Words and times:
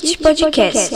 Kit 0.00 0.18
Podcast. 0.18 0.92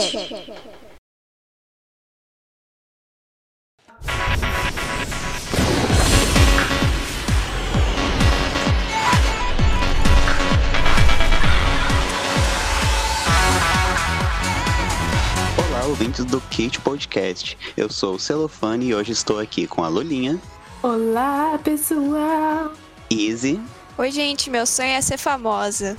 Olá, 15.57 15.85
ouvintes 15.85 16.25
do 16.25 16.41
Kit 16.41 16.79
Podcast. 16.81 17.57
Eu 17.77 17.89
sou 17.89 18.15
o 18.15 18.19
Celofane 18.19 18.87
e 18.87 18.95
hoje 18.95 19.11
estou 19.11 19.39
aqui 19.39 19.67
com 19.67 19.83
a 19.83 19.87
Lulinha, 19.87 20.39
Olá, 20.81 21.59
pessoal! 21.63 22.71
Easy 23.11 23.59
Oi, 23.97 24.11
gente, 24.11 24.49
meu 24.49 24.65
sonho 24.65 24.91
é 24.91 25.01
ser 25.01 25.17
famosa. 25.17 25.97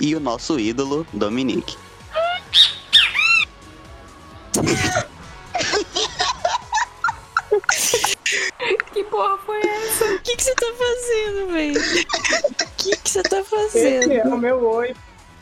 e 0.00 0.14
o 0.14 0.20
nosso 0.20 0.58
ídolo, 0.60 1.06
Dominique. 1.12 1.76
Que 8.92 9.04
porra 9.04 9.38
foi 9.38 9.58
essa? 9.60 10.04
O 10.04 10.18
que 10.20 10.36
que 10.36 10.42
você 10.42 10.54
tá 10.54 10.66
fazendo, 10.76 11.52
velho? 11.52 11.80
O 11.80 12.76
que 12.76 12.96
que 12.96 13.10
você 13.10 13.22
tá 13.22 13.40
Esse 13.40 13.50
fazendo? 13.50 14.12
é 14.12 14.22
o 14.24 14.36
meu 14.36 14.64
oi. 14.66 14.94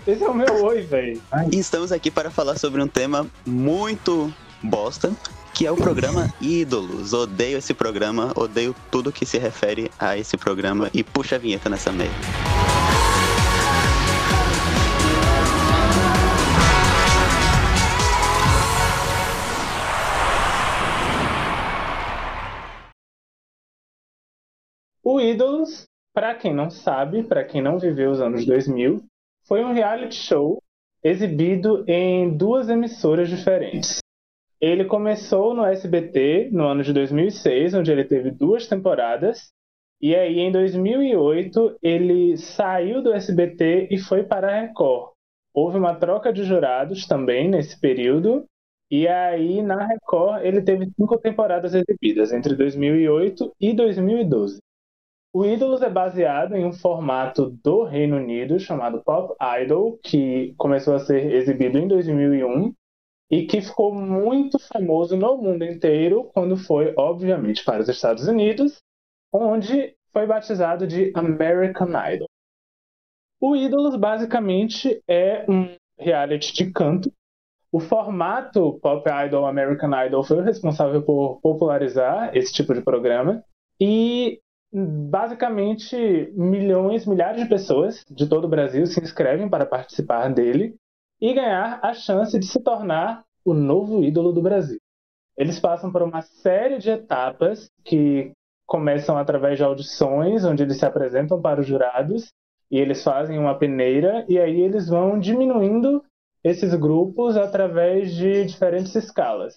Esse 0.07 0.23
é 0.23 0.29
o 0.29 0.35
meu 0.35 0.65
oi, 0.65 0.83
velho. 0.83 1.21
Estamos 1.51 1.91
aqui 1.91 2.11
para 2.11 2.31
falar 2.31 2.59
sobre 2.59 2.81
um 2.81 2.87
tema 2.87 3.27
muito 3.45 4.33
bosta, 4.63 5.13
que 5.53 5.67
é 5.67 5.73
o 5.73 5.77
programa 5.77 6.33
Ídolos. 6.41 7.13
Odeio 7.13 7.59
esse 7.59 7.75
programa, 7.75 8.33
odeio 8.37 8.75
tudo 8.91 9.11
que 9.11 9.27
se 9.27 9.39
refere 9.39 9.91
a 9.99 10.17
esse 10.17 10.37
programa 10.37 10.89
e 10.95 11.03
puxa 11.03 11.35
a 11.37 11.39
vinheta 11.39 11.69
nessa 11.69 11.91
merda. 11.91 12.15
O 25.09 25.21
Ídolos, 25.21 25.87
pra 26.13 26.35
quem 26.35 26.53
não 26.53 26.69
sabe, 26.69 27.23
pra 27.23 27.45
quem 27.45 27.63
não 27.63 27.79
viveu 27.79 28.11
os 28.11 28.21
anos 28.21 28.45
2000, 28.45 29.05
foi 29.47 29.65
um 29.65 29.73
reality 29.73 30.17
show 30.17 30.61
exibido 31.01 31.85
em 31.87 32.37
duas 32.37 32.69
emissoras 32.69 33.29
diferentes. 33.29 34.01
Ele 34.61 34.85
começou 34.85 35.55
no 35.55 35.65
SBT 35.65 36.49
no 36.51 36.67
ano 36.67 36.83
de 36.83 36.93
2006, 36.93 37.75
onde 37.75 37.93
ele 37.93 38.03
teve 38.03 38.33
duas 38.33 38.67
temporadas, 38.67 39.53
e 40.03 40.13
aí 40.13 40.41
em 40.41 40.51
2008 40.51 41.79
ele 41.81 42.37
saiu 42.37 43.01
do 43.01 43.13
SBT 43.13 43.87
e 43.93 43.99
foi 43.99 44.25
para 44.25 44.49
a 44.49 44.61
Record. 44.63 45.13
Houve 45.55 45.79
uma 45.79 45.95
troca 45.95 46.33
de 46.33 46.43
jurados 46.43 47.07
também 47.07 47.49
nesse 47.49 47.79
período, 47.79 48.45
e 48.91 49.07
aí 49.07 49.63
na 49.63 49.87
Record 49.87 50.45
ele 50.45 50.63
teve 50.63 50.91
cinco 50.97 51.17
temporadas 51.17 51.75
exibidas 51.77 52.33
entre 52.33 52.57
2008 52.57 53.55
e 53.61 53.73
2012. 53.73 54.66
O 55.39 55.45
Ídolos 55.45 55.83
é 55.83 55.91
baseado 55.91 56.57
em 56.57 56.65
um 56.65 56.73
formato 56.73 57.51
do 57.63 57.85
Reino 57.85 58.17
Unido 58.17 58.59
chamado 58.59 59.05
Pop 59.05 59.35
Idol, 59.61 59.99
que 60.03 60.55
começou 60.57 60.95
a 60.95 60.99
ser 60.99 61.31
exibido 61.31 61.77
em 61.77 61.87
2001 61.87 62.73
e 63.31 63.45
que 63.45 63.61
ficou 63.61 63.95
muito 63.95 64.59
famoso 64.59 65.15
no 65.15 65.37
mundo 65.37 65.63
inteiro 65.63 66.25
quando 66.33 66.57
foi, 66.57 66.95
obviamente, 66.97 67.63
para 67.67 67.83
os 67.83 67.89
Estados 67.91 68.27
Unidos, 68.27 68.81
onde 69.31 69.95
foi 70.11 70.27
batizado 70.27 70.87
de 70.87 71.13
American 71.15 71.91
Idol. 72.15 72.29
O 73.39 73.55
Ídolos 73.55 73.95
basicamente 73.95 75.03
é 75.07 75.45
um 75.51 75.69
reality 75.99 76.55
de 76.55 76.73
canto. 76.73 77.13
O 77.71 77.79
formato 77.79 78.81
Pop 78.81 79.07
Idol 79.27 79.45
American 79.45 79.91
Idol 80.07 80.25
foi 80.25 80.39
o 80.39 80.45
responsável 80.45 81.03
por 81.03 81.43
popularizar 81.43 82.35
esse 82.35 82.55
tipo 82.55 82.73
de 82.73 82.81
programa 82.81 83.45
e 83.79 84.41
basicamente 84.73 86.33
milhões, 86.35 87.07
milhares 87.07 87.43
de 87.43 87.49
pessoas 87.49 88.05
de 88.11 88.29
todo 88.29 88.45
o 88.45 88.49
Brasil 88.49 88.87
se 88.87 89.01
inscrevem 89.01 89.49
para 89.49 89.67
participar 89.67 90.29
dele 90.33 90.75
e 91.21 91.33
ganhar 91.33 91.81
a 91.83 91.95
chance 91.95 92.39
de 92.39 92.47
se 92.47 92.63
tornar 92.63 93.25
o 93.45 93.55
novo 93.55 94.03
ídolo 94.03 94.33
do 94.33 94.43
Brasil. 94.43 94.79
Eles 95.37 95.61
passam 95.61 95.93
por 95.93 96.03
uma 96.03 96.23
série 96.23 96.79
de 96.79 96.91
etapas 96.91 97.71
que 97.85 98.33
começam 98.67 99.17
através 99.17 99.57
de 99.57 99.65
audições, 99.65 100.45
onde 100.45 100.63
eles 100.63 100.79
se 100.79 100.85
apresentam 100.85 101.41
para 101.41 101.61
os 101.61 101.67
jurados 101.67 102.33
e 102.71 102.79
eles 102.79 103.03
fazem 103.03 103.39
uma 103.39 103.57
peneira 103.57 104.25
e 104.29 104.39
aí 104.39 104.61
eles 104.61 104.89
vão 104.89 105.19
diminuindo 105.19 106.03
esses 106.43 106.75
grupos 106.75 107.37
através 107.37 108.15
de 108.15 108.45
diferentes 108.45 108.95
escalas. 108.95 109.57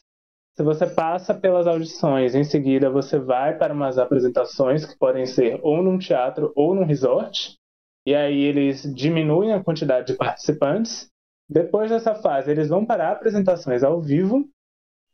Se 0.56 0.64
você 0.64 0.86
passa 0.88 1.34
pelas 1.34 1.68
audições, 1.68 2.36
em 2.36 2.44
seguida 2.44 2.90
você 2.90 3.18
vai 3.18 3.58
para 3.58 3.74
umas 3.74 3.98
apresentações 3.98 4.86
que 4.86 4.98
podem 4.98 5.26
ser 5.26 5.60
ou 5.64 5.82
num 5.82 5.98
teatro 5.98 6.52
ou 6.56 6.76
num 6.76 6.84
resort, 6.84 7.58
e 8.06 8.14
aí 8.14 8.42
eles 8.42 8.84
diminuem 8.94 9.54
a 9.54 9.64
quantidade 9.64 10.08
de 10.08 10.18
participantes. 10.18 11.10
Depois 11.50 11.90
dessa 11.90 12.14
fase, 12.16 12.52
eles 12.52 12.70
vão 12.70 12.86
para 12.86 13.12
apresentações 13.12 13.84
ao 13.84 14.02
vivo, 14.02 14.48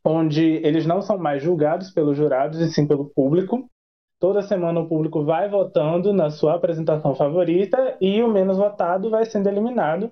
onde 0.03 0.43
eles 0.65 0.85
não 0.85 1.01
são 1.01 1.17
mais 1.17 1.41
julgados 1.41 1.91
pelos 1.91 2.17
jurados 2.17 2.59
e 2.59 2.71
sim 2.71 2.87
pelo 2.87 3.09
público. 3.09 3.69
Toda 4.19 4.41
semana 4.41 4.79
o 4.79 4.87
público 4.87 5.23
vai 5.23 5.49
votando 5.49 6.13
na 6.13 6.29
sua 6.29 6.55
apresentação 6.55 7.13
favorita 7.15 7.97
e 7.99 8.21
o 8.23 8.31
menos 8.31 8.57
votado 8.57 9.09
vai 9.09 9.25
sendo 9.25 9.49
eliminado. 9.49 10.11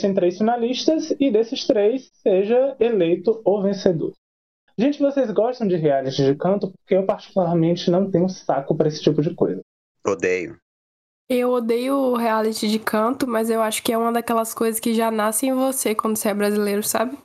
Tem 0.00 0.14
três 0.14 0.38
finalistas 0.38 1.10
e 1.18 1.30
desses 1.30 1.66
três 1.66 2.10
seja 2.14 2.76
eleito 2.78 3.42
o 3.44 3.60
vencedor. 3.60 4.12
Gente, 4.80 4.98
vocês 4.98 5.30
gostam 5.30 5.68
de 5.68 5.76
reality 5.76 6.24
de 6.24 6.34
canto? 6.34 6.70
Porque 6.70 6.94
eu 6.94 7.04
particularmente 7.04 7.90
não 7.90 8.10
tenho 8.10 8.30
saco 8.30 8.74
para 8.74 8.88
esse 8.88 9.02
tipo 9.02 9.20
de 9.20 9.34
coisa. 9.34 9.60
Odeio. 10.06 10.56
Eu 11.28 11.50
odeio 11.50 12.14
reality 12.14 12.66
de 12.66 12.78
canto, 12.78 13.26
mas 13.26 13.50
eu 13.50 13.60
acho 13.60 13.82
que 13.82 13.92
é 13.92 13.98
uma 13.98 14.10
daquelas 14.10 14.54
coisas 14.54 14.80
que 14.80 14.94
já 14.94 15.10
nasce 15.10 15.46
em 15.46 15.52
você 15.52 15.94
quando 15.94 16.16
você 16.16 16.30
é 16.30 16.34
brasileiro, 16.34 16.82
sabe? 16.82 17.18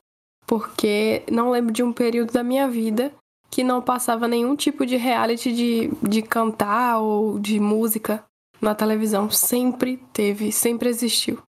Porque 0.45 1.23
não 1.31 1.49
lembro 1.49 1.71
de 1.71 1.81
um 1.81 1.93
período 1.93 2.33
da 2.33 2.43
minha 2.43 2.67
vida 2.67 3.13
que 3.49 3.63
não 3.63 3.81
passava 3.81 4.27
nenhum 4.27 4.53
tipo 4.53 4.85
de 4.85 4.97
reality 4.97 5.53
de, 5.53 5.87
de 6.05 6.21
cantar 6.21 6.99
ou 6.99 7.39
de 7.39 7.57
música 7.57 8.21
na 8.59 8.75
televisão. 8.75 9.31
Sempre 9.31 9.95
teve, 10.11 10.51
sempre 10.51 10.89
existiu. 10.89 11.41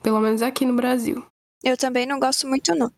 Pelo 0.00 0.20
menos 0.20 0.40
aqui 0.40 0.64
no 0.64 0.76
Brasil. 0.76 1.26
Eu 1.64 1.76
também 1.76 2.06
não 2.06 2.20
gosto 2.20 2.46
muito, 2.46 2.72
não. 2.76 2.92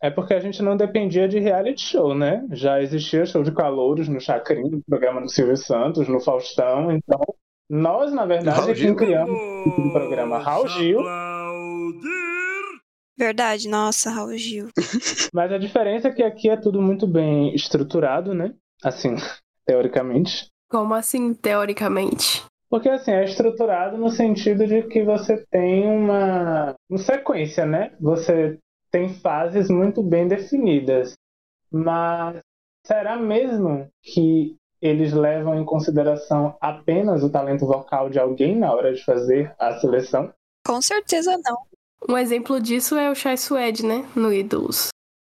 É 0.00 0.10
porque 0.10 0.32
a 0.32 0.40
gente 0.40 0.62
não 0.62 0.76
dependia 0.76 1.26
de 1.26 1.40
reality 1.40 1.82
show, 1.82 2.14
né? 2.14 2.46
Já 2.52 2.80
existia 2.80 3.26
show 3.26 3.42
de 3.42 3.52
calouros 3.52 4.08
no 4.08 4.20
Chacrinha, 4.20 4.70
no 4.70 4.82
programa 4.82 5.20
do 5.20 5.28
Silvio 5.28 5.56
Santos, 5.56 6.06
no 6.06 6.20
Faustão. 6.20 6.92
Então, 6.92 7.20
nós, 7.68 8.12
na 8.12 8.24
verdade, 8.24 8.60
Raul 8.60 8.70
é 8.70 8.74
quem 8.74 8.94
criamos 8.94 9.30
o 9.76 9.92
programa 9.92 10.38
Raul 10.38 10.68
Gil. 10.68 11.00
Verdade, 13.18 13.68
nossa, 13.68 14.10
Raul 14.10 14.36
Gil. 14.36 14.68
Mas 15.34 15.52
a 15.52 15.58
diferença 15.58 16.08
é 16.08 16.12
que 16.12 16.22
aqui 16.22 16.48
é 16.48 16.56
tudo 16.56 16.80
muito 16.80 17.04
bem 17.04 17.52
estruturado, 17.54 18.32
né? 18.32 18.54
Assim, 18.82 19.16
teoricamente. 19.66 20.46
Como 20.70 20.94
assim, 20.94 21.34
teoricamente? 21.34 22.44
Porque 22.70 22.88
assim, 22.88 23.10
é 23.10 23.24
estruturado 23.24 23.96
no 23.96 24.10
sentido 24.10 24.66
de 24.66 24.82
que 24.82 25.02
você 25.02 25.44
tem 25.50 25.86
uma, 25.86 26.74
uma 26.88 26.98
sequência, 26.98 27.66
né? 27.66 27.92
Você 28.00 28.58
tem 28.90 29.14
fases 29.14 29.68
muito 29.68 30.02
bem 30.02 30.26
definidas. 30.28 31.14
Mas 31.70 32.40
será 32.86 33.16
mesmo 33.16 33.90
que 34.02 34.56
eles 34.80 35.12
levam 35.12 35.60
em 35.60 35.64
consideração 35.64 36.56
apenas 36.60 37.22
o 37.22 37.30
talento 37.30 37.66
vocal 37.66 38.08
de 38.08 38.18
alguém 38.18 38.56
na 38.56 38.72
hora 38.72 38.94
de 38.94 39.04
fazer 39.04 39.54
a 39.58 39.78
seleção? 39.80 40.32
Com 40.66 40.80
certeza 40.80 41.38
não. 41.44 41.58
Um 42.08 42.16
exemplo 42.16 42.60
disso 42.60 42.96
é 42.96 43.10
o 43.10 43.14
Chai 43.14 43.36
Suede, 43.36 43.84
né? 43.84 44.08
No 44.14 44.32
Ídolos. 44.32 44.88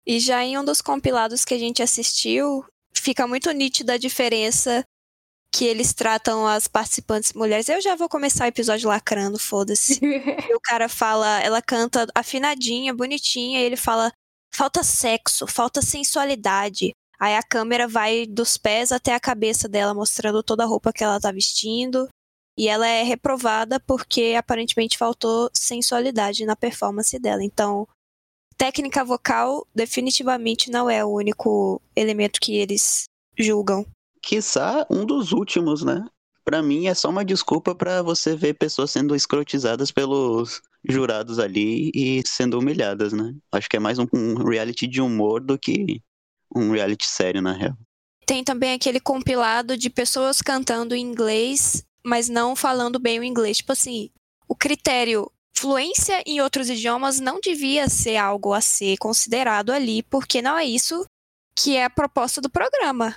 E 0.06 0.20
já 0.20 0.44
em 0.44 0.58
um 0.58 0.66
dos 0.66 0.82
compilados 0.82 1.46
que 1.46 1.54
a 1.54 1.58
gente 1.58 1.82
assistiu, 1.82 2.66
fica 2.94 3.28
muito 3.28 3.50
nítida 3.52 3.94
a 3.94 3.98
diferença 3.98 4.84
que 5.52 5.66
eles 5.66 5.94
tratam 5.94 6.48
as 6.48 6.68
participantes 6.68 7.34
mulheres. 7.34 7.70
Eu 7.70 7.82
já 7.82 7.96
vou 7.96 8.08
começar 8.08 8.46
o 8.46 8.48
episódio 8.48 8.90
lacrando, 8.90 9.40
foda-se. 9.40 10.00
E 10.50 10.56
o 10.56 10.60
cara 10.60 10.88
fala, 10.88 11.42
ela 11.42 11.62
canta 11.62 12.08
afinadinha, 12.14 12.94
bonitinha, 12.94 13.60
e 13.60 13.64
ele 13.64 13.76
fala: 13.76 14.12
falta 14.54 14.84
sexo, 14.84 15.48
falta 15.48 15.82
sensualidade. 15.82 16.92
Aí 17.20 17.36
a 17.36 17.44
câmera 17.44 17.88
vai 17.88 18.26
dos 18.26 18.58
pés 18.58 18.92
até 18.92 19.14
a 19.14 19.20
cabeça 19.20 19.68
dela, 19.68 19.94
mostrando 19.94 20.42
toda 20.42 20.64
a 20.64 20.68
roupa 20.68 20.94
que 20.94 21.04
ela 21.04 21.20
tá 21.20 21.32
vestindo. 21.32 22.08
E 22.58 22.68
ela 22.68 22.88
é 22.88 23.04
reprovada 23.04 23.80
porque 23.80 24.36
aparentemente 24.38 24.98
faltou 24.98 25.50
sensualidade 25.54 26.46
na 26.46 26.56
performance 26.56 27.18
dela. 27.20 27.44
Então, 27.44 27.88
técnica 28.58 29.04
vocal 29.04 29.66
definitivamente 29.74 30.70
não 30.70 30.90
é 30.90 31.04
o 31.04 31.10
único 31.10 31.82
elemento 31.96 32.40
que 32.40 32.58
eles 32.58 33.06
julgam. 33.38 33.86
Quiçá 34.22 34.86
um 34.90 35.06
dos 35.06 35.32
últimos, 35.32 35.84
né? 35.84 36.06
Pra 36.44 36.64
mim 36.64 36.88
é 36.88 36.94
só 36.94 37.10
uma 37.10 37.24
desculpa 37.24 37.76
pra 37.76 38.02
você 38.02 38.36
ver 38.36 38.56
pessoas 38.56 38.92
sendo 38.92 39.16
escrotizadas 39.16 39.92
pelos 39.92 40.62
jurados 40.88 41.38
ali 41.38 41.92
e 41.94 42.24
sendo 42.26 42.58
humilhadas, 42.58 43.14
né? 43.14 43.36
Acho 43.52 43.70
que 43.70 43.78
é 43.78 43.80
mais 43.80 44.00
um, 44.00 44.08
um 44.14 44.36
reality 44.48 44.88
de 44.88 45.02
humor 45.02 45.42
do 45.42 45.60
que 45.60 46.02
um 46.56 46.72
reality 46.72 47.06
sério, 47.06 47.42
na 47.42 47.54
real. 47.54 47.78
Tem 48.26 48.44
também 48.44 48.74
aquele 48.74 49.00
compilado 49.00 49.78
de 49.78 49.90
pessoas 49.90 50.42
cantando 50.42 50.96
em 50.96 51.02
inglês, 51.02 51.84
mas 52.04 52.30
não 52.30 52.56
falando 52.56 53.00
bem 53.00 53.20
o 53.20 53.24
inglês. 53.24 53.58
Tipo 53.58 53.74
assim, 53.74 54.10
o 54.48 54.56
critério 54.56 55.32
fluência 55.56 56.24
em 56.26 56.40
outros 56.40 56.70
idiomas 56.70 57.20
não 57.20 57.40
devia 57.40 57.90
ser 57.90 58.16
algo 58.16 58.54
a 58.54 58.62
ser 58.62 58.98
considerado 58.98 59.72
ali, 59.72 60.02
porque 60.04 60.42
não 60.42 60.58
é 60.58 60.64
isso 60.64 61.06
que 61.56 61.76
é 61.76 61.84
a 61.84 61.90
proposta 61.90 62.40
do 62.40 62.50
programa. 62.50 63.16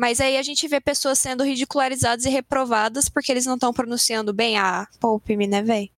Mas 0.00 0.18
aí 0.18 0.38
a 0.38 0.42
gente 0.42 0.66
vê 0.66 0.80
pessoas 0.80 1.18
sendo 1.18 1.44
ridicularizadas 1.44 2.24
e 2.24 2.30
reprovadas 2.30 3.10
porque 3.10 3.30
eles 3.30 3.44
não 3.44 3.56
estão 3.56 3.70
pronunciando 3.70 4.32
bem 4.32 4.56
a 4.56 4.88
poupe-me, 4.98 5.46
né, 5.46 5.60
véi? 5.60 5.90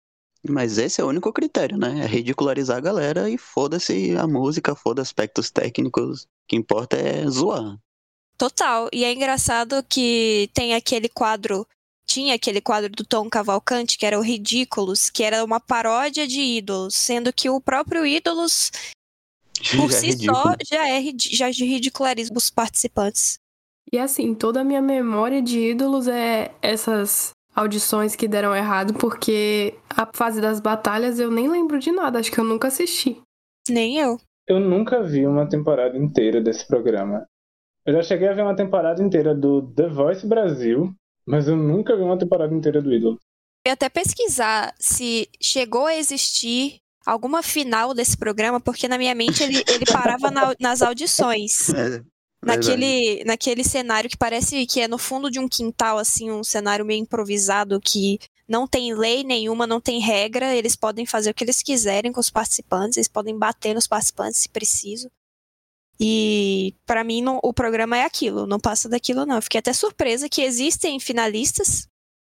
Mas 0.49 0.77
esse 0.77 1.01
é 1.01 1.05
o 1.05 1.09
único 1.09 1.33
critério, 1.33 1.79
né? 1.79 2.01
É 2.01 2.07
ridicularizar 2.07 2.79
a 2.79 2.81
galera 2.81 3.31
e 3.31 3.39
foda-se 3.39 4.17
a 4.17 4.27
música, 4.27 4.75
foda 4.75 5.01
aspectos 5.01 5.53
técnicos. 5.53 6.25
O 6.25 6.27
que 6.49 6.57
importa 6.57 6.97
é 6.97 7.25
zoar. 7.29 7.79
Total. 8.37 8.89
E 8.93 9.05
é 9.05 9.13
engraçado 9.13 9.85
que 9.89 10.51
tem 10.53 10.75
aquele 10.75 11.09
quadro. 11.09 11.65
Tinha 12.05 12.35
aquele 12.35 12.61
quadro 12.61 12.91
do 12.91 13.05
Tom 13.05 13.31
Cavalcante, 13.31 13.97
que 13.97 14.05
era 14.05 14.19
o 14.19 14.23
Ridículos, 14.23 15.11
que 15.11 15.23
era 15.23 15.45
uma 15.45 15.61
paródia 15.61 16.27
de 16.27 16.41
ídolos, 16.41 16.97
sendo 16.97 17.33
que 17.33 17.49
o 17.49 17.61
próprio 17.61 18.05
Ídolos, 18.05 18.73
por 19.77 19.89
Já 19.89 19.97
é 19.97 20.01
si 20.01 20.07
ridículo. 20.09 20.37
só, 20.37 20.57
já, 20.69 20.89
é, 20.89 21.03
já 21.17 21.47
ridiculariza 21.47 22.33
os 22.35 22.51
participantes. 22.51 23.41
E 23.91 23.99
assim, 23.99 24.35
toda 24.35 24.61
a 24.61 24.65
minha 24.65 24.83
memória 24.83 25.41
de 25.43 25.59
ídolos 25.71 26.09
é 26.09 26.55
essas 26.63 27.31
audições 27.55 28.17
que 28.17 28.27
deram 28.29 28.55
errado, 28.55 28.95
porque 28.95 29.75
a 29.91 30.09
fase 30.15 30.41
das 30.41 30.61
batalhas 30.61 31.19
eu 31.19 31.31
nem 31.31 31.49
lembro 31.49 31.79
de 31.79 31.93
nada, 31.93 32.19
acho 32.19 32.31
que 32.33 32.39
eu 32.39 32.45
nunca 32.45 32.69
assisti. 32.69 33.21
Nem 33.69 33.99
eu. 33.99 34.19
Eu 34.49 34.59
nunca 34.59 35.03
vi 35.03 35.27
uma 35.27 35.49
temporada 35.49 35.97
inteira 35.97 36.41
desse 36.41 36.67
programa. 36.67 37.27
Eu 37.85 37.95
já 37.95 38.03
cheguei 38.03 38.29
a 38.29 38.33
ver 38.33 38.43
uma 38.43 38.57
temporada 38.57 39.03
inteira 39.03 39.35
do 39.35 39.63
The 39.75 39.89
Voice 39.89 40.27
Brasil, 40.27 40.93
mas 41.27 41.47
eu 41.49 41.57
nunca 41.57 41.97
vi 41.97 42.03
uma 42.03 42.19
temporada 42.19 42.55
inteira 42.55 42.81
do 42.81 42.93
Ídolo. 42.93 43.19
Eu 43.65 43.71
ia 43.71 43.75
até 43.75 43.89
pesquisar 43.89 44.75
se 44.79 45.29
chegou 45.41 45.87
a 45.87 45.95
existir 45.97 46.79
alguma 47.07 47.43
final 47.43 47.93
desse 47.95 48.17
programa, 48.17 48.61
porque 48.61 48.89
na 48.89 48.97
minha 48.99 49.15
mente 49.15 49.43
ele, 49.43 49.63
ele 49.69 49.85
parava 49.85 50.31
na- 50.31 50.55
nas 50.59 50.81
audições. 50.83 51.69
Naquele, 52.45 53.25
naquele 53.25 53.65
cenário 53.65 54.11
que 54.11 54.17
parece 54.17 54.67
que 54.67 54.81
é 54.81 54.89
no 54.89 54.99
fundo 54.99 55.31
de 55.31 55.39
um 55.39 55.49
quintal, 55.49 55.99
assim, 55.99 56.31
um 56.31 56.43
cenário 56.43 56.85
meio 56.85 57.01
improvisado 57.01 57.81
que 57.81 58.19
não 58.49 58.67
tem 58.67 58.93
lei 58.95 59.23
nenhuma, 59.23 59.67
não 59.67 59.81
tem 59.81 60.01
regra, 60.01 60.55
eles 60.55 60.75
podem 60.75 61.07
fazer 61.07 61.31
o 61.31 61.35
que 61.35 61.45
eles 61.45 61.63
quiserem 61.63 62.13
com 62.13 62.21
os 62.21 62.31
participantes, 62.31 62.97
eles 62.97 63.09
podem 63.09 63.39
bater 63.39 63.75
nos 63.75 63.87
participantes 63.87 64.41
se 64.41 64.49
preciso. 64.49 65.09
E 66.01 66.75
pra 66.85 67.05
mim 67.05 67.23
não- 67.23 67.39
o 67.43 67.53
programa 67.53 67.97
é 67.97 68.05
aquilo, 68.05 68.47
não 68.47 68.59
passa 68.59 68.89
daquilo 68.89 69.25
não. 69.25 69.37
Eu 69.37 69.43
fiquei 69.43 69.61
até 69.61 69.73
surpresa 69.73 70.29
que 70.29 70.43
existem 70.43 70.99
finalistas 70.99 71.87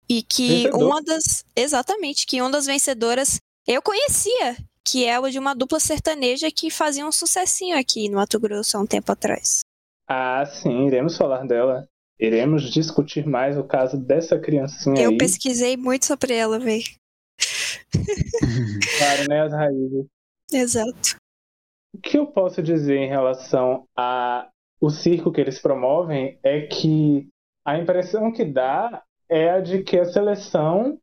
e 0.08 0.22
que 0.22 0.64
Vencedor. 0.64 0.82
uma 0.84 1.02
das 1.02 1.44
exatamente, 1.54 2.26
que 2.26 2.40
uma 2.40 2.50
das 2.50 2.66
vencedoras 2.66 3.38
eu 3.66 3.80
conhecia, 3.80 4.56
que 4.84 5.04
é 5.04 5.20
o 5.20 5.30
de 5.30 5.38
uma 5.38 5.54
dupla 5.54 5.78
sertaneja 5.78 6.50
que 6.50 6.68
fazia 6.68 7.06
um 7.06 7.12
sucessinho 7.12 7.78
aqui 7.78 8.08
no 8.08 8.16
Mato 8.16 8.40
Grosso 8.40 8.76
há 8.76 8.80
um 8.80 8.86
tempo 8.86 9.12
atrás. 9.12 9.60
Ah, 10.12 10.44
sim, 10.44 10.88
iremos 10.88 11.16
falar 11.16 11.46
dela. 11.46 11.88
Iremos 12.18 12.64
discutir 12.64 13.24
mais 13.24 13.56
o 13.56 13.62
caso 13.62 13.96
dessa 13.96 14.36
criancinha 14.40 15.00
Eu 15.00 15.10
aí. 15.10 15.16
pesquisei 15.16 15.76
muito 15.76 16.04
sobre 16.04 16.34
ela, 16.34 16.58
véi. 16.58 16.82
Claro, 18.98 19.28
né, 19.28 19.42
as 19.42 19.52
raízes. 19.52 20.06
Exato. 20.52 21.16
O 21.94 22.00
que 22.00 22.18
eu 22.18 22.26
posso 22.26 22.60
dizer 22.60 22.96
em 22.96 23.08
relação 23.08 23.86
a 23.96 24.50
o 24.80 24.90
circo 24.90 25.30
que 25.30 25.40
eles 25.40 25.60
promovem 25.60 26.40
é 26.42 26.62
que 26.62 27.28
a 27.64 27.78
impressão 27.78 28.32
que 28.32 28.44
dá 28.44 29.04
é 29.28 29.50
a 29.50 29.60
de 29.60 29.84
que 29.84 29.96
a 29.96 30.04
seleção 30.04 30.98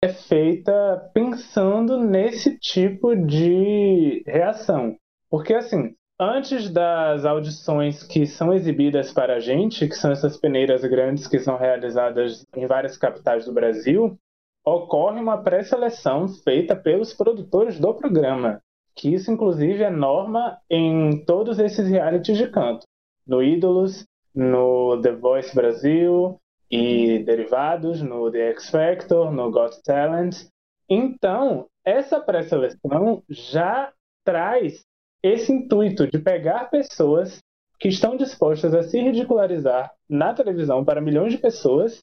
é 0.00 0.08
feita 0.08 1.10
pensando 1.12 1.98
nesse 1.98 2.56
tipo 2.58 3.16
de 3.16 4.22
reação. 4.26 4.96
Porque 5.28 5.52
assim, 5.52 5.96
antes 6.22 6.70
das 6.70 7.24
audições 7.24 8.02
que 8.02 8.26
são 8.26 8.54
exibidas 8.54 9.12
para 9.12 9.36
a 9.36 9.40
gente, 9.40 9.88
que 9.88 9.94
são 9.94 10.12
essas 10.12 10.36
peneiras 10.36 10.82
grandes 10.84 11.26
que 11.26 11.38
são 11.38 11.56
realizadas 11.56 12.46
em 12.56 12.66
várias 12.66 12.96
capitais 12.96 13.44
do 13.44 13.52
Brasil, 13.52 14.16
ocorre 14.64 15.20
uma 15.20 15.42
pré-seleção 15.42 16.28
feita 16.28 16.76
pelos 16.76 17.12
produtores 17.12 17.80
do 17.80 17.92
programa 17.94 18.60
que 18.94 19.14
isso 19.14 19.30
inclusive 19.30 19.82
é 19.82 19.90
norma 19.90 20.58
em 20.68 21.24
todos 21.24 21.58
esses 21.58 21.88
realities 21.88 22.36
de 22.36 22.48
canto. 22.48 22.86
No 23.26 23.42
Ídolos, 23.42 24.06
no 24.34 25.00
The 25.00 25.12
Voice 25.12 25.54
Brasil 25.54 26.38
e 26.70 27.18
derivados, 27.20 28.02
no 28.02 28.30
The 28.30 28.50
X 28.50 28.70
Factor, 28.70 29.30
no 29.30 29.50
Got 29.50 29.82
Talent. 29.82 30.46
Então, 30.88 31.66
essa 31.84 32.20
pré-seleção 32.20 33.22
já 33.28 33.92
traz 34.24 34.84
esse 35.22 35.52
intuito 35.52 36.06
de 36.06 36.18
pegar 36.18 36.70
pessoas 36.70 37.38
que 37.78 37.88
estão 37.88 38.16
dispostas 38.16 38.74
a 38.74 38.82
se 38.82 39.00
ridicularizar 39.00 39.92
na 40.08 40.34
televisão 40.34 40.84
para 40.84 41.00
milhões 41.00 41.32
de 41.32 41.38
pessoas 41.38 41.98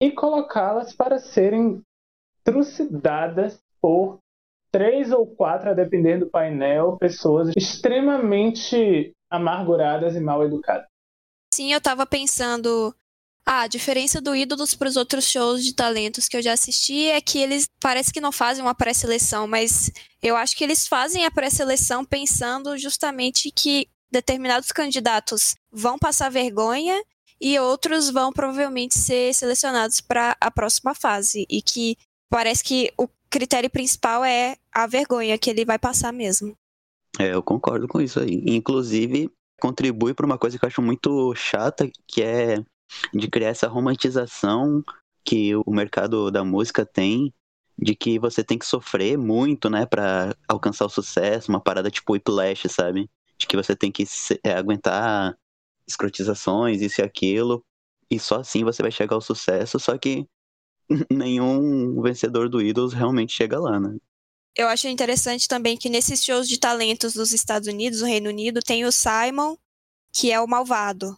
e 0.00 0.10
colocá-las 0.10 0.94
para 0.94 1.18
serem 1.18 1.82
trucidadas 2.44 3.60
por 3.80 4.18
três 4.70 5.12
ou 5.12 5.26
quatro, 5.26 5.70
a 5.70 5.74
depender 5.74 6.18
do 6.18 6.30
painel, 6.30 6.96
pessoas 6.98 7.50
extremamente 7.56 9.12
amarguradas 9.30 10.14
e 10.14 10.20
mal 10.20 10.44
educadas. 10.44 10.86
Sim, 11.52 11.72
eu 11.72 11.80
tava 11.80 12.06
pensando. 12.06 12.94
Ah, 13.50 13.62
a 13.62 13.66
diferença 13.66 14.20
do 14.20 14.36
Ídolos 14.36 14.74
para 14.74 14.90
os 14.90 14.96
outros 14.98 15.24
shows 15.24 15.64
de 15.64 15.72
talentos 15.72 16.28
que 16.28 16.36
eu 16.36 16.42
já 16.42 16.52
assisti 16.52 17.06
é 17.06 17.18
que 17.18 17.38
eles 17.38 17.66
parece 17.80 18.12
que 18.12 18.20
não 18.20 18.30
fazem 18.30 18.62
uma 18.62 18.74
pré-seleção, 18.74 19.48
mas 19.48 19.90
eu 20.22 20.36
acho 20.36 20.54
que 20.54 20.62
eles 20.62 20.86
fazem 20.86 21.24
a 21.24 21.30
pré-seleção 21.30 22.04
pensando 22.04 22.76
justamente 22.76 23.50
que 23.50 23.88
determinados 24.12 24.70
candidatos 24.70 25.54
vão 25.72 25.98
passar 25.98 26.30
vergonha 26.30 27.02
e 27.40 27.58
outros 27.58 28.10
vão 28.10 28.34
provavelmente 28.34 28.98
ser 28.98 29.32
selecionados 29.32 30.02
para 30.02 30.36
a 30.38 30.50
próxima 30.50 30.94
fase. 30.94 31.46
E 31.48 31.62
que 31.62 31.96
parece 32.28 32.62
que 32.62 32.92
o 32.98 33.08
critério 33.30 33.70
principal 33.70 34.26
é 34.26 34.58
a 34.70 34.86
vergonha 34.86 35.38
que 35.38 35.48
ele 35.48 35.64
vai 35.64 35.78
passar 35.78 36.12
mesmo. 36.12 36.54
É, 37.18 37.32
eu 37.32 37.42
concordo 37.42 37.88
com 37.88 37.98
isso 37.98 38.20
aí. 38.20 38.42
Inclusive, 38.44 39.30
contribui 39.58 40.12
para 40.12 40.26
uma 40.26 40.36
coisa 40.36 40.58
que 40.58 40.64
eu 40.66 40.68
acho 40.68 40.82
muito 40.82 41.34
chata, 41.34 41.90
que 42.06 42.22
é 42.22 42.62
de 43.14 43.28
criar 43.28 43.48
essa 43.50 43.68
romantização 43.68 44.82
que 45.24 45.54
o 45.56 45.70
mercado 45.70 46.30
da 46.30 46.44
música 46.44 46.86
tem, 46.86 47.32
de 47.78 47.94
que 47.94 48.18
você 48.18 48.42
tem 48.42 48.58
que 48.58 48.66
sofrer 48.66 49.16
muito, 49.18 49.70
né, 49.70 49.86
para 49.86 50.34
alcançar 50.48 50.86
o 50.86 50.88
sucesso, 50.90 51.50
uma 51.50 51.60
parada 51.60 51.90
tipo 51.90 52.12
Whiplash, 52.12 52.68
sabe? 52.70 53.08
De 53.38 53.46
que 53.46 53.56
você 53.56 53.76
tem 53.76 53.92
que 53.92 54.04
se- 54.06 54.40
é, 54.42 54.52
aguentar 54.54 55.36
escrotizações, 55.86 56.80
isso 56.82 57.00
e 57.00 57.04
aquilo, 57.04 57.64
e 58.10 58.18
só 58.18 58.40
assim 58.40 58.64
você 58.64 58.82
vai 58.82 58.90
chegar 58.90 59.14
ao 59.14 59.20
sucesso, 59.20 59.78
só 59.78 59.96
que 59.96 60.26
nenhum 61.10 62.00
vencedor 62.02 62.48
do 62.48 62.60
Idols 62.62 62.92
realmente 62.92 63.32
chega 63.32 63.58
lá, 63.60 63.78
né? 63.80 63.96
Eu 64.56 64.66
acho 64.68 64.88
interessante 64.88 65.46
também 65.46 65.76
que 65.76 65.88
nesses 65.88 66.24
shows 66.24 66.48
de 66.48 66.58
talentos 66.58 67.14
dos 67.14 67.32
Estados 67.32 67.68
Unidos, 67.68 68.00
do 68.00 68.06
Reino 68.06 68.28
Unido, 68.28 68.60
tem 68.60 68.84
o 68.84 68.90
Simon, 68.92 69.56
que 70.12 70.32
é 70.32 70.40
o 70.40 70.48
malvado. 70.48 71.16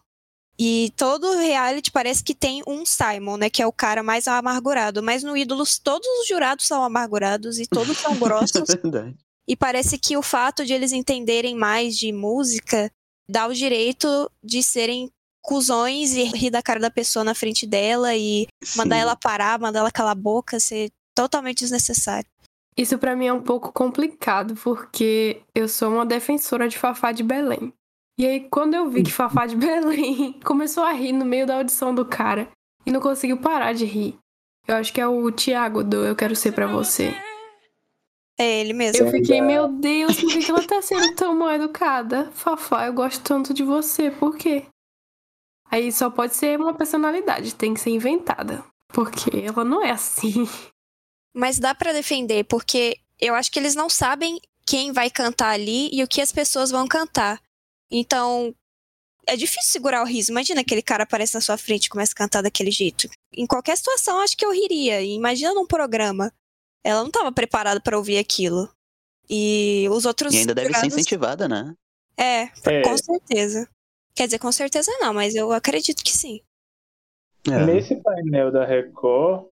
E 0.62 0.92
todo 0.94 1.38
reality 1.38 1.90
parece 1.90 2.22
que 2.22 2.34
tem 2.34 2.62
um 2.66 2.84
Simon, 2.84 3.38
né? 3.38 3.48
Que 3.48 3.62
é 3.62 3.66
o 3.66 3.72
cara 3.72 4.02
mais 4.02 4.28
amargurado. 4.28 5.02
Mas 5.02 5.22
no 5.22 5.34
Ídolos, 5.34 5.78
todos 5.78 6.06
os 6.20 6.28
jurados 6.28 6.66
são 6.66 6.84
amargurados 6.84 7.58
e 7.58 7.66
todos 7.66 7.96
são 7.96 8.14
grossos. 8.20 8.68
É 8.68 8.76
verdade. 8.76 9.16
e 9.48 9.56
parece 9.56 9.96
que 9.96 10.18
o 10.18 10.22
fato 10.22 10.66
de 10.66 10.74
eles 10.74 10.92
entenderem 10.92 11.56
mais 11.56 11.96
de 11.96 12.12
música 12.12 12.92
dá 13.26 13.46
o 13.46 13.54
direito 13.54 14.30
de 14.44 14.62
serem 14.62 15.10
cuzões 15.42 16.12
e 16.12 16.24
rir 16.24 16.50
da 16.50 16.60
cara 16.60 16.78
da 16.78 16.90
pessoa 16.90 17.24
na 17.24 17.34
frente 17.34 17.66
dela 17.66 18.14
e 18.14 18.46
mandar 18.76 18.96
Sim. 18.96 19.02
ela 19.02 19.16
parar, 19.16 19.58
mandar 19.58 19.80
ela 19.80 19.90
calar 19.90 20.12
a 20.12 20.14
boca, 20.14 20.60
ser 20.60 20.90
totalmente 21.14 21.60
desnecessário. 21.60 22.28
Isso 22.76 22.98
pra 22.98 23.16
mim 23.16 23.26
é 23.26 23.32
um 23.32 23.42
pouco 23.42 23.72
complicado, 23.72 24.54
porque 24.56 25.40
eu 25.54 25.66
sou 25.66 25.90
uma 25.90 26.04
defensora 26.04 26.68
de 26.68 26.76
Fafá 26.76 27.12
de 27.12 27.22
Belém. 27.22 27.72
E 28.20 28.26
aí, 28.26 28.40
quando 28.50 28.74
eu 28.74 28.90
vi 28.90 29.02
que 29.02 29.10
Fafá 29.10 29.46
de 29.46 29.56
Belém 29.56 30.34
começou 30.44 30.82
a 30.82 30.92
rir 30.92 31.10
no 31.10 31.24
meio 31.24 31.46
da 31.46 31.56
audição 31.56 31.94
do 31.94 32.04
cara 32.04 32.50
e 32.84 32.92
não 32.92 33.00
conseguiu 33.00 33.38
parar 33.38 33.72
de 33.72 33.86
rir. 33.86 34.14
Eu 34.68 34.76
acho 34.76 34.92
que 34.92 35.00
é 35.00 35.08
o 35.08 35.32
Thiago 35.32 35.82
do 35.82 36.04
Eu 36.04 36.14
Quero 36.14 36.36
Ser 36.36 36.52
Pra 36.52 36.66
Você. 36.66 37.14
É 38.38 38.60
ele 38.60 38.74
mesmo. 38.74 39.06
Eu 39.06 39.10
fiquei, 39.10 39.40
meu 39.40 39.68
Deus, 39.68 40.20
por 40.20 40.28
que 40.28 40.50
ela 40.50 40.62
tá 40.66 40.82
sendo 40.82 41.14
tão 41.14 41.34
mal 41.34 41.52
educada? 41.52 42.30
Fafá, 42.34 42.88
eu 42.88 42.92
gosto 42.92 43.24
tanto 43.24 43.54
de 43.54 43.62
você, 43.62 44.10
por 44.10 44.36
quê? 44.36 44.66
Aí 45.70 45.90
só 45.90 46.10
pode 46.10 46.34
ser 46.36 46.60
uma 46.60 46.74
personalidade, 46.74 47.54
tem 47.54 47.72
que 47.72 47.80
ser 47.80 47.88
inventada. 47.88 48.62
Porque 48.88 49.30
ela 49.46 49.64
não 49.64 49.82
é 49.82 49.92
assim. 49.92 50.46
Mas 51.34 51.58
dá 51.58 51.74
pra 51.74 51.94
defender, 51.94 52.44
porque 52.44 52.98
eu 53.18 53.34
acho 53.34 53.50
que 53.50 53.58
eles 53.58 53.74
não 53.74 53.88
sabem 53.88 54.38
quem 54.66 54.92
vai 54.92 55.08
cantar 55.08 55.52
ali 55.52 55.88
e 55.90 56.02
o 56.02 56.06
que 56.06 56.20
as 56.20 56.30
pessoas 56.30 56.70
vão 56.70 56.86
cantar. 56.86 57.40
Então, 57.90 58.54
é 59.26 59.36
difícil 59.36 59.72
segurar 59.72 60.02
o 60.02 60.06
riso. 60.06 60.30
Imagina 60.30 60.60
aquele 60.60 60.82
cara 60.82 61.04
aparece 61.04 61.34
na 61.34 61.40
sua 61.40 61.56
frente 61.56 61.86
e 61.86 61.88
começa 61.90 62.12
a 62.12 62.16
cantar 62.16 62.42
daquele 62.42 62.70
jeito. 62.70 63.08
Em 63.32 63.46
qualquer 63.46 63.76
situação, 63.76 64.20
acho 64.20 64.36
que 64.36 64.44
eu 64.44 64.52
riria. 64.52 65.02
Imagina 65.02 65.54
num 65.54 65.66
programa. 65.66 66.32
Ela 66.84 67.00
não 67.00 67.08
estava 67.08 67.30
preparada 67.32 67.80
para 67.80 67.96
ouvir 67.96 68.18
aquilo. 68.18 68.68
E 69.28 69.86
os 69.90 70.04
outros. 70.04 70.34
E 70.34 70.38
ainda 70.38 70.54
deve 70.54 70.74
ser 70.74 70.86
incentivada, 70.86 71.48
né? 71.48 71.74
É, 72.16 72.42
é, 72.66 72.82
com 72.82 72.96
certeza. 72.96 73.68
Quer 74.14 74.26
dizer, 74.26 74.38
com 74.38 74.50
certeza 74.50 74.90
não, 75.00 75.14
mas 75.14 75.34
eu 75.34 75.52
acredito 75.52 76.02
que 76.02 76.12
sim. 76.12 76.40
É. 77.46 77.64
Nesse 77.64 77.96
painel 77.96 78.50
da 78.50 78.66
Record, 78.66 79.46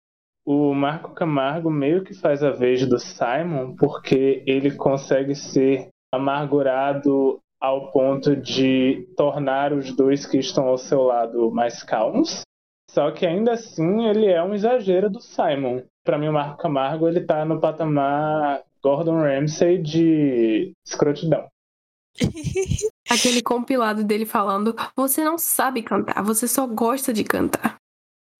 o 0.44 0.74
Marco 0.74 1.14
Camargo 1.14 1.70
meio 1.70 2.02
que 2.02 2.14
faz 2.14 2.42
a 2.42 2.50
vez 2.50 2.86
do 2.88 2.98
Simon, 2.98 3.76
porque 3.76 4.42
ele 4.46 4.74
consegue 4.74 5.34
ser 5.34 5.88
amargurado 6.12 7.40
ao 7.60 7.90
ponto 7.90 8.36
de 8.36 9.08
tornar 9.16 9.72
os 9.72 9.94
dois 9.94 10.26
que 10.26 10.38
estão 10.38 10.68
ao 10.68 10.78
seu 10.78 11.02
lado 11.02 11.50
mais 11.50 11.82
calmos. 11.82 12.42
Só 12.90 13.10
que 13.10 13.26
ainda 13.26 13.52
assim 13.52 14.06
ele 14.06 14.26
é 14.26 14.42
um 14.42 14.54
exagero 14.54 15.10
do 15.10 15.20
Simon. 15.20 15.82
Para 16.04 16.18
mim, 16.18 16.28
o 16.28 16.32
Marco 16.32 16.62
Camargo 16.62 17.08
ele 17.08 17.20
tá 17.20 17.44
no 17.44 17.60
patamar 17.60 18.62
Gordon 18.82 19.20
Ramsay 19.20 19.78
de 19.78 20.72
escrotidão. 20.86 21.48
Aquele 23.10 23.42
compilado 23.42 24.04
dele 24.04 24.24
falando: 24.24 24.74
Você 24.94 25.24
não 25.24 25.36
sabe 25.36 25.82
cantar, 25.82 26.22
você 26.22 26.46
só 26.48 26.66
gosta 26.66 27.12
de 27.12 27.24
cantar. 27.24 27.76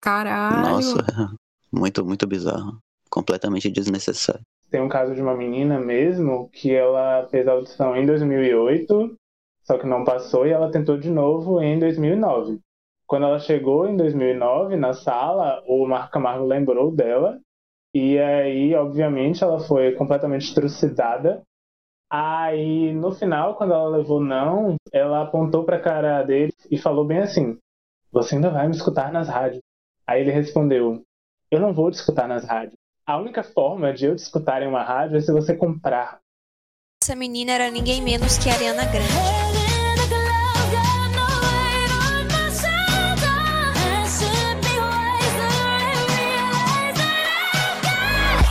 Caralho. 0.01 0.63
Nossa, 0.63 0.97
muito, 1.73 2.05
muito 2.05 2.27
bizarro. 2.27 2.79
Completamente 3.11 3.71
desnecessário. 3.71 4.43
Tem 4.71 4.81
um 4.81 4.89
caso 4.89 5.15
de 5.15 5.23
uma 5.23 5.37
menina 5.37 5.79
mesmo 5.79 6.49
que 6.51 6.75
ela 6.75 7.27
fez 7.29 7.47
a 7.47 7.53
audição 7.53 7.97
em 7.97 8.05
2008, 8.05 9.17
só 9.63 9.79
que 9.79 9.87
não 9.87 10.05
passou 10.05 10.47
e 10.47 10.51
ela 10.51 10.71
tentou 10.71 10.99
de 10.99 11.11
novo 11.11 11.61
em 11.61 11.79
2009. 11.79 12.59
Quando 13.07 13.27
ela 13.27 13.39
chegou 13.39 13.89
em 13.89 13.97
2009 13.97 14.77
na 14.77 14.93
sala, 14.93 15.63
o 15.67 15.87
Marco 15.87 16.13
Camargo 16.13 16.45
lembrou 16.45 16.91
dela 16.91 17.39
e 17.95 18.19
aí, 18.19 18.75
obviamente, 18.75 19.43
ela 19.43 19.59
foi 19.59 19.93
completamente 19.93 20.55
trucidada. 20.55 21.43
Aí, 22.11 22.93
no 22.93 23.11
final, 23.13 23.57
quando 23.57 23.73
ela 23.73 23.89
levou 23.89 24.21
não, 24.21 24.77
ela 24.93 25.23
apontou 25.23 25.65
para 25.65 25.77
a 25.77 25.81
cara 25.81 26.23
dele 26.23 26.53
e 26.71 26.77
falou 26.77 27.07
bem 27.07 27.21
assim: 27.21 27.59
Você 28.13 28.35
ainda 28.35 28.51
vai 28.51 28.67
me 28.67 28.75
escutar 28.75 29.11
nas 29.11 29.29
rádios. 29.29 29.63
Aí 30.07 30.21
ele 30.21 30.31
respondeu: 30.31 31.03
Eu 31.51 31.59
não 31.59 31.73
vou 31.73 31.91
te 31.91 31.95
escutar 31.95 32.29
nas 32.29 32.45
rádios. 32.45 32.77
A 33.09 33.19
única 33.19 33.45
forma 33.45 33.93
de 33.93 34.05
eu 34.05 34.17
te 34.17 34.19
escutar 34.19 34.61
em 34.63 34.67
uma 34.67 34.83
rádio 34.83 35.17
é 35.17 35.21
se 35.21 35.31
você 35.31 35.55
comprar. 35.55 36.19
Essa 37.01 37.15
menina 37.15 37.53
era 37.53 37.71
ninguém 37.71 38.03
menos 38.03 38.37
que 38.37 38.51
a 38.51 38.55
Ariana 38.55 38.85
Grande. 38.85 39.13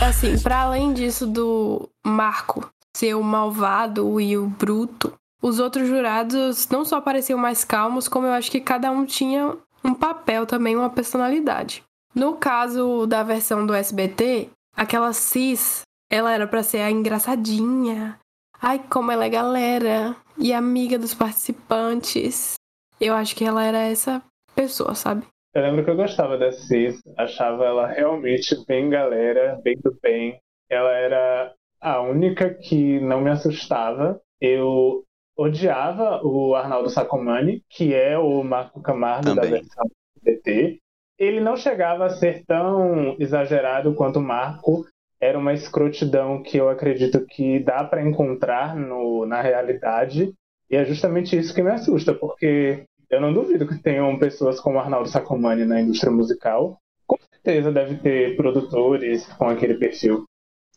Assim, 0.00 0.42
para 0.42 0.62
além 0.62 0.94
disso 0.94 1.26
do 1.26 1.90
Marco 2.02 2.66
ser 2.96 3.12
o 3.12 3.22
malvado 3.22 4.18
e 4.18 4.38
o 4.38 4.46
bruto, 4.46 5.12
os 5.42 5.58
outros 5.58 5.86
jurados 5.86 6.66
não 6.70 6.82
só 6.82 6.98
pareciam 6.98 7.38
mais 7.38 7.62
calmos, 7.62 8.08
como 8.08 8.26
eu 8.26 8.32
acho 8.32 8.50
que 8.50 8.60
cada 8.60 8.90
um 8.90 9.04
tinha 9.04 9.54
um 9.84 9.92
papel 9.92 10.46
também, 10.46 10.74
uma 10.74 10.88
personalidade. 10.88 11.84
No 12.16 12.38
caso 12.38 13.06
da 13.06 13.22
versão 13.22 13.66
do 13.66 13.74
SBT, 13.74 14.48
aquela 14.74 15.12
Cis, 15.12 15.82
ela 16.10 16.32
era 16.32 16.46
para 16.46 16.62
ser 16.62 16.78
a 16.78 16.90
engraçadinha. 16.90 18.18
Ai, 18.58 18.82
como 18.88 19.12
ela 19.12 19.26
é 19.26 19.28
galera 19.28 20.16
e 20.38 20.50
amiga 20.50 20.98
dos 20.98 21.12
participantes. 21.12 22.54
Eu 22.98 23.12
acho 23.12 23.36
que 23.36 23.44
ela 23.44 23.62
era 23.62 23.80
essa 23.80 24.22
pessoa, 24.54 24.94
sabe? 24.94 25.26
Eu 25.54 25.60
lembro 25.60 25.84
que 25.84 25.90
eu 25.90 25.96
gostava 25.96 26.38
da 26.38 26.50
Cis, 26.52 27.02
achava 27.18 27.66
ela 27.66 27.86
realmente 27.86 28.56
bem 28.66 28.88
galera, 28.88 29.60
bem 29.62 29.76
do 29.84 29.94
bem. 30.00 30.40
Ela 30.70 30.92
era 30.92 31.54
a 31.82 32.00
única 32.00 32.54
que 32.54 32.98
não 32.98 33.20
me 33.20 33.28
assustava. 33.28 34.18
Eu 34.40 35.04
odiava 35.36 36.22
o 36.24 36.54
Arnaldo 36.54 36.88
Sacomani, 36.88 37.62
que 37.68 37.92
é 37.92 38.16
o 38.18 38.42
Marco 38.42 38.80
Camargo 38.80 39.34
Também. 39.34 39.50
da 39.50 39.56
versão 39.58 39.84
SBT 40.16 40.80
ele 41.18 41.40
não 41.40 41.56
chegava 41.56 42.06
a 42.06 42.10
ser 42.10 42.44
tão 42.46 43.16
exagerado 43.18 43.94
quanto 43.94 44.18
o 44.18 44.22
Marco. 44.22 44.86
Era 45.20 45.38
uma 45.38 45.54
escrotidão 45.54 46.42
que 46.42 46.58
eu 46.58 46.68
acredito 46.68 47.24
que 47.24 47.58
dá 47.58 47.82
para 47.82 48.06
encontrar 48.06 48.76
no, 48.76 49.24
na 49.24 49.40
realidade. 49.40 50.34
E 50.70 50.76
é 50.76 50.84
justamente 50.84 51.36
isso 51.36 51.54
que 51.54 51.62
me 51.62 51.70
assusta, 51.70 52.12
porque 52.12 52.84
eu 53.08 53.20
não 53.20 53.32
duvido 53.32 53.66
que 53.66 53.78
tenham 53.78 54.18
pessoas 54.18 54.60
como 54.60 54.78
Arnaldo 54.78 55.08
Sacomani 55.08 55.64
na 55.64 55.80
indústria 55.80 56.12
musical. 56.12 56.78
Com 57.06 57.16
certeza 57.32 57.72
deve 57.72 57.96
ter 57.96 58.36
produtores 58.36 59.26
com 59.38 59.48
aquele 59.48 59.74
perfil. 59.74 60.24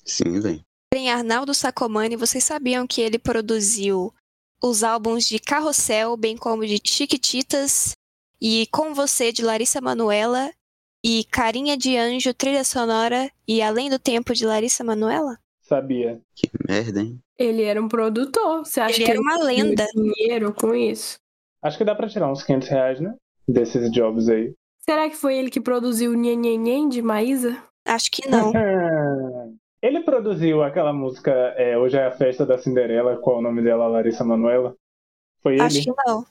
Sim, 0.06 0.40
vem. 0.40 0.62
Em 0.94 1.12
Arnaldo 1.12 1.54
Sacomani, 1.54 2.16
vocês 2.16 2.44
sabiam 2.44 2.88
que 2.88 3.02
ele 3.02 3.20
produziu 3.20 4.14
os 4.62 4.84
álbuns 4.84 5.28
de 5.28 5.40
Carrossel, 5.40 6.16
bem 6.16 6.38
como 6.38 6.66
de 6.66 6.80
Chiquititas 6.84 7.94
e 8.42 8.68
Com 8.72 8.94
Você, 8.94 9.32
de 9.32 9.44
Larissa 9.44 9.82
Manuela, 9.82 10.52
e 11.04 11.24
Carinha 11.26 11.78
de 11.78 11.98
Anjo, 11.98 12.34
trilha 12.34 12.64
sonora, 12.64 13.30
e 13.48 13.62
Além 13.62 13.90
do 13.90 14.00
Tempo, 14.00 14.34
de 14.34 14.46
Larissa 14.46 14.84
Manuela? 14.84 15.38
Sabia. 15.62 16.20
Que 16.36 16.50
merda, 16.68 17.02
hein? 17.02 17.20
Ele 17.38 17.64
era 17.64 17.82
um 17.82 17.88
produtor. 17.88 18.66
Você 18.66 18.82
acha 18.82 18.96
ele 18.96 19.06
que 19.06 19.12
era 19.12 19.22
uma 19.22 19.44
lenda. 19.44 19.86
dinheiro 19.96 20.54
com 20.54 20.74
isso? 20.74 21.18
Acho 21.62 21.78
que 21.78 21.86
dá 21.86 21.94
pra 21.94 22.10
tirar 22.10 22.32
uns 22.32 22.44
500 22.44 22.68
reais, 22.68 23.00
né? 23.00 23.16
Desses 23.48 23.92
jobs 23.92 24.28
aí. 24.30 24.54
Será 24.80 25.10
que 25.10 25.16
foi 25.16 25.38
ele 25.38 25.50
que 25.50 25.62
produziu 25.62 26.12
o 26.12 26.16
Nhen 26.16 26.90
de 26.90 27.02
Maísa? 27.02 27.62
Acho 27.86 28.10
que 28.12 28.28
não. 28.28 28.52
ele 29.82 30.02
produziu 30.02 30.64
aquela 30.64 30.92
música 30.92 31.32
é, 31.58 31.78
Hoje 31.78 31.98
é 31.98 32.06
a 32.06 32.12
Festa 32.12 32.46
da 32.46 32.58
Cinderela, 32.58 33.18
qual 33.18 33.38
é 33.38 33.40
o 33.40 33.44
nome 33.44 33.62
dela? 33.62 33.88
Larissa 33.88 34.24
Manuela? 34.24 34.76
Foi 35.42 35.54
ele? 35.54 35.62
Acho 35.62 35.84
que 35.84 35.94
não. 36.06 36.26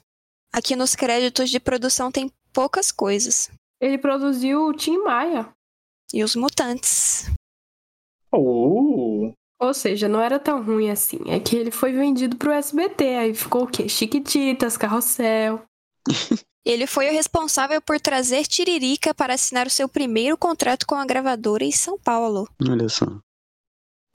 Aqui 0.51 0.75
nos 0.75 0.95
créditos 0.95 1.49
de 1.49 1.59
produção 1.59 2.11
tem 2.11 2.31
poucas 2.53 2.91
coisas. 2.91 3.49
Ele 3.79 3.97
produziu 3.97 4.65
o 4.65 4.73
Tim 4.73 4.97
Maia. 4.97 5.49
E 6.13 6.23
os 6.23 6.35
Mutantes. 6.35 7.31
Uh. 8.33 9.31
Ou 9.59 9.73
seja, 9.73 10.07
não 10.07 10.21
era 10.21 10.39
tão 10.39 10.63
ruim 10.63 10.89
assim. 10.89 11.19
É 11.27 11.39
que 11.39 11.55
ele 11.55 11.71
foi 11.71 11.91
vendido 11.91 12.35
pro 12.35 12.51
SBT. 12.51 13.03
Aí 13.15 13.33
ficou 13.33 13.63
o 13.63 13.67
quê? 13.67 13.87
Chiquititas, 13.87 14.75
Carrossel. 14.75 15.61
ele 16.65 16.87
foi 16.87 17.09
o 17.09 17.11
responsável 17.11 17.81
por 17.81 17.99
trazer 17.99 18.45
Tiririca 18.47 19.13
para 19.13 19.35
assinar 19.35 19.67
o 19.67 19.71
seu 19.71 19.87
primeiro 19.87 20.37
contrato 20.37 20.87
com 20.87 20.95
a 20.95 21.05
gravadora 21.05 21.63
em 21.63 21.71
São 21.71 21.97
Paulo. 21.99 22.47
Olha 22.67 22.89
só. 22.89 23.05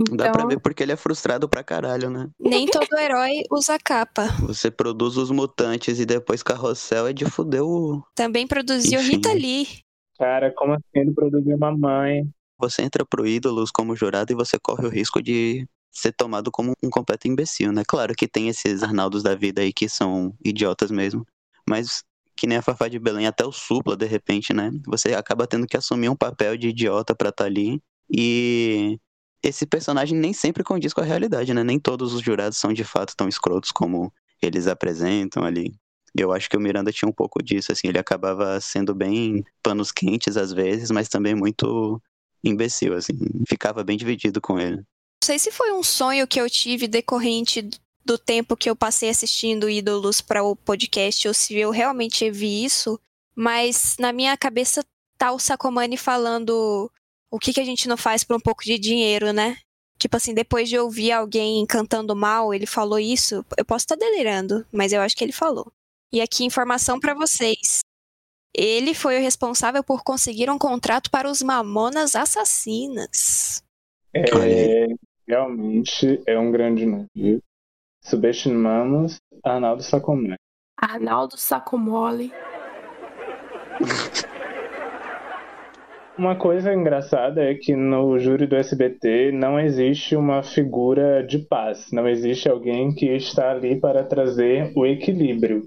Então... 0.01 0.17
Dá 0.17 0.25
pra 0.31 0.43
então 0.43 0.49
ver 0.49 0.61
porque 0.61 0.83
ele 0.83 0.93
é 0.93 0.97
frustrado 0.97 1.49
pra 1.49 1.63
caralho, 1.63 2.11
né? 2.11 2.29
Nem 2.39 2.67
todo 2.67 2.99
herói 2.99 3.43
usa 3.51 3.79
capa. 3.79 4.27
Você 4.41 4.71
produz 4.71 5.17
os 5.17 5.31
mutantes 5.31 6.01
e 6.01 6.05
depois 6.07 6.43
carrossel 6.43 7.07
é 7.07 7.13
de 7.13 7.25
fuder 7.27 7.63
o. 7.63 8.03
Também 8.15 8.47
produziu 8.47 9.01
Enfim. 9.01 9.13
Rita 9.13 9.33
Lee. 9.33 9.69
Cara, 10.19 10.53
como 10.57 10.73
assim 10.73 10.85
ele 10.95 11.13
produziu 11.13 11.57
uma 11.57 11.77
mãe? 11.77 12.29
Você 12.59 12.83
entra 12.83 13.05
pro 13.05 13.27
ídolos 13.27 13.71
como 13.71 13.97
jurado 13.97 14.33
e 14.33 14.37
você 14.37 14.59
corre 14.59 14.87
o 14.87 14.91
risco 14.91 15.23
de 15.23 15.67
ser 15.93 16.13
tomado 16.13 16.51
como 16.51 16.73
um 16.83 16.91
completo 16.91 17.29
imbecil, 17.29 17.73
né? 17.73 17.83
Claro 17.87 18.15
que 18.15 18.27
tem 18.27 18.49
esses 18.49 18.83
Arnaldos 18.83 19.23
da 19.23 19.35
vida 19.35 19.63
aí 19.63 19.73
que 19.73 19.89
são 19.89 20.35
idiotas 20.45 20.91
mesmo. 20.91 21.25
Mas 21.69 22.03
que 22.37 22.47
nem 22.47 22.59
a 22.59 22.63
Fafá 22.63 22.89
de 22.89 22.99
Belém, 22.99 23.27
até 23.27 23.45
o 23.45 23.53
Supla, 23.53 23.97
de 23.97 24.07
repente, 24.07 24.53
né? 24.53 24.71
Você 24.87 25.15
acaba 25.15 25.47
tendo 25.47 25.67
que 25.67 25.77
assumir 25.77 26.09
um 26.09 26.17
papel 26.17 26.57
de 26.57 26.69
idiota 26.69 27.15
pra 27.15 27.29
estar 27.29 27.45
tá 27.45 27.49
ali. 27.49 27.81
E 28.11 28.99
esse 29.45 29.67
personagem 29.67 30.19
nem 30.19 30.33
sempre 30.33 30.65
condiz 30.65 30.95
com 30.95 31.03
a 31.03 31.05
realidade, 31.05 31.53
né? 31.53 31.63
Nem 31.63 31.79
todos 31.79 32.15
os 32.15 32.23
jurados 32.23 32.57
são 32.57 32.73
de 32.73 32.83
fato 32.83 33.15
tão 33.15 33.29
escrotos 33.29 33.71
como 33.71 34.13
eles 34.41 34.67
apresentam 34.67 35.45
ali. 35.45 35.75
Eu 36.17 36.33
acho 36.33 36.49
que 36.49 36.57
o 36.57 36.61
Miranda 36.61 36.91
tinha 36.91 37.09
um 37.09 37.13
pouco 37.13 37.43
disso, 37.43 37.73
assim, 37.73 37.89
ele 37.89 37.99
acabava 37.99 38.61
sendo 38.61 38.95
bem 38.95 39.45
panos 39.63 39.93
quentes 39.93 40.37
às 40.37 40.53
vezes, 40.53 40.91
mas 40.91 41.09
também 41.09 41.35
muito 41.35 42.01
imbecil, 42.43 42.95
assim, 42.95 43.15
ficava 43.49 43.85
bem 43.85 43.97
dividido 43.97 44.41
com 44.41 44.59
ele. 44.59 44.77
Não 44.77 45.27
sei 45.27 45.39
se 45.39 45.51
foi 45.51 45.73
um 45.73 45.83
sonho 45.83 46.27
que 46.27 46.41
eu 46.41 46.49
tive 46.49 46.87
decorrente 46.87 47.69
do 48.05 48.17
tempo 48.17 48.57
que 48.57 48.71
eu 48.71 48.77
passei 48.77 49.09
assistindo 49.09 49.69
Ídolos 49.69 50.21
para 50.21 50.43
o 50.43 50.55
podcast, 50.55 51.27
ou 51.27 51.35
se 51.35 51.55
eu 51.55 51.71
realmente 51.71 52.31
vi 52.31 52.65
isso, 52.65 53.01
mas 53.35 53.97
na 53.99 54.13
minha 54.13 54.37
cabeça 54.37 54.85
tá 55.19 55.33
o 55.33 55.39
Sacomani 55.39 55.97
falando 55.97 56.91
o 57.35 57.39
que, 57.41 57.53
que 57.53 57.61
a 57.61 57.65
gente 57.65 57.89
não 57.89 57.97
faz 57.97 58.23
por 58.23 58.37
um 58.37 58.41
pouco 58.41 58.63
de 58.63 58.79
dinheiro, 58.79 59.33
né? 59.33 59.57
Tipo 59.99 60.17
assim, 60.17 60.33
depois 60.33 60.69
de 60.69 60.79
ouvir 60.79 61.11
alguém 61.11 61.67
cantando 61.67 62.15
mal, 62.15 62.55
ele 62.55 62.65
falou 62.65 62.97
isso. 62.97 63.45
Eu 63.59 63.65
posso 63.65 63.83
estar 63.83 63.97
delirando, 63.97 64.65
mas 64.71 64.93
eu 64.93 65.01
acho 65.01 65.17
que 65.17 65.25
ele 65.25 65.33
falou. 65.33 65.73
E 66.13 66.21
aqui, 66.21 66.45
informação 66.45 67.01
para 67.01 67.13
vocês. 67.13 67.81
Ele 68.55 68.95
foi 68.95 69.19
o 69.19 69.21
responsável 69.21 69.83
por 69.83 70.05
conseguir 70.05 70.49
um 70.49 70.57
contrato 70.57 71.11
para 71.11 71.29
os 71.29 71.43
Mamonas 71.43 72.15
Assassinas. 72.15 73.65
É, 74.15 74.87
Realmente 75.27 76.23
é 76.29 76.39
um 76.39 76.53
grande 76.53 76.87
nome. 76.87 77.43
Subestimamos 78.01 79.17
Arnaldo 79.43 79.83
Sacomé. 79.83 80.37
Arnaldo 80.77 81.37
Sacomole. 81.37 82.33
Uma 86.17 86.37
coisa 86.37 86.73
engraçada 86.73 87.43
é 87.43 87.55
que 87.55 87.75
no 87.75 88.17
júri 88.21 88.47
do 88.47 88.55
SBT 88.55 89.33
não 89.33 89.59
existe 89.59 90.15
uma 90.15 90.45
figura 90.45 91.27
de 91.27 91.41
paz, 91.41 91.91
não 91.91 92.09
existe 92.09 92.49
alguém 92.49 92.95
que 92.95 93.07
está 93.07 93.51
ali 93.51 93.81
para 93.81 94.05
trazer 94.05 94.73
o 94.77 94.87
equilíbrio. 94.87 95.67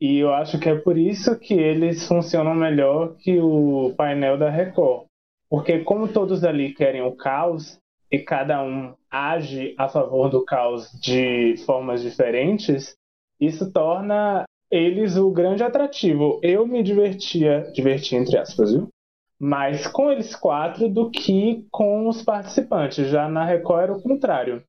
E 0.00 0.18
eu 0.18 0.34
acho 0.34 0.58
que 0.58 0.68
é 0.68 0.74
por 0.74 0.98
isso 0.98 1.38
que 1.38 1.54
eles 1.54 2.08
funcionam 2.08 2.56
melhor 2.56 3.14
que 3.18 3.38
o 3.38 3.94
painel 3.96 4.36
da 4.36 4.50
Record. 4.50 5.06
Porque 5.48 5.78
como 5.84 6.08
todos 6.08 6.42
ali 6.42 6.74
querem 6.74 7.02
o 7.02 7.14
caos 7.14 7.78
e 8.10 8.18
cada 8.18 8.64
um 8.64 8.94
age 9.08 9.76
a 9.78 9.88
favor 9.88 10.28
do 10.28 10.44
caos 10.44 10.90
de 11.00 11.54
formas 11.64 12.02
diferentes, 12.02 12.96
isso 13.40 13.72
torna 13.72 14.44
eles 14.72 15.16
o 15.16 15.30
grande 15.30 15.62
atrativo. 15.62 16.40
Eu 16.42 16.66
me 16.66 16.82
divertia, 16.82 17.70
divertia 17.72 18.18
entre 18.18 18.36
aspas, 18.36 18.72
viu? 18.72 18.88
Mais 19.38 19.86
com 19.86 20.10
eles 20.10 20.34
quatro 20.34 20.88
do 20.88 21.10
que 21.10 21.66
com 21.70 22.08
os 22.08 22.22
participantes. 22.22 23.08
Já 23.08 23.28
na 23.28 23.44
Record 23.44 23.82
era 23.82 23.92
o 23.92 24.02
contrário. 24.02 24.62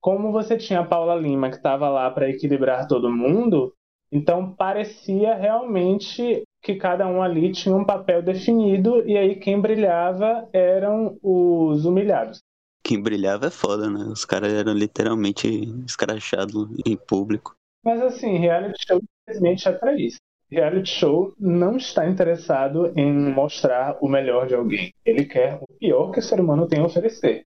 Como 0.00 0.32
você 0.32 0.56
tinha 0.56 0.80
a 0.80 0.86
Paula 0.86 1.14
Lima, 1.14 1.48
que 1.48 1.56
estava 1.56 1.88
lá 1.88 2.10
para 2.10 2.28
equilibrar 2.28 2.88
todo 2.88 3.12
mundo, 3.12 3.72
então 4.10 4.52
parecia 4.52 5.34
realmente 5.34 6.42
que 6.62 6.74
cada 6.74 7.06
um 7.06 7.22
ali 7.22 7.52
tinha 7.52 7.74
um 7.74 7.84
papel 7.84 8.22
definido 8.22 9.06
e 9.08 9.16
aí 9.16 9.36
quem 9.36 9.60
brilhava 9.60 10.48
eram 10.52 11.18
os 11.22 11.84
humilhados. 11.84 12.38
Quem 12.84 13.00
brilhava 13.00 13.46
é 13.46 13.50
foda, 13.50 13.88
né? 13.88 14.00
Os 14.00 14.24
caras 14.24 14.52
eram 14.52 14.72
literalmente 14.72 15.48
escrachados 15.86 16.68
em 16.84 16.96
público. 16.96 17.54
Mas 17.84 18.02
assim, 18.02 18.38
reality 18.38 18.84
show 18.86 19.00
infelizmente 19.28 19.68
é 19.68 19.72
para 19.72 19.94
isso 19.94 20.18
reality 20.52 20.90
show 20.90 21.34
não 21.38 21.76
está 21.76 22.06
interessado 22.06 22.92
em 22.94 23.10
mostrar 23.12 23.96
o 24.00 24.08
melhor 24.08 24.46
de 24.46 24.54
alguém. 24.54 24.92
Ele 25.04 25.24
quer 25.24 25.58
o 25.60 25.66
pior 25.78 26.12
que 26.12 26.20
o 26.20 26.22
ser 26.22 26.38
humano 26.38 26.68
tem 26.68 26.80
a 26.80 26.84
oferecer. 26.84 27.44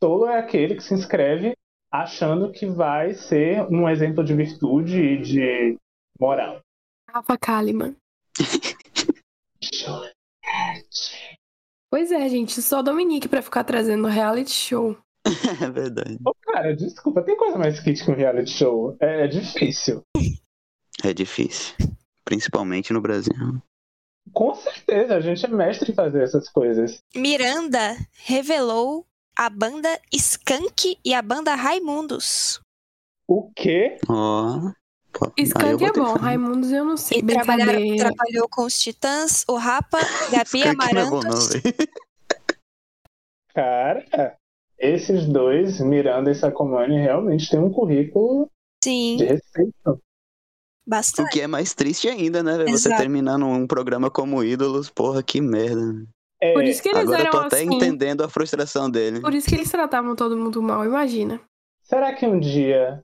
Tolo 0.00 0.26
é 0.26 0.38
aquele 0.38 0.74
que 0.74 0.82
se 0.82 0.94
inscreve 0.94 1.54
achando 1.92 2.50
que 2.50 2.66
vai 2.66 3.14
ser 3.14 3.62
um 3.70 3.88
exemplo 3.88 4.24
de 4.24 4.34
virtude 4.34 4.98
e 4.98 5.22
de 5.22 5.76
moral. 6.18 6.60
Rafa 7.08 7.36
Kalimann. 7.38 7.94
Pois 11.90 12.10
é, 12.10 12.28
gente, 12.28 12.60
só 12.60 12.82
Dominique 12.82 13.28
pra 13.28 13.42
ficar 13.42 13.64
trazendo 13.64 14.08
reality 14.08 14.50
show. 14.50 14.96
é 15.62 15.70
verdade. 15.70 16.18
Ô, 16.24 16.32
cara, 16.42 16.74
desculpa, 16.74 17.22
tem 17.22 17.36
coisa 17.36 17.58
mais 17.58 17.80
kit 17.80 18.04
que 18.04 18.10
um 18.10 18.14
reality 18.14 18.50
show? 18.50 18.96
É, 19.00 19.24
é 19.24 19.26
difícil. 19.26 20.02
É 21.04 21.12
difícil. 21.12 21.74
Principalmente 22.26 22.92
no 22.92 23.00
Brasil. 23.00 23.32
Com 24.32 24.52
certeza, 24.54 25.14
a 25.14 25.20
gente 25.20 25.46
é 25.46 25.48
mestre 25.48 25.92
em 25.92 25.94
fazer 25.94 26.24
essas 26.24 26.48
coisas. 26.48 27.00
Miranda 27.14 27.96
revelou 28.24 29.06
a 29.38 29.48
banda 29.48 29.88
Skank 30.12 30.98
e 31.04 31.14
a 31.14 31.22
banda 31.22 31.54
Raimundos. 31.54 32.60
O 33.28 33.50
quê? 33.54 33.98
Ó. 34.08 34.72
Eu 35.36 35.44
Skank 35.44 35.84
é 35.84 35.92
bom. 35.92 36.14
Raimundos 36.14 36.72
eu 36.72 36.84
não 36.84 36.96
sei. 36.96 37.20
E 37.20 37.96
trabalhou 37.96 38.48
com 38.50 38.64
os 38.64 38.78
Titãs, 38.78 39.44
o 39.48 39.56
Rapa, 39.56 39.98
Gabi 40.30 40.58
Skank 40.58 40.94
não 40.94 41.00
é 41.00 41.04
bom, 41.04 41.10
não, 41.10 41.20
Amarantos. 41.20 41.48
velho. 41.48 41.74
Cara, 43.54 44.36
esses 44.78 45.26
dois, 45.26 45.80
Miranda 45.80 46.30
e 46.30 46.34
Sacomani, 46.34 46.98
realmente 46.98 47.48
têm 47.48 47.60
um 47.60 47.72
currículo 47.72 48.50
Sim, 48.84 49.16
de 49.16 49.24
respeito. 49.24 50.02
O 50.86 50.90
bastante. 50.90 51.30
que 51.30 51.40
é 51.40 51.46
mais 51.46 51.74
triste 51.74 52.08
ainda, 52.08 52.42
né? 52.42 52.56
velho? 52.58 52.70
Você 52.70 52.88
Exato. 52.88 53.00
terminando 53.02 53.44
um 53.46 53.66
programa 53.66 54.10
como 54.10 54.42
Ídolos, 54.44 54.88
porra, 54.88 55.22
que 55.22 55.40
merda. 55.40 56.06
É, 56.40 56.52
Por 56.52 56.64
isso 56.64 56.82
que 56.82 56.88
eles 56.90 57.00
Agora 57.02 57.22
eu 57.22 57.30
tô 57.30 57.36
eram 57.38 57.46
até 57.46 57.56
assim. 57.56 57.74
entendendo 57.74 58.22
a 58.22 58.28
frustração 58.28 58.88
dele. 58.90 59.20
Por 59.20 59.34
isso 59.34 59.48
que 59.48 59.54
eles 59.54 59.70
tratavam 59.70 60.14
todo 60.14 60.36
mundo 60.36 60.62
mal, 60.62 60.84
imagina. 60.84 61.40
Será 61.82 62.14
que 62.14 62.26
um 62.26 62.38
dia 62.38 63.02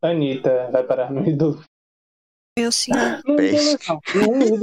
Anitta 0.00 0.70
vai 0.70 0.84
parar 0.84 1.10
no 1.10 1.28
ídolo? 1.28 1.62
Meu 2.58 2.70
senhor. 2.72 3.18
Ídolo 3.20 3.36
Peste. 3.36 3.88
não, 3.88 4.26
no 4.26 4.42
ídolo. 4.44 4.60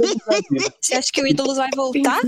Você 0.80 0.94
acha 0.94 1.08
que 1.12 1.22
o 1.22 1.26
Ídolos 1.26 1.56
vai 1.58 1.68
voltar? 1.74 2.20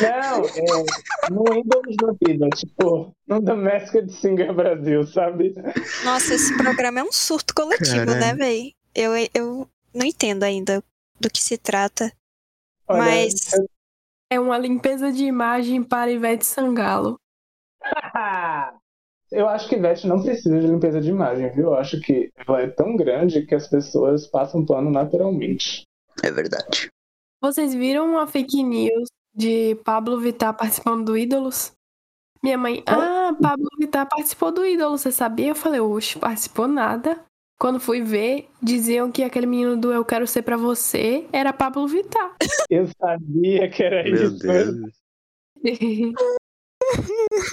Não, 0.00 0.44
é 0.44 1.30
no 1.30 1.58
ídolos 1.58 1.96
da 1.96 2.12
vida, 2.26 2.48
tipo, 2.56 3.12
no 3.28 3.40
Domestic 3.42 4.08
Singer 4.10 4.54
Brasil, 4.54 5.06
sabe? 5.06 5.54
Nossa, 6.04 6.34
esse 6.34 6.56
programa 6.56 7.00
é 7.00 7.02
um 7.04 7.12
surto 7.12 7.54
coletivo, 7.54 8.06
Caralho. 8.06 8.18
né, 8.20 8.34
véi? 8.34 8.72
Eu, 8.96 9.12
eu 9.34 9.68
não 9.94 10.06
entendo 10.06 10.42
ainda 10.42 10.82
do 11.20 11.28
que 11.30 11.40
se 11.40 11.58
trata. 11.58 12.10
Olha, 12.88 12.98
Mas- 13.02 13.50
É 14.30 14.40
uma 14.40 14.58
limpeza 14.58 15.12
de 15.12 15.24
imagem 15.24 15.82
para 15.84 16.10
Ivete 16.10 16.46
Sangalo. 16.46 17.16
Eu 19.30 19.48
acho 19.48 19.68
que 19.68 19.74
Ivete 19.74 20.06
não 20.06 20.22
precisa 20.22 20.60
de 20.60 20.66
limpeza 20.68 21.00
de 21.00 21.10
imagem, 21.10 21.50
viu? 21.50 21.64
Eu 21.64 21.74
acho 21.74 22.00
que 22.00 22.30
ela 22.36 22.60
é 22.62 22.68
tão 22.68 22.94
grande 22.96 23.44
que 23.44 23.54
as 23.56 23.66
pessoas 23.68 24.24
passam 24.26 24.64
pano 24.64 24.88
naturalmente. 24.88 25.82
É 26.22 26.30
verdade. 26.30 26.88
Vocês 27.42 27.74
viram 27.74 28.06
uma 28.08 28.26
fake 28.28 28.62
news 28.62 29.08
de 29.34 29.74
Pablo 29.84 30.20
Vittar 30.20 30.56
participando 30.56 31.04
do 31.04 31.18
Ídolos? 31.18 31.72
Minha 32.42 32.56
mãe, 32.56 32.84
ah, 32.86 33.34
Pablo 33.42 33.66
Vittar 33.80 34.08
participou 34.08 34.52
do 34.52 34.64
Ídolos, 34.64 35.00
você 35.00 35.10
sabia? 35.10 35.48
Eu 35.48 35.54
falei, 35.56 35.80
oxe, 35.80 36.18
participou 36.18 36.68
nada. 36.68 37.20
Quando 37.58 37.80
fui 37.80 38.02
ver, 38.02 38.48
diziam 38.62 39.10
que 39.10 39.22
aquele 39.22 39.46
menino 39.46 39.76
do 39.76 39.92
Eu 39.92 40.04
Quero 40.04 40.26
Ser 40.26 40.42
Pra 40.42 40.56
Você 40.56 41.26
era 41.32 41.52
Pablo 41.52 41.88
Vittar. 41.88 42.36
Eu 42.70 42.86
sabia 43.00 43.70
que 43.70 43.82
era 43.82 44.02
Meu 44.02 44.14
isso. 44.14 44.38
Deus. 44.38 44.76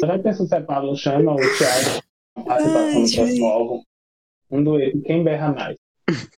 Já 0.02 0.20
pensou 0.20 0.46
se 0.46 0.56
é 0.56 0.62
Pablo 0.62 0.96
chama 0.96 1.32
ou 1.32 1.38
Thiago 1.38 2.04
participação 2.46 3.02
no 3.02 3.12
próximo 3.12 3.46
álbum? 3.46 3.84
Um 4.52 4.64
dueto, 4.64 5.02
quem 5.02 5.24
berra 5.24 5.52
mais? 5.54 5.78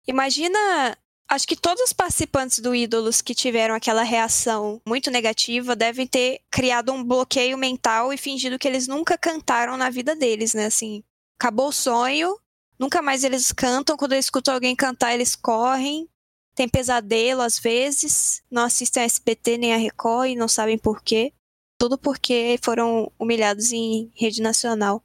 Imagina. 0.08 0.98
Acho 1.28 1.48
que 1.48 1.56
todos 1.56 1.82
os 1.82 1.92
participantes 1.92 2.60
do 2.60 2.76
Ídolos 2.76 3.20
que 3.20 3.34
tiveram 3.34 3.74
aquela 3.74 4.04
reação 4.04 4.80
muito 4.88 5.10
negativa 5.10 5.76
devem 5.76 6.06
ter 6.06 6.40
criado 6.52 6.94
um 6.94 7.04
bloqueio 7.04 7.58
mental 7.58 8.14
e 8.14 8.18
fingido 8.18 8.60
que 8.60 8.68
eles 8.68 8.88
nunca 8.88 9.18
cantaram 9.18 9.76
na 9.76 9.90
vida 9.90 10.16
deles, 10.16 10.54
né? 10.54 10.68
Assim, 10.68 11.04
acabou 11.40 11.70
o 11.70 11.74
sonho, 11.74 12.38
nunca 12.80 13.02
mais 13.02 13.24
eles 13.24 13.52
cantam. 13.52 13.98
Quando 13.98 14.14
eles 14.14 14.26
escutam 14.26 14.54
alguém 14.54 14.76
cantar, 14.76 15.14
eles 15.14 15.36
correm. 15.36 16.10
Tem 16.56 16.70
pesadelo 16.70 17.42
às 17.42 17.60
vezes, 17.60 18.42
não 18.50 18.64
assistem 18.64 19.04
a 19.04 19.06
SBT 19.06 19.58
nem 19.58 19.74
a 19.74 19.78
Record 19.78 20.30
e 20.30 20.36
não 20.36 20.48
sabem 20.48 20.78
por 20.78 21.04
quê. 21.04 21.34
Tudo 21.78 21.98
porque 21.98 22.58
foram 22.64 23.12
humilhados 23.20 23.74
em 23.74 24.10
rede 24.16 24.42
nacional. 24.42 25.04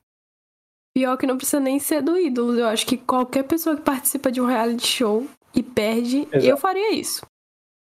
Pior 0.94 1.16
que 1.16 1.26
não 1.26 1.36
precisa 1.36 1.58
nem 1.58 1.80
ser 1.80 2.02
do 2.02 2.16
Ídolos. 2.16 2.56
Eu 2.58 2.66
acho 2.66 2.86
que 2.86 2.96
qualquer 2.96 3.42
pessoa 3.42 3.76
que 3.76 3.82
participa 3.82 4.30
de 4.30 4.40
um 4.40 4.46
reality 4.46 4.86
show 4.86 5.26
e 5.54 5.62
perde, 5.62 6.28
Exato. 6.32 6.46
eu 6.46 6.56
faria 6.56 6.94
isso. 6.94 7.26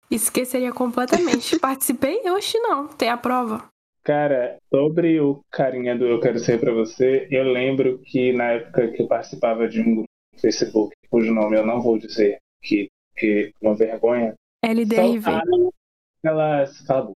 Esqueceria 0.09 0.71
completamente. 0.71 1.59
Participei? 1.59 2.21
Eu 2.23 2.35
acho 2.35 2.57
não. 2.61 2.87
Tem 2.87 3.09
a 3.09 3.17
prova. 3.17 3.67
Cara, 4.07 4.57
sobre 4.69 5.19
o 5.19 5.43
carinha 5.51 5.93
do 5.93 6.05
Eu 6.05 6.21
Quero 6.21 6.39
Ser 6.39 6.57
Pra 6.61 6.71
Você, 6.71 7.27
eu 7.29 7.43
lembro 7.43 7.99
que 7.99 8.31
na 8.31 8.51
época 8.51 8.89
que 8.89 9.01
eu 9.01 9.07
participava 9.09 9.67
de 9.67 9.81
um 9.81 9.95
grupo 9.95 10.09
no 10.33 10.39
Facebook, 10.39 10.95
cujo 11.09 11.33
nome 11.33 11.57
eu 11.57 11.65
não 11.65 11.81
vou 11.81 11.97
dizer, 11.97 12.39
que, 12.61 12.87
que 13.17 13.51
uma 13.61 13.75
vergonha, 13.75 14.33
LDRV. 14.63 15.23
soltaram 15.23 15.73
aquelas. 16.19 16.81
Cala. 16.83 17.11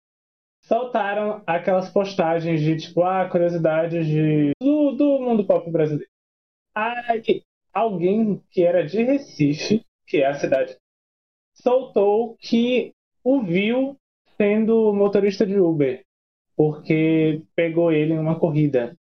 Soltaram 0.62 1.42
aquelas 1.46 1.88
postagens 1.90 2.60
de 2.60 2.76
tipo, 2.76 3.04
ah, 3.04 3.28
curiosidades 3.30 4.04
de, 4.04 4.50
do, 4.60 4.90
do 4.90 5.20
mundo 5.20 5.46
pop 5.46 5.70
brasileiro. 5.70 6.10
Aí, 6.74 7.44
alguém 7.72 8.42
que 8.50 8.64
era 8.64 8.84
de 8.84 9.00
Recife, 9.00 9.86
que 10.08 10.16
é 10.16 10.26
a 10.26 10.34
cidade, 10.34 10.76
soltou 11.54 12.36
que 12.40 12.92
o 13.22 13.42
viu 13.42 13.94
sendo 14.36 14.92
motorista 14.92 15.46
de 15.46 15.56
Uber, 15.56 16.02
porque 16.60 17.40
pegou 17.56 17.90
ele 17.90 18.12
em 18.12 18.18
uma 18.18 18.38
corrida. 18.38 18.94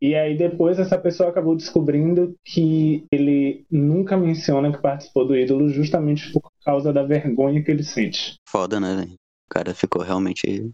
E 0.00 0.14
aí 0.14 0.34
depois 0.34 0.78
essa 0.78 0.96
pessoa 0.96 1.28
acabou 1.28 1.54
descobrindo 1.54 2.34
que 2.42 3.04
ele 3.12 3.66
nunca 3.70 4.16
menciona 4.16 4.72
que 4.72 4.80
participou 4.80 5.26
do 5.26 5.36
ídolo 5.36 5.68
justamente 5.68 6.32
por 6.32 6.50
causa 6.64 6.90
da 6.90 7.02
vergonha 7.02 7.62
que 7.62 7.70
ele 7.70 7.84
sente. 7.84 8.36
Foda, 8.48 8.80
né, 8.80 8.96
velho? 8.96 9.12
O 9.12 9.50
cara 9.50 9.74
ficou 9.74 10.00
realmente 10.00 10.72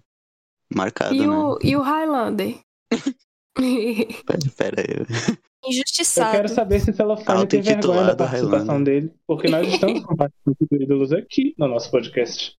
marcado, 0.73 1.13
E 1.13 1.27
né? 1.27 1.27
o, 1.27 1.59
e 1.61 1.75
o 1.75 1.83
Highlander? 1.83 2.61
Pera, 3.59 4.39
pera 4.57 4.81
aí. 4.81 4.95
Eu 5.65 5.71
Injustiçado. 5.71 6.37
quero 6.37 6.49
saber 6.49 6.79
se 6.79 6.93
Celofane 6.93 7.49
tem 7.49 7.61
vergonha 7.61 8.05
da 8.05 8.15
participação 8.15 8.77
Highlander. 8.77 9.01
dele, 9.03 9.13
porque 9.27 9.49
nós 9.49 9.67
estamos 9.67 10.05
com 10.05 10.15
participantes 10.15 10.69
do 10.71 10.83
ídolos 10.83 11.13
aqui 11.13 11.53
no 11.59 11.67
nosso 11.67 11.91
podcast. 11.91 12.57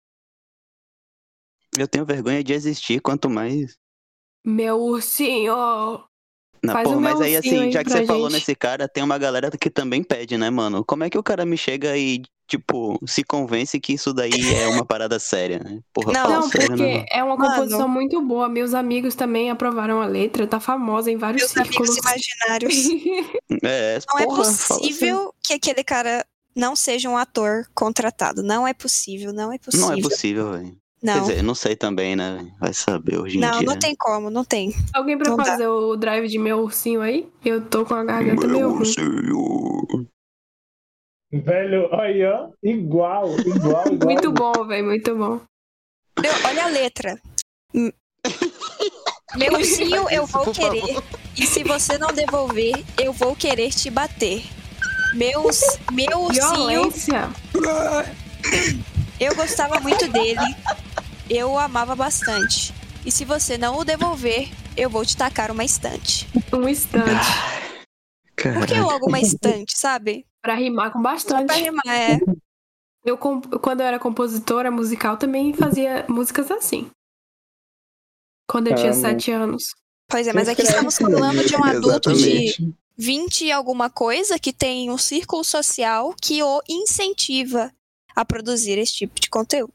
Eu 1.77 1.87
tenho 1.87 2.05
vergonha 2.05 2.43
de 2.43 2.53
existir, 2.53 2.99
quanto 3.01 3.29
mais. 3.29 3.75
Meu 4.45 4.79
ursinho! 4.79 5.53
Não, 6.61 6.73
Faz 6.73 6.83
porra, 6.83 6.97
o 6.97 7.01
mas 7.01 7.21
aí 7.21 7.37
assim, 7.37 7.57
aí 7.59 7.71
já 7.71 7.83
que 7.83 7.89
você 7.89 8.05
falou 8.05 8.29
gente. 8.29 8.39
nesse 8.39 8.53
cara, 8.55 8.87
tem 8.87 9.01
uma 9.01 9.17
galera 9.17 9.49
que 9.51 9.69
também 9.69 10.03
pede, 10.03 10.37
né, 10.37 10.49
mano? 10.49 10.83
Como 10.83 11.03
é 11.05 11.09
que 11.09 11.17
o 11.17 11.23
cara 11.23 11.45
me 11.45 11.55
chega 11.55 11.95
e, 11.97 12.21
tipo, 12.49 12.99
se 13.07 13.23
convence 13.23 13.79
que 13.79 13.93
isso 13.93 14.13
daí 14.13 14.31
é 14.55 14.67
uma 14.67 14.85
parada 14.85 15.17
séria, 15.19 15.59
né? 15.59 15.79
Porra, 15.93 16.11
Não, 16.11 16.29
Não, 16.29 16.41
sério, 16.49 16.67
porque 16.67 16.83
né? 16.83 17.05
é 17.13 17.23
uma 17.23 17.37
Mano. 17.37 17.49
composição 17.53 17.87
muito 17.87 18.21
boa. 18.21 18.49
Meus 18.49 18.73
amigos 18.73 19.15
também 19.15 19.49
aprovaram 19.49 20.01
a 20.01 20.05
letra, 20.05 20.45
tá 20.45 20.59
famosa 20.59 21.09
em 21.09 21.15
vários 21.15 21.43
Meus 21.43 21.55
amigos 21.65 21.93
círculos. 21.93 21.97
imaginários. 21.97 22.75
É, 23.63 23.99
Não 23.99 24.25
porra, 24.25 24.41
é 24.41 24.45
possível 24.45 25.33
que 25.41 25.53
aquele 25.53 25.83
cara 25.83 26.25
não 26.55 26.75
seja 26.75 27.09
um 27.09 27.15
ator 27.17 27.65
contratado. 27.73 28.43
Não 28.43 28.67
é 28.67 28.73
possível, 28.73 29.31
não 29.31 29.51
é 29.53 29.57
possível. 29.57 29.87
Não 29.87 29.93
é 29.97 30.01
possível, 30.01 30.51
velho. 30.51 30.77
Quer 31.01 31.05
Não, 31.15 31.21
dizer, 31.21 31.41
não 31.43 31.55
sei 31.55 31.75
também, 31.77 32.15
né? 32.15 32.51
Vai 32.59 32.73
saber 32.73 33.17
hoje 33.17 33.37
em 33.37 33.41
não, 33.41 33.59
dia. 33.59 33.65
não 33.67 33.79
tem 33.79 33.95
como, 33.95 34.29
não 34.29 34.43
tem. 34.43 34.73
Alguém 34.93 35.17
pra 35.17 35.29
Não 35.29 35.37
dá. 35.37 35.45
fazer 35.45 35.67
o 35.67 35.95
drive 35.95 36.27
de 36.27 36.37
meu 36.37 36.59
ursinho 36.59 37.01
aí? 37.01 37.29
Eu 37.43 37.61
tô 37.65 37.85
com 37.85 37.93
a 37.93 38.03
garganta 38.03 38.45
meio 38.47 38.67
Meu 38.67 38.73
ruim. 38.75 38.85
senhor. 38.85 40.05
Velho, 41.31 41.87
olha, 41.91 42.33
ó, 42.35 42.49
igual, 42.63 43.39
igual, 43.39 43.87
igual. 43.93 44.11
Muito 44.11 44.31
bom, 44.31 44.51
velho, 44.67 44.85
muito 44.85 45.15
bom. 45.15 45.39
Meu, 46.19 46.31
olha 46.45 46.65
a 46.65 46.67
letra. 46.67 47.17
Meu 47.73 49.53
ursinho, 49.53 50.09
eu 50.09 50.25
vou 50.25 50.51
querer. 50.51 50.97
E 51.37 51.45
se 51.45 51.63
você 51.63 51.97
não 51.97 52.11
devolver, 52.11 52.73
eu 53.01 53.13
vou 53.13 53.35
querer 53.35 53.69
te 53.69 53.89
bater. 53.89 54.43
Meus, 55.13 55.61
meu 55.93 56.23
ursinho, 56.23 56.55
Violência. 56.55 57.29
eu 59.19 59.33
gostava 59.35 59.79
muito 59.79 60.07
dele. 60.11 60.39
Eu 61.29 61.51
o 61.51 61.59
amava 61.59 61.95
bastante. 61.95 62.73
E 63.05 63.11
se 63.11 63.23
você 63.23 63.57
não 63.57 63.77
o 63.77 63.85
devolver, 63.85 64.49
eu 64.75 64.89
vou 64.89 65.05
te 65.05 65.15
tacar 65.15 65.51
uma 65.51 65.63
estante. 65.63 66.27
Um 66.51 66.67
instante. 66.67 67.05
Por 68.35 68.65
que 68.65 68.79
logo 68.79 69.07
uma 69.07 69.19
estante, 69.19 69.77
sabe? 69.77 70.25
Pra 70.41 70.55
rimar 70.55 70.91
com 70.91 70.99
Só 70.99 71.03
bastante. 71.03 71.45
pra 71.45 71.55
rimar, 71.55 71.87
é. 71.87 72.19
Eu, 73.05 73.17
quando 73.17 73.81
eu 73.81 73.85
era 73.85 73.99
compositora 73.99 74.71
musical, 74.71 75.17
também 75.17 75.53
fazia 75.53 76.05
músicas 76.09 76.49
assim. 76.49 76.89
Quando 78.47 78.67
eu 78.67 78.75
tinha 78.75 78.93
sete 78.93 79.31
anos. 79.31 79.75
Pois 80.09 80.27
é, 80.27 80.33
mas 80.33 80.49
aqui 80.49 80.63
estamos 80.63 80.97
falando 80.97 81.45
de 81.45 81.55
um 81.55 81.63
adulto 81.63 82.11
de 82.13 82.45
Exatamente. 82.45 82.75
20 82.97 83.45
e 83.45 83.51
alguma 83.51 83.89
coisa 83.89 84.39
que 84.39 84.51
tem 84.51 84.89
um 84.89 84.97
círculo 84.97 85.43
social 85.43 86.15
que 86.19 86.41
o 86.41 86.61
incentiva 86.67 87.71
a 88.15 88.25
produzir 88.25 88.79
esse 88.79 88.93
tipo 88.93 89.19
de 89.21 89.29
conteúdo. 89.29 89.73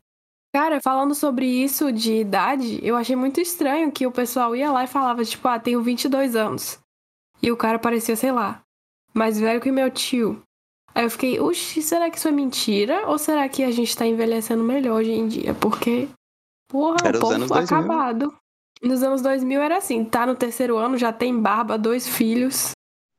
Cara, 0.55 0.81
falando 0.81 1.17
sobre 1.17 1.47
isso 1.47 1.91
de 1.91 2.13
idade, 2.13 2.79
eu 2.81 2.95
achei 2.95 3.17
muito 3.17 3.41
estranho 3.41 3.91
que 3.91 4.07
o 4.07 4.13
pessoal 4.13 4.55
ia 4.55 4.71
lá 4.71 4.85
e 4.85 4.87
falava, 4.87 5.25
tipo, 5.25 5.49
ah, 5.49 5.59
tenho 5.59 5.83
22 5.83 6.37
anos. 6.37 6.79
E 7.43 7.51
o 7.51 7.57
cara 7.57 7.77
parecia, 7.77 8.15
sei 8.15 8.31
lá, 8.31 8.63
mais 9.13 9.41
velho 9.41 9.61
que 9.61 9.73
meu 9.73 9.91
tio. 9.91 10.41
Aí 10.95 11.05
eu 11.05 11.11
fiquei, 11.11 11.41
oxi, 11.41 11.83
será 11.83 12.09
que 12.09 12.19
isso 12.19 12.29
é 12.29 12.31
mentira? 12.31 13.09
Ou 13.09 13.19
será 13.19 13.49
que 13.49 13.65
a 13.65 13.73
gente 13.73 13.97
tá 13.97 14.07
envelhecendo 14.07 14.63
melhor 14.63 15.01
hoje 15.01 15.11
em 15.11 15.27
dia? 15.27 15.55
Porque, 15.55 16.09
porra, 16.71 16.99
Era 17.05 17.19
o 17.19 17.21
povo 17.21 17.37
2000. 17.37 17.57
acabado. 17.57 18.33
Nos 18.81 19.03
anos 19.03 19.23
2000 19.23 19.61
era 19.61 19.79
assim, 19.79 20.05
tá 20.05 20.25
no 20.25 20.37
terceiro 20.37 20.77
ano, 20.77 20.97
já 20.97 21.13
tem 21.13 21.37
barba, 21.37 21.77
dois 21.77 22.07
filhos. 22.07 22.71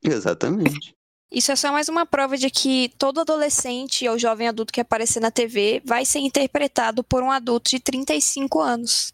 Exatamente. 0.01 0.95
Isso 1.31 1.51
é 1.51 1.55
só 1.55 1.71
mais 1.71 1.89
uma 1.89 2.05
prova 2.05 2.37
de 2.37 2.49
que 2.49 2.93
todo 2.97 3.19
adolescente 3.19 4.07
ou 4.07 4.17
jovem 4.17 4.47
adulto 4.47 4.71
que 4.71 4.79
aparecer 4.79 5.19
na 5.19 5.31
TV 5.31 5.81
vai 5.83 6.05
ser 6.05 6.19
interpretado 6.19 7.03
por 7.03 7.23
um 7.23 7.31
adulto 7.31 7.69
de 7.71 7.79
35 7.79 8.59
anos. 8.61 9.13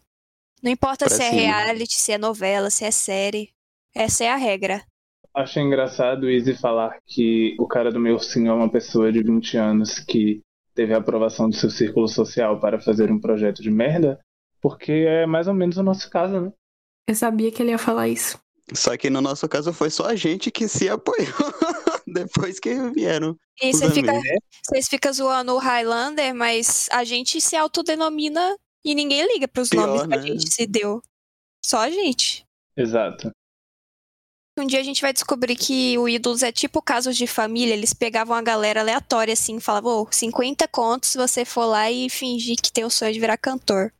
Não 0.62 0.70
importa 0.70 1.06
Pra 1.06 1.14
se 1.14 1.22
é 1.22 1.30
reality, 1.30 1.94
se 1.94 2.12
é 2.12 2.18
novela, 2.18 2.70
se 2.70 2.84
é 2.84 2.90
série. 2.90 3.50
Essa 3.94 4.24
é 4.24 4.30
a 4.30 4.36
regra. 4.36 4.82
Achei 5.34 5.62
engraçado 5.62 6.24
o 6.24 6.30
Izzy 6.30 6.54
falar 6.54 6.98
que 7.06 7.56
o 7.58 7.66
cara 7.66 7.90
do 7.90 7.98
meu 7.98 8.14
ursinho 8.14 8.50
é 8.50 8.54
uma 8.54 8.70
pessoa 8.70 9.10
de 9.10 9.22
20 9.22 9.56
anos 9.56 9.98
que 9.98 10.40
teve 10.74 10.94
a 10.94 10.98
aprovação 10.98 11.48
do 11.48 11.56
seu 11.56 11.70
círculo 11.70 12.06
social 12.06 12.60
para 12.60 12.80
fazer 12.80 13.10
um 13.10 13.18
projeto 13.18 13.62
de 13.62 13.70
merda, 13.70 14.20
porque 14.60 14.92
é 14.92 15.26
mais 15.26 15.48
ou 15.48 15.54
menos 15.54 15.76
o 15.78 15.82
nosso 15.82 16.08
caso, 16.10 16.40
né? 16.40 16.52
Eu 17.08 17.14
sabia 17.14 17.50
que 17.50 17.62
ele 17.62 17.70
ia 17.70 17.78
falar 17.78 18.08
isso. 18.08 18.38
Só 18.72 18.96
que 18.96 19.10
no 19.10 19.20
nosso 19.20 19.48
caso 19.48 19.72
foi 19.72 19.90
só 19.90 20.06
a 20.06 20.14
gente 20.14 20.50
que 20.50 20.68
se 20.68 20.88
apoiou 20.88 21.26
depois 22.52 22.58
que 22.60 22.74
vieram. 22.90 23.36
E 23.62 23.70
Os 23.70 23.78
você 23.78 23.90
fica, 23.90 24.10
amigos. 24.10 24.38
vocês 24.66 24.88
ficam 24.88 25.12
zoando 25.12 25.54
o 25.54 25.58
Highlander, 25.58 26.34
mas 26.34 26.88
a 26.92 27.04
gente 27.04 27.40
se 27.40 27.56
autodenomina 27.56 28.56
e 28.84 28.94
ninguém 28.94 29.26
liga 29.32 29.46
pros 29.48 29.68
Pior, 29.68 29.86
nomes 29.86 30.06
que 30.06 30.14
a 30.14 30.16
né? 30.16 30.26
gente 30.26 30.52
se 30.52 30.66
deu. 30.66 31.00
Só 31.64 31.78
a 31.80 31.90
gente. 31.90 32.44
Exato. 32.76 33.30
Um 34.58 34.66
dia 34.66 34.80
a 34.80 34.82
gente 34.82 35.00
vai 35.00 35.14
descobrir 35.14 35.56
que 35.56 35.96
o 35.96 36.06
Ídolos 36.06 36.42
é 36.42 36.52
tipo 36.52 36.82
casos 36.82 37.16
de 37.16 37.26
família, 37.26 37.72
eles 37.72 37.94
pegavam 37.94 38.36
a 38.36 38.42
galera 38.42 38.80
aleatória 38.80 39.32
assim, 39.32 39.58
falavam, 39.58 40.02
ô, 40.02 40.08
50 40.10 40.68
contos 40.68 41.08
se 41.08 41.16
você 41.16 41.42
for 41.42 41.64
lá 41.64 41.90
e 41.90 42.10
fingir 42.10 42.56
que 42.62 42.70
tem 42.70 42.84
o 42.84 42.90
sonho 42.90 43.14
de 43.14 43.18
virar 43.18 43.38
cantor. 43.38 43.90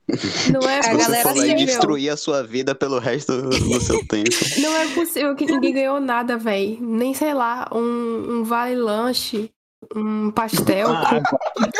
Não 0.52 0.60
é 0.68 0.78
A 0.80 0.82
Você 0.82 0.96
galera 0.98 1.22
for 1.22 1.36
e 1.38 1.54
viu. 1.54 1.66
destruir 1.66 2.10
a 2.10 2.18
sua 2.18 2.42
vida 2.42 2.74
pelo 2.74 2.98
resto 2.98 3.40
do 3.40 3.80
seu 3.80 4.04
tempo. 4.06 4.28
Não 4.60 4.76
é 4.76 4.88
possível 4.88 5.34
que 5.34 5.46
ninguém 5.46 5.72
ganhou 5.72 5.98
nada, 5.98 6.36
véi. 6.36 6.76
Nem, 6.78 7.14
sei 7.14 7.32
lá, 7.32 7.66
um, 7.72 8.40
um 8.40 8.44
vale 8.44 8.74
lanche, 8.76 9.48
um 9.96 10.30
pastel 10.32 10.90
Ah, 10.90 11.22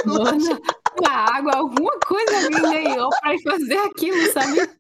com 0.03 0.11
banana, 0.15 0.59
uma 0.99 1.11
água, 1.11 1.57
alguma 1.57 1.93
coisa 2.01 2.37
alguém 2.43 2.63
ganhou 2.85 3.11
pra 3.21 3.35
ir 3.35 3.43
fazer 3.43 3.77
aquilo, 3.81 4.33
sabe? 4.33 4.71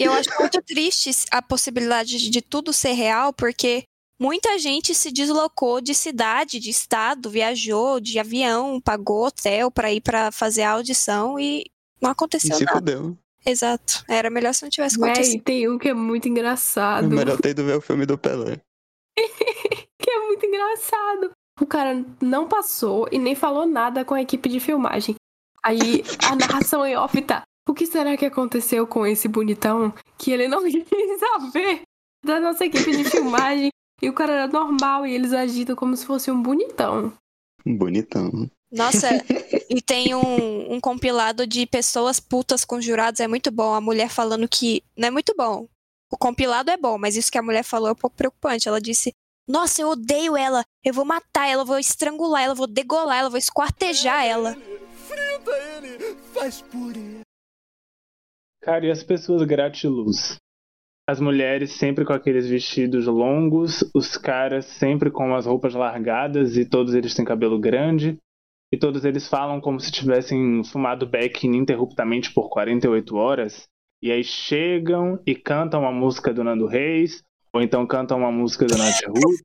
E 0.00 0.04
eu 0.04 0.12
acho 0.12 0.30
muito 0.38 0.62
triste 0.62 1.10
a 1.30 1.42
possibilidade 1.42 2.30
de- 2.30 2.40
tudo 2.42 2.72
ser 2.72 2.92
real, 2.92 3.32
porque 3.34 3.82
muita 4.18 4.58
gente 4.58 4.94
se 4.94 5.10
deslocou 5.12 5.80
de 5.80 5.94
cidade, 5.94 6.58
de 6.58 6.70
estado, 6.70 7.28
viajou 7.28 8.00
de 8.00 8.18
avião, 8.18 8.80
pagou 8.80 9.26
hotel 9.26 9.70
pra 9.70 9.92
ir 9.92 10.00
pra 10.00 10.32
fazer 10.32 10.62
a 10.62 10.72
audição 10.72 11.38
e 11.38 11.64
não 12.00 12.10
E 12.10 12.12
aconteceu 12.12 12.56
se 12.56 12.64
nada. 12.64 12.78
fudeu. 12.78 13.16
Exato. 13.44 14.04
Era 14.08 14.28
melhor 14.30 14.52
se 14.54 14.62
não 14.62 14.70
tivesse 14.70 14.96
acontecido. 14.96 15.42
tem 15.42 15.68
um 15.68 15.78
que 15.78 15.88
é 15.88 15.94
muito 15.94 16.28
engraçado. 16.28 17.08
Melhor 17.08 17.38
ter 17.40 17.50
ido 17.50 17.64
ver 17.64 17.76
o 17.76 17.80
filme 17.80 18.06
do 18.06 18.16
Pelé. 18.18 18.58
Que 20.02 20.10
é 20.10 20.18
muito 20.26 20.46
engraçado. 20.46 21.30
O 21.60 21.66
cara 21.66 22.02
não 22.22 22.48
passou 22.48 23.06
e 23.12 23.18
nem 23.18 23.34
falou 23.34 23.66
nada 23.66 24.02
com 24.02 24.14
a 24.14 24.22
equipe 24.22 24.48
de 24.48 24.58
filmagem. 24.58 25.14
Aí 25.62 26.02
a 26.24 26.34
narração 26.34 26.86
em 26.86 26.96
off 26.96 27.20
tá. 27.22 27.42
O 27.68 27.74
que 27.74 27.86
será 27.86 28.16
que 28.16 28.26
aconteceu 28.26 28.86
com 28.86 29.06
esse 29.06 29.28
bonitão 29.28 29.92
que 30.18 30.30
ele 30.32 30.48
não 30.48 30.62
quis 30.64 30.84
saber 31.20 31.82
da 32.24 32.40
nossa 32.40 32.64
equipe 32.64 32.90
de 32.96 33.04
filmagem? 33.04 33.70
E 34.02 34.08
o 34.08 34.14
cara 34.14 34.32
era 34.32 34.48
normal 34.48 35.06
e 35.06 35.12
eles 35.14 35.32
agitam 35.32 35.76
como 35.76 35.96
se 35.96 36.06
fosse 36.06 36.30
um 36.30 36.42
bonitão. 36.42 37.12
Bonitão. 37.64 38.50
Nossa, 38.72 39.08
e 39.68 39.82
tem 39.82 40.14
um, 40.14 40.74
um 40.74 40.80
compilado 40.80 41.46
de 41.46 41.66
pessoas 41.66 42.18
putas 42.18 42.64
com 42.64 42.80
jurados, 42.80 43.20
é 43.20 43.28
muito 43.28 43.50
bom. 43.50 43.74
A 43.74 43.80
mulher 43.80 44.08
falando 44.08 44.48
que. 44.48 44.82
Não 44.96 45.08
é 45.08 45.10
muito 45.10 45.34
bom. 45.36 45.68
O 46.10 46.16
compilado 46.16 46.70
é 46.70 46.76
bom, 46.76 46.96
mas 46.98 47.16
isso 47.16 47.30
que 47.30 47.38
a 47.38 47.42
mulher 47.42 47.62
falou 47.62 47.88
é 47.88 47.92
um 47.92 47.96
pouco 47.96 48.16
preocupante. 48.16 48.68
Ela 48.68 48.80
disse: 48.80 49.12
Nossa, 49.46 49.82
eu 49.82 49.90
odeio 49.90 50.36
ela. 50.36 50.64
Eu 50.84 50.94
vou 50.94 51.04
matar 51.04 51.46
ela, 51.48 51.62
eu 51.62 51.66
vou 51.66 51.78
estrangular 51.78 52.42
ela, 52.42 52.52
eu 52.52 52.56
vou 52.56 52.66
degolar 52.66 53.18
ela, 53.18 53.26
eu 53.26 53.32
vou 53.32 53.38
esquartejar 53.38 54.24
ela. 54.24 54.56
Frita 55.06 55.50
ele, 55.76 56.16
faz 56.32 56.62
purê. 56.62 57.19
Cara, 58.70 58.86
e 58.86 58.90
as 58.92 59.02
pessoas 59.02 59.42
gratiluz? 59.42 60.36
As 61.04 61.18
mulheres 61.18 61.72
sempre 61.72 62.04
com 62.04 62.12
aqueles 62.12 62.48
vestidos 62.48 63.04
longos, 63.04 63.82
os 63.92 64.16
caras 64.16 64.64
sempre 64.64 65.10
com 65.10 65.34
as 65.34 65.44
roupas 65.44 65.74
largadas 65.74 66.56
e 66.56 66.64
todos 66.64 66.94
eles 66.94 67.12
têm 67.12 67.24
cabelo 67.24 67.58
grande. 67.58 68.16
E 68.72 68.78
todos 68.78 69.04
eles 69.04 69.26
falam 69.26 69.60
como 69.60 69.80
se 69.80 69.90
tivessem 69.90 70.62
fumado 70.62 71.04
beck 71.04 71.42
ininterruptamente 71.44 72.32
por 72.32 72.48
48 72.48 73.16
horas. 73.16 73.66
E 74.00 74.12
aí 74.12 74.22
chegam 74.22 75.20
e 75.26 75.34
cantam 75.34 75.84
a 75.84 75.90
música 75.90 76.32
do 76.32 76.44
Nando 76.44 76.66
Reis, 76.66 77.24
ou 77.52 77.60
então 77.60 77.84
cantam 77.88 78.18
uma 78.18 78.30
música 78.30 78.66
do 78.66 78.78
Nath 78.78 79.02
Ruth. 79.04 79.40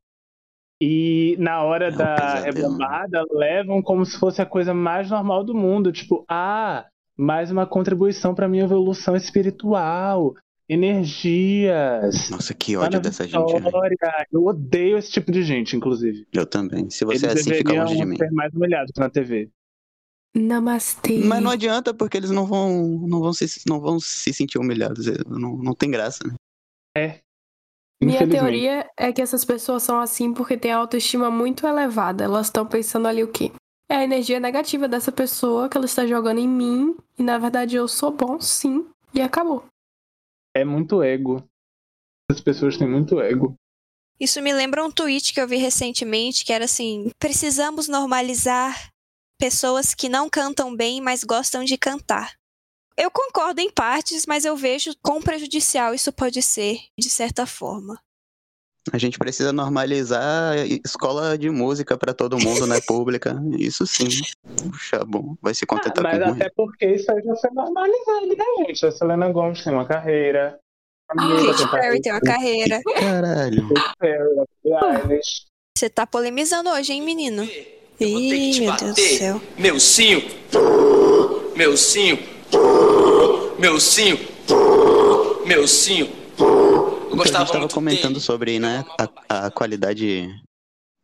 E 0.79 1.35
na 1.39 1.63
hora 1.63 1.87
É 1.87 1.91
um 1.91 1.97
da 1.97 2.15
rebombada, 2.41 3.25
levam 3.31 3.81
como 3.81 4.05
se 4.05 4.19
fosse 4.19 4.39
a 4.39 4.45
coisa 4.45 4.71
mais 4.71 5.09
normal 5.09 5.43
do 5.43 5.55
mundo. 5.55 5.91
Tipo, 5.91 6.23
ah, 6.29 6.85
mais 7.17 7.51
uma 7.51 7.65
contribuição 7.65 8.33
para 8.35 8.47
minha 8.47 8.63
evolução 8.63 9.15
espiritual, 9.15 10.35
energias. 10.67 12.29
Nossa, 12.29 12.53
que 12.53 12.73
tá 12.73 12.81
ódio 12.81 12.99
dessa 12.99 13.27
gente, 13.27 13.53
vitória. 13.61 13.95
Eu 14.31 14.45
odeio 14.45 14.97
esse 14.97 15.11
tipo 15.11 15.31
de 15.31 15.43
gente, 15.43 15.75
inclusive. 15.75 16.27
Eu 16.33 16.45
também. 16.45 16.89
Se 16.89 17.05
você 17.05 17.25
é 17.25 17.31
Eles 17.31 17.41
assim, 17.41 17.53
fica 17.53 17.73
longe 17.73 17.95
de 17.95 18.05
mim. 18.05 18.17
ser 18.17 18.31
mais 18.31 18.53
humilhados 18.53 18.91
na 18.97 19.09
TV. 19.09 19.49
Namastê. 20.35 21.19
Mas 21.19 21.41
não 21.41 21.51
adianta, 21.51 21.93
porque 21.93 22.17
eles 22.17 22.29
não 22.29 22.45
vão, 22.45 22.83
não 23.07 23.21
vão, 23.21 23.31
se, 23.33 23.61
não 23.67 23.79
vão 23.79 23.99
se 23.99 24.33
sentir 24.33 24.57
humilhados. 24.57 25.07
é, 25.07 25.13
Não, 25.27 25.55
não 25.57 25.73
tem 25.73 25.89
graça. 25.89 26.19
né? 26.27 26.33
Minha 28.01 28.17
Infelizmente. 28.17 28.31
teoria 28.31 28.89
é 28.97 29.13
que 29.13 29.21
essas 29.21 29.45
pessoas 29.45 29.81
são 29.83 29.99
assim 30.01 30.33
porque 30.33 30.57
têm 30.57 30.71
a 30.73 30.77
autoestima 30.77 31.31
muito 31.31 31.65
elevada. 31.65 32.25
Elas 32.25 32.47
estão 32.47 32.65
pensando 32.67 33.07
ali 33.07 33.23
o 33.23 33.31
quê? 33.31 33.51
É 33.89 33.97
a 33.97 34.03
energia 34.03 34.39
negativa 34.39 34.87
dessa 34.87 35.11
pessoa 35.11 35.69
que 35.69 35.77
ela 35.77 35.85
está 35.85 36.05
jogando 36.07 36.39
em 36.39 36.47
mim. 36.47 36.95
E 37.17 37.23
na 37.23 37.37
verdade 37.37 37.75
eu 37.75 37.87
sou 37.87 38.11
bom, 38.11 38.39
sim. 38.39 38.87
E 39.13 39.21
acabou. 39.21 39.65
É 40.55 40.65
muito 40.65 41.03
ego. 41.03 41.43
As 42.29 42.41
pessoas 42.41 42.77
têm 42.77 42.89
muito 42.89 43.19
ego. 43.19 43.55
Isso 44.19 44.41
me 44.41 44.53
lembra 44.53 44.83
um 44.83 44.91
tweet 44.91 45.33
que 45.33 45.41
eu 45.41 45.47
vi 45.47 45.57
recentemente 45.57 46.45
que 46.45 46.53
era 46.53 46.65
assim: 46.65 47.11
precisamos 47.19 47.87
normalizar 47.87 48.89
pessoas 49.37 49.93
que 49.93 50.09
não 50.09 50.29
cantam 50.29 50.75
bem, 50.75 51.01
mas 51.01 51.23
gostam 51.23 51.63
de 51.63 51.77
cantar. 51.77 52.33
Eu 52.97 53.11
concordo 53.11 53.59
em 53.59 53.69
partes, 53.69 54.25
mas 54.25 54.45
eu 54.45 54.55
vejo 54.55 54.95
quão 55.01 55.21
prejudicial 55.21 55.93
isso 55.93 56.13
pode 56.13 56.41
ser, 56.41 56.79
de 56.97 57.09
certa 57.09 57.45
forma. 57.45 58.01
A 58.93 58.97
gente 58.99 59.17
precisa 59.17 59.51
normalizar 59.51 60.55
escola 60.85 61.37
de 61.37 61.49
música 61.49 61.97
para 61.97 62.13
todo 62.13 62.37
mundo, 62.37 62.67
né? 62.67 62.79
Pública. 62.85 63.41
Isso 63.57 63.85
sim. 63.87 64.07
Puxa, 64.57 65.03
bom. 65.05 65.35
Vai 65.41 65.55
se 65.55 65.65
contentar 65.65 66.05
ah, 66.05 66.09
mas 66.17 66.23
com 66.23 66.31
até 66.31 66.51
porque 66.55 66.85
isso 66.85 67.11
aí 67.11 67.21
já 67.23 67.35
foi 67.35 67.49
normalizado, 67.51 68.27
né, 68.27 68.65
gente? 68.67 68.85
A 68.85 68.91
Selena 68.91 69.31
Gomes 69.31 69.63
tem 69.63 69.73
uma 69.73 69.85
carreira. 69.85 70.59
A 71.09 71.15
Katy 71.15 71.71
Perry 71.71 72.01
tem 72.01 72.11
uma 72.11 72.21
carreira. 72.21 72.81
Caralho. 72.99 73.69
Você 75.75 75.89
tá 75.89 76.05
polemizando 76.05 76.69
hoje, 76.69 76.93
hein, 76.93 77.01
menino? 77.01 77.43
Ih, 77.99 78.59
meu 78.59 78.75
Deus 78.75 78.93
do 78.93 79.01
céu. 79.01 79.41
Meu 79.57 79.79
sim. 79.79 80.23
Meu 81.55 81.75
sim. 81.77 82.19
Meu 83.57 83.79
sim. 83.79 84.19
Meu 85.45 85.67
sim. 85.67 86.11
Eu 87.15 87.19
gostava 87.19 87.43
a 87.43 87.45
gente 87.45 87.55
estava 87.55 87.73
comentando 87.73 88.13
dele. 88.13 88.19
sobre 88.19 88.59
né, 88.59 88.83
a, 89.29 89.47
a 89.47 89.51
qualidade 89.51 90.29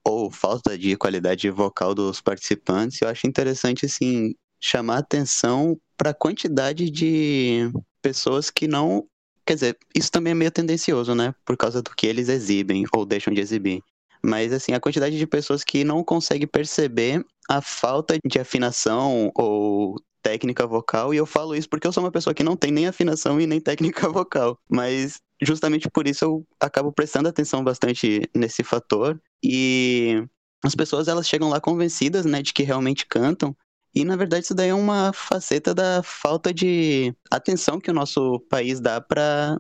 ou 0.06 0.30
falta 0.30 0.78
de 0.78 0.98
qualidade 0.98 1.50
vocal 1.50 1.96
dos 1.96 2.20
participantes. 2.20 3.02
Eu 3.02 3.08
acho 3.08 3.26
interessante 3.26 3.86
assim 3.86 4.34
chamar 4.60 4.98
atenção 4.98 5.80
para 5.98 6.10
a 6.10 6.14
quantidade 6.14 6.90
de 6.90 7.72
pessoas 8.02 8.50
que 8.50 8.68
não 8.68 9.08
Quer 9.44 9.56
dizer, 9.56 9.78
isso 9.96 10.12
também 10.12 10.32
é 10.32 10.36
meio 10.36 10.52
tendencioso, 10.52 11.16
né? 11.16 11.34
Por 11.44 11.58
causa 11.58 11.82
do 11.82 11.90
que 11.96 12.06
eles 12.06 12.30
exibem 12.30 12.86
ou 12.94 13.06
deixam 13.06 13.34
de 13.34 13.42
exibir. 13.42 13.82
Mas, 14.24 14.54
assim, 14.54 14.72
a 14.74 14.80
quantidade 14.80 15.18
de 15.18 15.26
pessoas 15.26 15.64
que 15.64 15.84
não 15.84 16.04
consegue 16.04 16.46
perceber 16.46 17.26
a 17.50 17.60
falta 17.60 18.20
de 18.24 18.40
afinação 18.40 19.32
ou 19.36 19.96
técnica 20.22 20.68
vocal, 20.68 21.12
e 21.12 21.18
eu 21.18 21.26
falo 21.26 21.56
isso 21.56 21.68
porque 21.68 21.88
eu 21.88 21.92
sou 21.92 22.04
uma 22.04 22.12
pessoa 22.12 22.36
que 22.36 22.44
não 22.44 22.56
tem 22.56 22.72
nem 22.72 22.88
afinação 22.88 23.42
e 23.42 23.48
nem 23.48 23.60
técnica 23.60 24.08
vocal. 24.10 24.60
Mas 24.70 25.20
justamente 25.42 25.90
por 25.90 26.08
isso 26.08 26.26
eu 26.26 26.48
acabo 26.60 26.92
prestando 26.92 27.30
atenção 27.30 27.64
bastante 27.64 28.30
nesse 28.36 28.64
fator. 28.64 29.20
E 29.44 30.24
as 30.64 30.76
pessoas 30.76 31.08
elas 31.08 31.28
chegam 31.28 31.50
lá 31.50 31.60
convencidas, 31.60 32.26
né, 32.26 32.42
de 32.42 32.54
que 32.54 32.64
realmente 32.64 33.06
cantam. 33.08 33.56
E 33.94 34.06
na 34.06 34.16
verdade 34.16 34.46
isso 34.46 34.56
daí 34.56 34.70
é 34.70 34.74
uma 34.74 35.12
faceta 35.14 35.74
da 35.74 36.02
falta 36.04 36.54
de 36.54 37.14
atenção 37.30 37.80
que 37.80 37.92
o 37.92 37.94
nosso 37.94 38.40
país 38.50 38.80
dá 38.80 39.02
para 39.02 39.58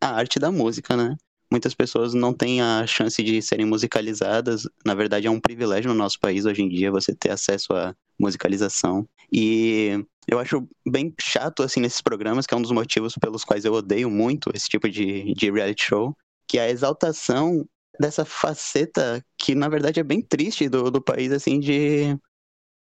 a 0.00 0.08
arte 0.10 0.38
da 0.38 0.50
música, 0.50 0.96
né? 0.96 1.16
Muitas 1.50 1.74
pessoas 1.74 2.14
não 2.14 2.32
têm 2.32 2.60
a 2.60 2.86
chance 2.86 3.22
de 3.22 3.40
serem 3.42 3.66
musicalizadas. 3.66 4.66
Na 4.84 4.94
verdade, 4.94 5.26
é 5.26 5.30
um 5.30 5.40
privilégio 5.40 5.90
no 5.90 5.96
nosso 5.96 6.18
país 6.18 6.46
hoje 6.46 6.62
em 6.62 6.68
dia 6.68 6.90
você 6.90 7.14
ter 7.14 7.30
acesso 7.30 7.72
à 7.74 7.94
musicalização. 8.18 9.08
E 9.32 10.04
eu 10.26 10.38
acho 10.38 10.66
bem 10.86 11.12
chato, 11.20 11.62
assim, 11.62 11.80
nesses 11.80 12.00
programas, 12.00 12.46
que 12.46 12.54
é 12.54 12.56
um 12.56 12.62
dos 12.62 12.70
motivos 12.70 13.14
pelos 13.20 13.44
quais 13.44 13.64
eu 13.64 13.72
odeio 13.72 14.10
muito 14.10 14.50
esse 14.54 14.68
tipo 14.68 14.88
de, 14.88 15.34
de 15.34 15.50
reality 15.50 15.84
show, 15.84 16.16
que 16.46 16.58
é 16.58 16.62
a 16.62 16.70
exaltação 16.70 17.66
dessa 17.98 18.24
faceta 18.24 19.24
que, 19.38 19.54
na 19.54 19.68
verdade, 19.68 20.00
é 20.00 20.02
bem 20.02 20.20
triste 20.20 20.68
do, 20.68 20.90
do 20.90 21.00
país, 21.00 21.32
assim, 21.32 21.60
de... 21.60 22.16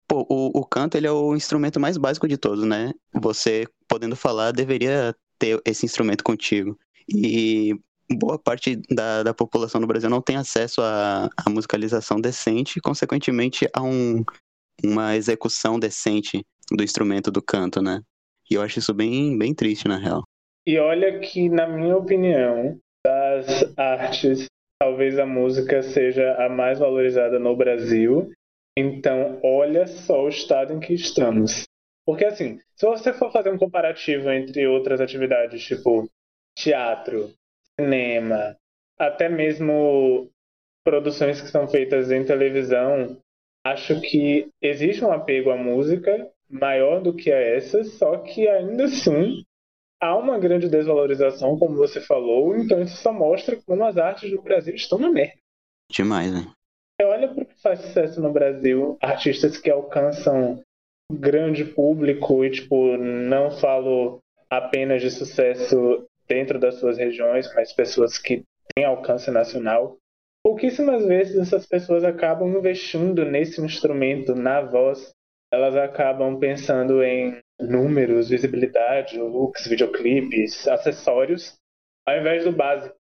Pô, 0.08 0.26
o, 0.30 0.60
o 0.60 0.66
canto, 0.66 0.98
ele 0.98 1.08
é 1.08 1.12
o 1.12 1.36
instrumento 1.36 1.80
mais 1.80 1.98
básico 1.98 2.28
de 2.28 2.38
todos, 2.38 2.66
né? 2.66 2.92
Você, 3.14 3.66
podendo 3.88 4.16
falar, 4.16 4.52
deveria 4.52 5.16
ter 5.40 5.62
esse 5.66 5.86
instrumento 5.86 6.24
contigo. 6.24 6.78
E 7.08 7.74
boa 8.16 8.38
parte 8.38 8.76
da, 8.90 9.24
da 9.24 9.34
população 9.34 9.80
no 9.80 9.88
Brasil 9.88 10.10
não 10.10 10.22
tem 10.22 10.36
acesso 10.36 10.82
à, 10.82 11.30
musicalização 11.50 12.20
decente 12.20 12.80
consequentemente, 12.82 13.68
a 13.74 13.82
um, 13.82 14.24
uma 14.84 15.16
execução 15.16 15.80
decente 15.80 16.46
do 16.72 16.84
instrumento 16.84 17.32
do 17.32 17.42
canto, 17.42 17.82
né? 17.82 18.02
E 18.50 18.56
eu 18.56 18.62
acho 18.62 18.80
isso 18.80 18.94
bem, 18.94 19.38
bem 19.38 19.54
triste, 19.54 19.88
na 19.88 19.98
real. 19.98 20.24
E 20.66 20.78
olha 20.78 21.20
que, 21.20 21.50
na 21.50 21.68
minha 21.68 21.98
opinião, 21.98 22.80
das 23.06 23.78
artes, 23.78 24.46
talvez 24.80 25.18
a 25.18 25.26
música 25.26 25.82
seja 25.82 26.36
a 26.36 26.50
mais 26.50 26.80
valorizada 26.80 27.40
no 27.40 27.56
Brasil. 27.56 28.32
Então, 28.78 29.40
olha 29.44 29.88
só 29.88 30.24
o 30.24 30.30
estado 30.30 30.74
em 30.74 30.80
que 30.80 30.94
estamos. 30.94 31.64
Porque, 32.06 32.26
assim, 32.26 32.60
se 32.76 32.86
você 32.86 33.14
for 33.14 33.32
fazer 33.32 33.52
um 33.52 33.58
comparativo 33.58 34.30
entre 34.32 34.68
outras 34.68 35.02
atividades, 35.02 35.64
tipo 35.64 36.10
teatro, 36.58 37.34
cinema, 37.80 38.56
até 39.00 39.30
mesmo 39.30 40.30
produções 40.84 41.42
que 41.42 41.48
são 41.48 41.68
feitas 41.68 42.12
em 42.12 42.26
televisão, 42.26 43.18
acho 43.64 44.00
que 44.02 44.50
existe 44.62 45.04
um 45.04 45.12
apego 45.12 45.52
à 45.52 45.58
música 45.58 46.30
maior 46.50 47.02
do 47.02 47.14
que 47.14 47.32
a 47.32 47.40
essa, 47.40 47.84
só 47.84 48.18
que 48.18 48.48
ainda 48.48 48.86
assim 48.86 49.44
há 50.00 50.18
uma 50.18 50.40
grande 50.40 50.68
desvalorização, 50.68 51.58
como 51.58 51.78
você 51.78 52.02
falou, 52.02 52.58
então 52.58 52.82
isso 52.82 52.98
só 52.98 53.14
mostra 53.14 53.56
como 53.66 53.84
as 53.86 53.98
artes 53.98 54.30
do 54.32 54.42
Brasil 54.42 54.74
estão 54.74 54.98
na 54.98 55.10
merda. 55.10 55.40
Demais, 55.90 56.34
né? 56.34 56.52
Olha 57.02 57.28
para 57.28 57.44
o 57.44 57.46
que 57.46 57.62
faz 57.62 57.82
sucesso 57.82 58.22
no 58.22 58.32
Brasil, 58.32 58.98
artistas 59.02 59.58
que 59.58 59.70
alcançam 59.70 60.62
grande 61.12 61.66
público 61.66 62.44
e, 62.46 62.52
tipo, 62.52 62.98
não 62.98 63.52
falo 63.52 64.20
apenas 64.50 65.02
de 65.02 65.10
sucesso 65.10 66.06
dentro 66.28 66.60
das 66.60 66.76
suas 66.76 66.98
regiões, 66.98 67.52
mas 67.56 67.74
pessoas 67.74 68.18
que 68.18 68.44
têm 68.74 68.86
alcance 68.86 69.30
nacional. 69.32 69.98
Pouquíssimas 70.44 71.06
vezes 71.06 71.38
essas 71.38 71.66
pessoas 71.66 72.04
acabam 72.04 72.50
investindo 72.58 73.24
nesse 73.26 73.62
instrumento, 73.62 74.34
na 74.34 74.62
voz. 74.62 75.14
Elas 75.54 75.76
acabam 75.76 76.40
pensando 76.40 77.04
em 77.04 77.40
números, 77.60 78.30
visibilidade, 78.30 79.20
looks, 79.20 79.68
videoclipes, 79.68 80.68
acessórios, 80.68 81.58
ao 82.08 82.18
invés 82.18 82.44
do 82.44 82.52
básico. 82.52 82.96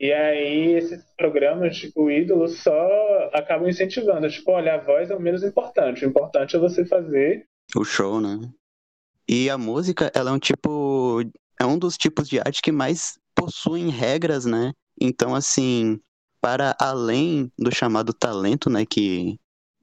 E 0.00 0.12
aí 0.12 0.72
esses 0.72 1.04
programas, 1.16 1.76
tipo, 1.76 2.04
o 2.04 2.10
ídolo 2.10 2.48
só 2.48 3.30
acabam 3.32 3.68
incentivando. 3.68 4.28
Tipo, 4.30 4.52
olha, 4.52 4.74
a 4.74 4.78
voz 4.78 5.10
é 5.10 5.14
o 5.14 5.20
menos 5.20 5.42
importante. 5.42 6.04
O 6.04 6.08
importante 6.08 6.56
é 6.56 6.58
você 6.58 6.84
fazer 6.84 7.46
o 7.76 7.84
show, 7.84 8.20
né? 8.20 8.38
E 9.28 9.48
a 9.48 9.56
música, 9.56 10.10
ela 10.14 10.30
é 10.30 10.32
um 10.32 10.38
tipo 10.38 11.22
é 11.60 11.64
um 11.64 11.78
dos 11.78 11.96
tipos 11.96 12.28
de 12.28 12.40
arte 12.40 12.60
que 12.60 12.72
mais 12.72 13.18
possuem 13.34 13.88
regras, 13.88 14.44
né? 14.44 14.72
Então, 15.00 15.34
assim, 15.34 16.00
para 16.42 16.76
além 16.78 17.50
do 17.56 17.74
chamado 17.74 18.12
talento, 18.12 18.68
né, 18.68 18.84
que 18.84 19.38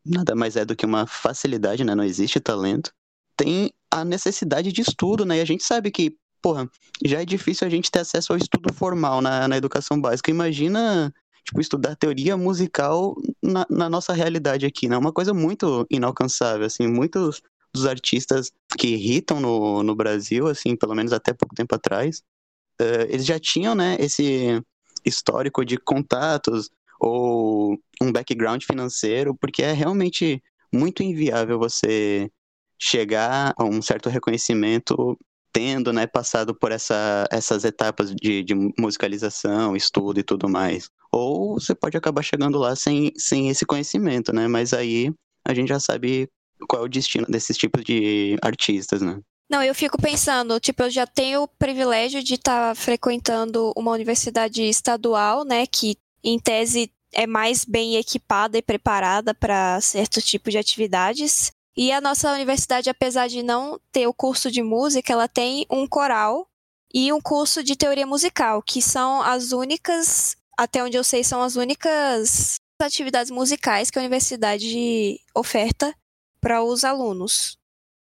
nada 0.06 0.36
mais 0.36 0.56
é 0.58 0.66
do 0.66 0.76
que 0.76 0.86
uma 0.86 1.08
facilidade, 1.08 1.84
né, 1.84 1.96
não 1.96 2.04
existe 2.04 2.40
talento, 2.40 2.92
tem 3.38 3.72
a 3.90 4.04
necessidade 4.04 4.72
de 4.72 4.82
estudo, 4.82 5.26
né? 5.26 5.38
E 5.38 5.42
a 5.42 5.46
gente 5.46 5.64
sabe 5.64 5.90
que, 5.90 6.16
porra, 6.42 6.70
já 7.04 7.22
é 7.22 7.26
difícil 7.26 7.66
a 7.66 7.70
gente 7.70 7.90
ter 7.90 8.00
acesso 8.00 8.34
ao 8.34 8.38
estudo 8.38 8.74
formal 8.74 9.22
na, 9.22 9.48
na 9.48 9.58
educação 9.58 10.00
básica. 10.00 10.30
Imagina, 10.30 11.14
tipo, 11.46 11.62
estudar 11.62 11.96
teoria 11.96 12.36
musical 12.36 13.16
na, 13.42 13.66
na 13.70 13.90
nossa 13.90 14.14
realidade 14.14 14.66
aqui, 14.66 14.90
né? 14.90 14.98
Uma 14.98 15.14
coisa 15.14 15.34
muito 15.34 15.88
inalcançável, 15.90 16.66
assim, 16.66 16.86
muitos 16.86 17.42
dos 17.74 17.86
artistas 17.86 18.52
que 18.78 18.88
irritam 18.88 19.40
no, 19.40 19.82
no 19.84 19.96
Brasil, 19.96 20.48
assim, 20.48 20.76
pelo 20.76 20.96
menos 20.96 21.14
até 21.14 21.34
pouco 21.34 21.56
tempo 21.56 21.74
atrás, 21.74 22.22
uh, 22.82 23.06
eles 23.08 23.26
já 23.26 23.40
tinham, 23.40 23.74
né, 23.76 23.96
esse 24.00 24.62
histórico 25.06 25.66
de 25.66 25.78
contatos 25.78 26.70
ou 27.00 27.78
um 28.02 28.12
background 28.12 28.64
financeiro, 28.64 29.36
porque 29.36 29.64
é 29.64 29.72
realmente 29.72 30.42
muito 30.72 31.02
inviável 31.02 31.58
você 31.58 32.30
chegar 32.78 33.54
a 33.58 33.64
um 33.64 33.82
certo 33.82 34.10
reconhecimento 34.10 35.18
tendo, 35.52 35.92
né, 35.92 36.06
passado 36.06 36.54
por 36.54 36.72
essa, 36.72 37.28
essas 37.32 37.64
etapas 37.64 38.14
de, 38.14 38.44
de 38.44 38.54
musicalização, 38.78 39.76
estudo 39.76 40.20
e 40.20 40.24
tudo 40.24 40.48
mais. 40.48 40.90
Ou 41.12 41.60
você 41.60 41.74
pode 41.74 41.98
acabar 41.98 42.22
chegando 42.22 42.60
lá 42.60 42.76
sem, 42.76 43.12
sem 43.18 43.50
esse 43.50 43.66
conhecimento, 43.66 44.32
né? 44.32 44.48
Mas 44.48 44.74
aí 44.74 45.12
a 45.44 45.54
gente 45.54 45.70
já 45.70 45.80
sabe 45.80 46.30
qual 46.68 46.84
é 46.84 46.86
o 46.86 46.90
destino 46.90 47.26
desses 47.28 47.58
tipos 47.58 47.84
de 47.84 48.38
artistas, 48.44 49.02
né? 49.02 49.20
Não, 49.50 49.64
eu 49.64 49.74
fico 49.74 50.00
pensando, 50.00 50.60
tipo, 50.60 50.84
eu 50.84 50.92
já 50.92 51.08
tenho 51.08 51.42
o 51.42 51.48
privilégio 51.48 52.22
de 52.22 52.36
estar 52.36 52.70
tá 52.70 52.76
frequentando 52.76 53.74
uma 53.76 53.92
universidade 53.92 54.62
estadual, 54.62 55.44
né, 55.44 55.66
que 55.66 55.98
em 56.24 56.38
tese 56.38 56.92
é 57.12 57.26
mais 57.26 57.66
bem 57.66 57.96
equipada 57.96 58.60
e 58.60 58.62
preparada 58.62 59.34
para 59.34 59.82
certo 59.82 60.22
tipo 60.22 60.52
de 60.52 60.58
atividades. 60.60 61.52
E 61.76 61.92
a 61.92 62.00
nossa 62.00 62.32
universidade, 62.32 62.92
apesar 62.92 63.28
de 63.28 63.42
não 63.42 63.80
ter 63.92 64.06
o 64.06 64.14
curso 64.14 64.52
de 64.52 64.62
música, 64.62 65.14
ela 65.14 65.28
tem 65.28 65.66
um 65.72 65.88
coral 65.88 66.48
e 66.94 67.12
um 67.12 67.20
curso 67.20 67.64
de 67.64 67.76
teoria 67.76 68.06
musical, 68.06 68.62
que 68.62 68.82
são 68.82 69.22
as 69.22 69.52
únicas, 69.52 70.36
até 70.58 70.84
onde 70.84 70.98
eu 70.98 71.04
sei, 71.04 71.24
são 71.24 71.42
as 71.42 71.56
únicas 71.56 72.58
atividades 72.80 73.32
musicais 73.32 73.90
que 73.90 73.98
a 73.98 74.02
universidade 74.02 75.20
oferta 75.34 75.94
para 76.40 76.64
os 76.64 76.84
alunos. 76.84 77.59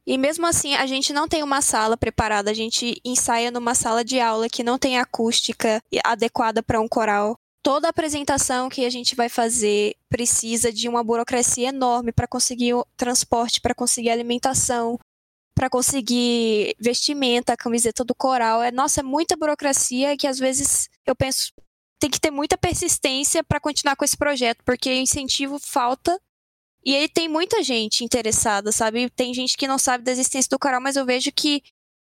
E 0.06 0.18
mesmo 0.18 0.46
assim, 0.46 0.76
a 0.76 0.86
gente 0.86 1.14
não 1.14 1.28
tem 1.28 1.44
uma 1.44 1.62
sala 1.62 1.96
preparada, 1.96 2.52
a 2.52 2.54
gente 2.54 3.00
ensaia 3.06 3.50
numa 3.50 3.74
sala 3.74 4.04
de 4.04 4.20
aula 4.20 4.50
que 4.50 4.64
não 4.64 4.78
tem 4.78 5.00
acústica 5.00 5.82
adequada 6.04 6.62
para 6.62 6.82
um 6.82 6.88
coral. 6.88 7.38
toda 7.64 7.88
apresentação 7.88 8.68
que 8.68 8.86
a 8.86 8.90
gente 8.90 9.16
vai 9.16 9.30
fazer 9.30 9.96
precisa 10.10 10.72
de 10.72 10.90
uma 10.90 11.02
burocracia 11.02 11.70
enorme 11.70 12.12
para 12.12 12.28
conseguir 12.28 12.74
transporte, 12.98 13.62
para 13.62 13.74
conseguir 13.74 14.10
alimentação, 14.10 15.00
para 15.56 15.70
conseguir 15.70 16.76
vestimenta, 16.78 17.56
camiseta 17.56 18.04
do 18.04 18.14
coral. 18.14 18.62
É, 18.62 18.72
nossa, 18.72 19.00
é 19.00 19.04
muita 19.04 19.38
burocracia 19.38 20.18
que 20.18 20.28
às 20.28 20.38
vezes 20.38 20.90
eu 21.06 21.16
penso 21.16 21.54
tem 22.00 22.10
que 22.10 22.20
ter 22.20 22.32
muita 22.32 22.58
persistência 22.58 23.46
para 23.46 23.62
continuar 23.62 23.96
com 23.96 24.04
esse 24.04 24.18
projeto, 24.18 24.62
porque 24.66 24.94
incentivo 24.94 25.58
falta. 25.58 26.20
E 26.86 26.96
aí 26.96 27.08
tem 27.08 27.30
muita 27.30 27.64
gente 27.64 28.04
interessada, 28.04 28.72
sabe? 28.72 29.10
Tem 29.10 29.34
gente 29.34 29.56
que 29.56 29.68
não 29.68 29.78
sabe 29.78 30.04
da 30.04 30.12
existência 30.12 30.50
do 30.50 30.60
coral, 30.60 30.82
mas 30.82 30.96
eu 30.96 31.06
vejo 31.06 31.32
que 31.32 31.64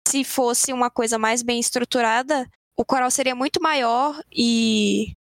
se 0.08 0.24
fosse 0.24 0.74
uma 0.74 0.90
coisa 0.90 1.18
mais 1.18 1.42
bem 1.42 1.60
estruturada, 1.60 2.48
o 2.78 2.84
coral 2.86 3.10
seria 3.10 3.36
muito 3.36 3.62
maior 3.62 4.22
e 4.32 5.14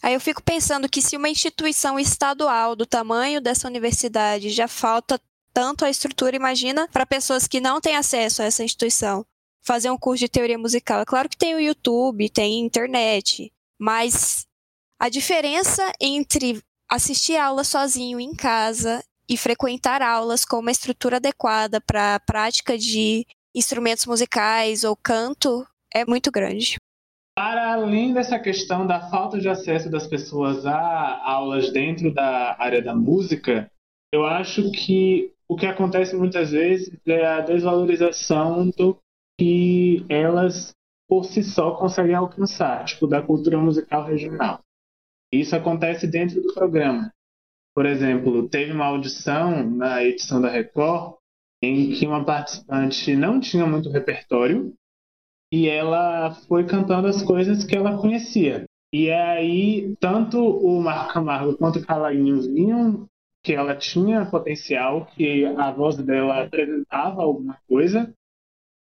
Aí 0.00 0.14
eu 0.14 0.20
fico 0.20 0.42
pensando 0.42 0.88
que 0.88 1.02
se 1.02 1.16
uma 1.16 1.28
instituição 1.28 1.98
estadual 1.98 2.76
do 2.76 2.86
tamanho 2.86 3.40
dessa 3.40 3.66
universidade 3.66 4.50
já 4.50 4.68
falta 4.68 5.20
tanto 5.52 5.84
a 5.84 5.90
estrutura, 5.90 6.36
imagina 6.36 6.88
para 6.92 7.04
pessoas 7.04 7.48
que 7.48 7.60
não 7.60 7.80
têm 7.80 7.96
acesso 7.96 8.40
a 8.40 8.44
essa 8.44 8.62
instituição 8.62 9.26
fazer 9.60 9.90
um 9.90 9.98
curso 9.98 10.20
de 10.20 10.28
teoria 10.28 10.56
musical. 10.56 11.00
É 11.00 11.04
claro 11.04 11.28
que 11.28 11.36
tem 11.36 11.54
o 11.54 11.60
YouTube, 11.60 12.30
tem 12.30 12.60
internet, 12.60 13.52
mas 13.76 14.46
a 15.00 15.08
diferença 15.08 15.92
entre 16.00 16.62
assistir 16.90 17.36
aula 17.36 17.64
sozinho 17.64 18.18
em 18.18 18.34
casa 18.34 19.02
e 19.28 19.36
frequentar 19.36 20.00
aulas 20.00 20.44
com 20.44 20.58
uma 20.58 20.70
estrutura 20.70 21.16
adequada 21.16 21.80
para 21.80 22.14
a 22.14 22.20
prática 22.20 22.78
de 22.78 23.26
instrumentos 23.54 24.06
musicais 24.06 24.84
ou 24.84 24.96
canto 24.96 25.66
é 25.94 26.04
muito 26.04 26.30
grande. 26.30 26.76
Para 27.36 27.74
além 27.74 28.12
dessa 28.12 28.38
questão 28.38 28.86
da 28.86 29.08
falta 29.10 29.38
de 29.38 29.48
acesso 29.48 29.90
das 29.90 30.06
pessoas 30.06 30.66
a 30.66 31.22
aulas 31.24 31.70
dentro 31.70 32.12
da 32.12 32.56
área 32.58 32.82
da 32.82 32.94
música, 32.94 33.70
eu 34.12 34.26
acho 34.26 34.72
que 34.72 35.32
o 35.48 35.56
que 35.56 35.66
acontece 35.66 36.16
muitas 36.16 36.50
vezes 36.50 36.90
é 37.06 37.26
a 37.26 37.40
desvalorização 37.40 38.70
do 38.70 38.98
que 39.38 40.04
elas 40.08 40.74
por 41.08 41.24
si 41.24 41.42
só 41.42 41.72
conseguem 41.72 42.14
alcançar, 42.14 42.84
tipo 42.84 43.06
da 43.06 43.22
cultura 43.22 43.56
musical 43.56 44.04
regional. 44.04 44.60
Isso 45.32 45.54
acontece 45.54 46.06
dentro 46.06 46.40
do 46.40 46.54
programa. 46.54 47.12
Por 47.74 47.86
exemplo, 47.86 48.48
teve 48.48 48.72
uma 48.72 48.86
audição 48.86 49.68
na 49.68 50.02
edição 50.02 50.40
da 50.40 50.48
Record 50.48 51.16
em 51.62 51.92
que 51.92 52.06
uma 52.06 52.24
participante 52.24 53.14
não 53.14 53.40
tinha 53.40 53.66
muito 53.66 53.90
repertório 53.90 54.74
e 55.52 55.68
ela 55.68 56.34
foi 56.46 56.66
cantando 56.66 57.08
as 57.08 57.22
coisas 57.22 57.64
que 57.64 57.76
ela 57.76 57.98
conhecia. 57.98 58.64
E 58.92 59.10
aí, 59.10 59.94
tanto 60.00 60.38
o 60.38 60.80
Marco 60.80 61.12
Camargo 61.12 61.56
quanto 61.56 61.78
o 61.78 61.86
Calainho 61.86 62.40
viam 62.42 63.06
que 63.44 63.52
ela 63.52 63.76
tinha 63.76 64.26
potencial, 64.26 65.06
que 65.06 65.44
a 65.44 65.70
voz 65.70 65.96
dela 65.96 66.44
apresentava 66.44 67.22
alguma 67.22 67.58
coisa, 67.68 68.12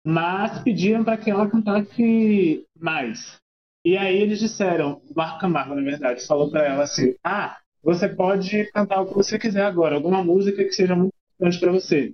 mas 0.05 0.61
pediam 0.61 1.03
para 1.03 1.17
que 1.17 1.31
ela 1.31 1.49
cantasse 1.49 2.65
mais. 2.77 3.41
E 3.85 3.97
aí 3.97 4.17
eles 4.17 4.39
disseram, 4.39 5.01
Marco 5.15 5.39
Camargo, 5.39 5.75
na 5.75 5.81
verdade, 5.81 6.25
falou 6.25 6.49
para 6.49 6.65
ela 6.65 6.83
assim: 6.83 7.15
Ah, 7.23 7.57
você 7.81 8.07
pode 8.07 8.71
cantar 8.71 9.01
o 9.01 9.07
que 9.07 9.13
você 9.13 9.37
quiser 9.37 9.65
agora, 9.65 9.95
alguma 9.95 10.23
música 10.23 10.63
que 10.63 10.71
seja 10.71 10.95
muito 10.95 11.13
importante 11.35 11.59
para 11.59 11.71
você. 11.71 12.13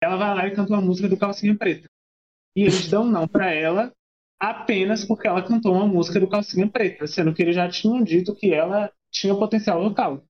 Ela 0.00 0.16
vai 0.16 0.34
lá 0.34 0.46
e 0.46 0.54
canta 0.54 0.72
uma 0.72 0.80
música 0.80 1.08
do 1.08 1.16
Calcinha 1.16 1.56
Preta. 1.56 1.88
E 2.56 2.62
eles 2.62 2.88
dão 2.88 3.04
não 3.04 3.26
para 3.26 3.52
ela 3.52 3.92
apenas 4.38 5.04
porque 5.04 5.26
ela 5.26 5.42
cantou 5.42 5.74
uma 5.74 5.86
música 5.86 6.20
do 6.20 6.28
Calcinha 6.28 6.68
Preta, 6.68 7.06
sendo 7.08 7.34
que 7.34 7.42
eles 7.42 7.56
já 7.56 7.68
tinham 7.68 8.02
dito 8.02 8.34
que 8.34 8.54
ela 8.54 8.92
tinha 9.10 9.34
potencial 9.34 9.82
vocal. 9.82 10.22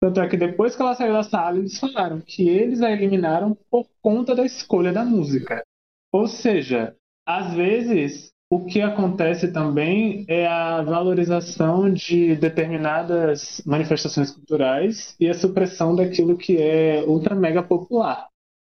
Tanto 0.00 0.20
é 0.20 0.28
que 0.28 0.36
depois 0.36 0.76
que 0.76 0.82
ela 0.82 0.94
saiu 0.94 1.12
da 1.12 1.22
sala, 1.22 1.58
eles 1.58 1.78
falaram 1.78 2.20
que 2.20 2.48
eles 2.48 2.82
a 2.82 2.90
eliminaram 2.90 3.56
por 3.70 3.88
conta 4.00 4.34
da 4.34 4.44
escolha 4.44 4.92
da 4.92 5.04
música. 5.04 5.64
Ou 6.12 6.28
seja, 6.28 6.94
às 7.26 7.54
vezes 7.54 8.32
o 8.50 8.64
que 8.64 8.80
acontece 8.80 9.52
também 9.52 10.24
é 10.28 10.46
a 10.46 10.82
valorização 10.82 11.92
de 11.92 12.36
determinadas 12.36 13.60
manifestações 13.66 14.30
culturais 14.30 15.16
e 15.18 15.28
a 15.28 15.34
supressão 15.34 15.96
daquilo 15.96 16.36
que 16.36 16.56
é 16.56 17.04
ultra 17.04 17.34
mega 17.34 17.62
popular. 17.62 18.28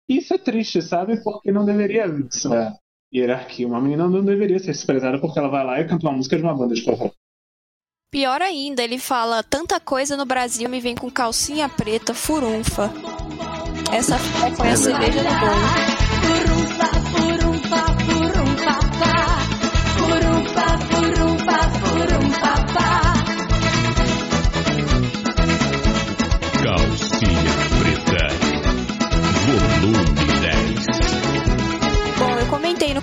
Isso 0.09 0.33
é 0.33 0.37
triste, 0.37 0.81
sabe? 0.81 1.21
Porque 1.23 1.51
não 1.51 1.65
deveria 1.65 2.07
isso 2.07 2.49
hierarquia. 3.13 3.67
Uma 3.67 3.81
menina 3.81 4.07
não 4.07 4.23
deveria 4.23 4.59
ser 4.59 4.71
desprezada 4.71 5.19
porque 5.19 5.37
ela 5.37 5.49
vai 5.49 5.65
lá 5.65 5.79
e 5.79 5.87
canta 5.87 6.07
uma 6.07 6.15
música 6.15 6.37
de 6.37 6.43
uma 6.43 6.55
banda 6.55 6.73
de 6.73 6.83
forró. 6.83 7.11
Pior 8.09 8.41
ainda, 8.41 8.81
ele 8.81 8.97
fala 8.97 9.43
tanta 9.43 9.79
coisa 9.79 10.15
no 10.15 10.25
Brasil 10.25 10.69
me 10.69 10.79
vem 10.79 10.95
com 10.95 11.11
calcinha 11.11 11.67
preta, 11.67 12.13
furunfa. 12.13 12.89
Essa 13.93 14.17
foi 14.17 14.69
a 14.69 14.75
cerveja 14.75 15.19
do 15.19 15.39
bolo. 15.39 15.96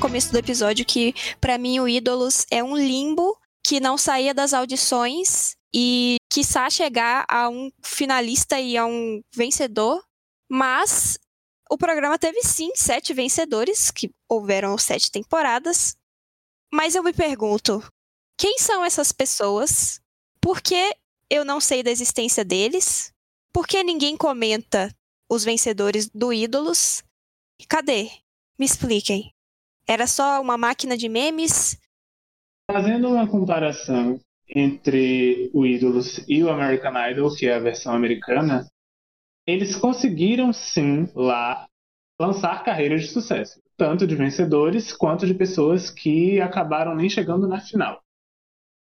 Começo 0.04 0.30
do 0.30 0.36
episódio 0.36 0.84
que, 0.84 1.14
para 1.40 1.56
mim, 1.56 1.80
o 1.80 1.88
Ídolos 1.88 2.44
é 2.50 2.62
um 2.62 2.76
limbo 2.76 3.40
que 3.66 3.80
não 3.80 3.96
saía 3.96 4.34
das 4.34 4.52
audições 4.52 5.56
e 5.74 6.16
quiçá 6.30 6.68
chegar 6.68 7.24
a 7.26 7.48
um 7.48 7.70
finalista 7.82 8.60
e 8.60 8.76
a 8.76 8.84
um 8.84 9.22
vencedor, 9.34 10.04
mas 10.46 11.18
o 11.70 11.78
programa 11.78 12.18
teve 12.18 12.42
sim 12.42 12.70
sete 12.74 13.14
vencedores, 13.14 13.90
que 13.90 14.10
houveram 14.28 14.76
sete 14.76 15.10
temporadas. 15.10 15.96
Mas 16.70 16.94
eu 16.94 17.02
me 17.02 17.14
pergunto: 17.14 17.82
quem 18.36 18.58
são 18.58 18.84
essas 18.84 19.10
pessoas? 19.10 20.02
Por 20.38 20.60
que 20.60 20.94
eu 21.30 21.46
não 21.46 21.62
sei 21.62 21.82
da 21.82 21.90
existência 21.90 22.44
deles? 22.44 23.10
Por 23.54 23.66
que 23.66 23.82
ninguém 23.82 24.18
comenta 24.18 24.94
os 25.30 25.44
vencedores 25.44 26.10
do 26.10 26.30
Ídolos? 26.30 27.02
Cadê? 27.66 28.10
Me 28.58 28.66
expliquem. 28.66 29.33
Era 29.86 30.06
só 30.06 30.40
uma 30.40 30.56
máquina 30.56 30.96
de 30.96 31.08
memes? 31.08 31.78
Fazendo 32.70 33.08
uma 33.08 33.26
comparação 33.26 34.18
entre 34.48 35.50
o 35.52 35.66
Ídolos 35.66 36.24
e 36.28 36.42
o 36.42 36.50
American 36.50 36.92
Idol, 37.10 37.34
que 37.34 37.46
é 37.46 37.54
a 37.54 37.60
versão 37.60 37.94
americana, 37.94 38.66
eles 39.46 39.76
conseguiram 39.76 40.52
sim 40.52 41.08
lá 41.14 41.66
lançar 42.18 42.64
carreiras 42.64 43.02
de 43.02 43.08
sucesso, 43.08 43.60
tanto 43.76 44.06
de 44.06 44.14
vencedores 44.14 44.92
quanto 44.92 45.26
de 45.26 45.34
pessoas 45.34 45.90
que 45.90 46.40
acabaram 46.40 46.94
nem 46.94 47.08
chegando 47.08 47.46
na 47.46 47.60
final. 47.60 48.00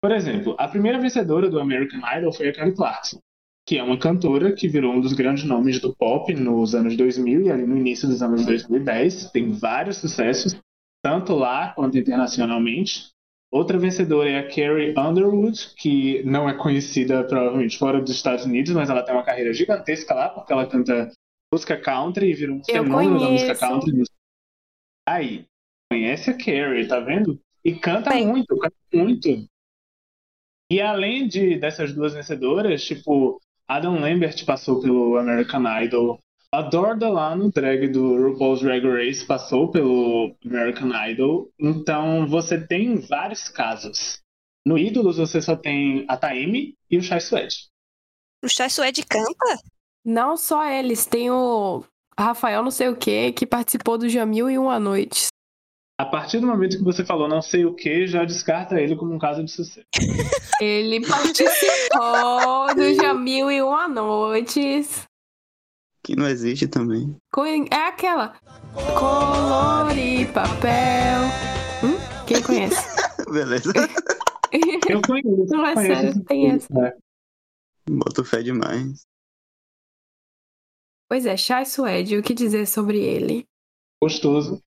Por 0.01 0.11
exemplo, 0.11 0.55
a 0.57 0.67
primeira 0.67 0.99
vencedora 0.99 1.49
do 1.49 1.59
American 1.59 2.01
Idol 2.17 2.33
foi 2.33 2.49
a 2.49 2.53
Kelly 2.53 2.75
Clarkson, 2.75 3.19
que 3.65 3.77
é 3.77 3.83
uma 3.83 3.97
cantora 3.99 4.53
que 4.53 4.67
virou 4.67 4.93
um 4.93 5.01
dos 5.01 5.13
grandes 5.13 5.43
nomes 5.43 5.79
do 5.79 5.95
pop 5.95 6.33
nos 6.33 6.73
anos 6.73 6.95
2000 6.95 7.43
e 7.43 7.51
ali 7.51 7.65
no 7.65 7.77
início 7.77 8.07
dos 8.07 8.21
anos 8.21 8.45
2010, 8.45 9.31
tem 9.31 9.51
vários 9.51 9.97
sucessos, 9.97 10.57
tanto 11.07 11.35
lá 11.35 11.69
quanto 11.69 11.97
internacionalmente. 11.97 13.11
Outra 13.49 13.79
vencedora 13.79 14.29
é 14.29 14.39
a 14.39 14.47
Carrie 14.47 14.93
Underwood, 14.97 15.73
que 15.77 16.21
não 16.23 16.49
é 16.49 16.53
conhecida 16.53 17.23
provavelmente 17.23 17.77
fora 17.77 18.01
dos 18.01 18.11
Estados 18.11 18.43
Unidos, 18.43 18.73
mas 18.73 18.89
ela 18.89 19.01
tem 19.01 19.15
uma 19.15 19.23
carreira 19.23 19.53
gigantesca 19.53 20.13
lá, 20.13 20.27
porque 20.27 20.51
ela 20.51 20.67
canta 20.67 21.09
música 21.53 21.79
country 21.79 22.29
e 22.29 22.33
virou 22.33 22.57
um 22.57 22.63
fenômeno 22.63 23.21
da 23.21 23.29
música 23.29 23.55
country. 23.55 24.03
Aí, 25.07 25.45
conhece 25.89 26.29
a 26.29 26.37
Carrie, 26.37 26.85
tá 26.85 26.99
vendo? 26.99 27.39
E 27.63 27.73
canta 27.73 28.09
Bem. 28.09 28.27
muito, 28.27 28.57
canta 28.57 28.75
muito. 28.93 29.47
E 30.69 30.81
além 30.81 31.25
de 31.25 31.57
dessas 31.57 31.93
duas 31.93 32.13
vencedoras, 32.13 32.83
tipo, 32.83 33.39
Adam 33.65 33.97
Lambert 33.97 34.45
passou 34.45 34.81
pelo 34.81 35.15
American 35.15 35.63
Idol 35.83 36.19
a 36.51 36.61
Dor 36.61 36.97
Delano, 36.97 37.51
drag 37.51 37.87
do 37.89 38.29
RuPaul's 38.29 38.61
Drag 38.61 38.85
Race, 38.85 39.25
passou 39.25 39.69
pelo 39.69 40.35
American 40.45 40.91
Idol. 41.09 41.51
Então 41.59 42.25
você 42.27 42.59
tem 42.59 42.95
vários 42.95 43.49
casos. 43.49 44.21
No 44.65 44.77
Ídolos 44.77 45.17
você 45.17 45.41
só 45.41 45.55
tem 45.55 46.05
a 46.07 46.17
Taime 46.17 46.75
e 46.89 46.97
o 46.97 47.01
Chai 47.01 47.19
Suede. 47.19 47.67
O 48.43 48.49
Chai 48.49 48.69
Suede 48.69 49.05
canta? 49.05 49.59
Não 50.05 50.37
só 50.37 50.65
eles, 50.65 51.05
tem 51.05 51.29
o 51.29 51.83
Rafael 52.17 52.63
não 52.63 52.71
sei 52.71 52.87
o 52.87 52.95
que, 52.95 53.33
que 53.33 53.45
participou 53.45 53.97
do 53.97 54.07
Jamil 54.07 54.49
e 54.49 54.57
Uma 54.57 54.79
Noite. 54.79 55.27
A 55.99 56.05
partir 56.05 56.39
do 56.39 56.47
momento 56.47 56.77
que 56.77 56.83
você 56.83 57.03
falou 57.03 57.27
não 57.27 57.41
sei 57.41 57.65
o 57.65 57.73
que, 57.73 58.07
já 58.07 58.23
descarta 58.23 58.79
ele 58.79 58.95
como 58.95 59.13
um 59.13 59.19
caso 59.19 59.43
de 59.43 59.51
sucesso. 59.51 59.85
ele 60.61 61.05
participou 61.05 62.73
do 62.75 62.93
Jamil 62.95 63.51
e 63.51 63.61
Uma 63.61 63.87
Noites 63.87 65.07
que 66.07 66.15
não 66.15 66.25
existe 66.25 66.69
também. 66.69 67.13
É 67.69 67.87
aquela. 67.89 68.39
Colore 68.97 70.25
papel. 70.27 71.19
Hum? 71.83 72.25
Quem 72.25 72.41
conhece? 72.41 72.95
Beleza. 73.29 73.73
Eu 74.89 75.01
conheço. 75.01 75.53
Não, 75.53 75.65
é 75.65 75.73
conheço 75.73 76.01
sério, 76.01 76.23
tem 76.23 76.57
filme, 76.59 76.81
né? 76.81 76.93
Boto 77.89 78.23
fé 78.23 78.41
demais. 78.41 79.05
Pois 81.09 81.25
é, 81.25 81.35
Chai 81.35 81.65
Suede, 81.65 82.17
o 82.17 82.23
que 82.23 82.33
dizer 82.33 82.65
sobre 82.67 82.99
ele? 82.99 83.45
Gostoso. 84.01 84.63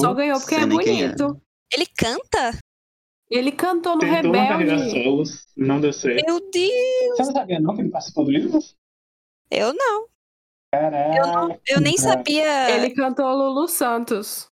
Só 0.00 0.14
ganhou 0.14 0.38
porque 0.38 0.54
sei 0.54 0.64
é 0.64 0.66
é. 1.02 1.08
bonito. 1.08 1.42
Ele 1.72 1.86
canta? 1.86 2.58
Ele 3.28 3.50
cantou 3.50 3.96
no 3.96 4.00
tentou 4.00 4.30
uma 4.30 4.48
carreira 4.48 4.76
Rebelde. 4.76 5.02
solos, 5.02 5.46
não 5.56 5.80
deu 5.80 5.92
certo. 5.92 6.24
Meu 6.24 6.38
Deus! 6.50 7.16
Você 7.16 7.22
não 7.24 7.32
sabia 7.32 7.60
não 7.60 7.74
que 7.74 7.82
ele 7.82 7.90
participou 7.90 8.24
do 8.24 8.32
Ídolos? 8.32 8.76
Eu 9.50 9.74
não. 9.74 10.06
Caraca. 10.72 11.60
Eu 11.66 11.80
nem 11.80 11.96
sabia. 11.96 12.70
Ele 12.70 12.94
cantou 12.94 13.26
Lulu 13.34 13.68
Santos. 13.68 14.48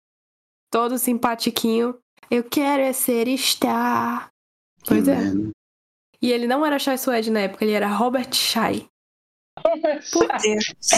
Todo 0.71 0.97
simpatiquinho. 0.97 1.99
Eu 2.29 2.43
quero 2.43 2.81
é 2.81 2.93
ser 2.93 3.27
star. 3.37 4.29
Pois 4.87 5.05
Que 5.05 5.11
é. 5.11 5.15
E 6.21 6.31
ele 6.31 6.47
não 6.47 6.65
era 6.65 6.79
Chai 6.79 6.97
Suede 6.97 7.29
na 7.29 7.41
época, 7.41 7.63
ele 7.63 7.73
era 7.73 7.87
Robert 7.87 8.33
Chai. 8.33 8.87
Deus. 10.41 10.91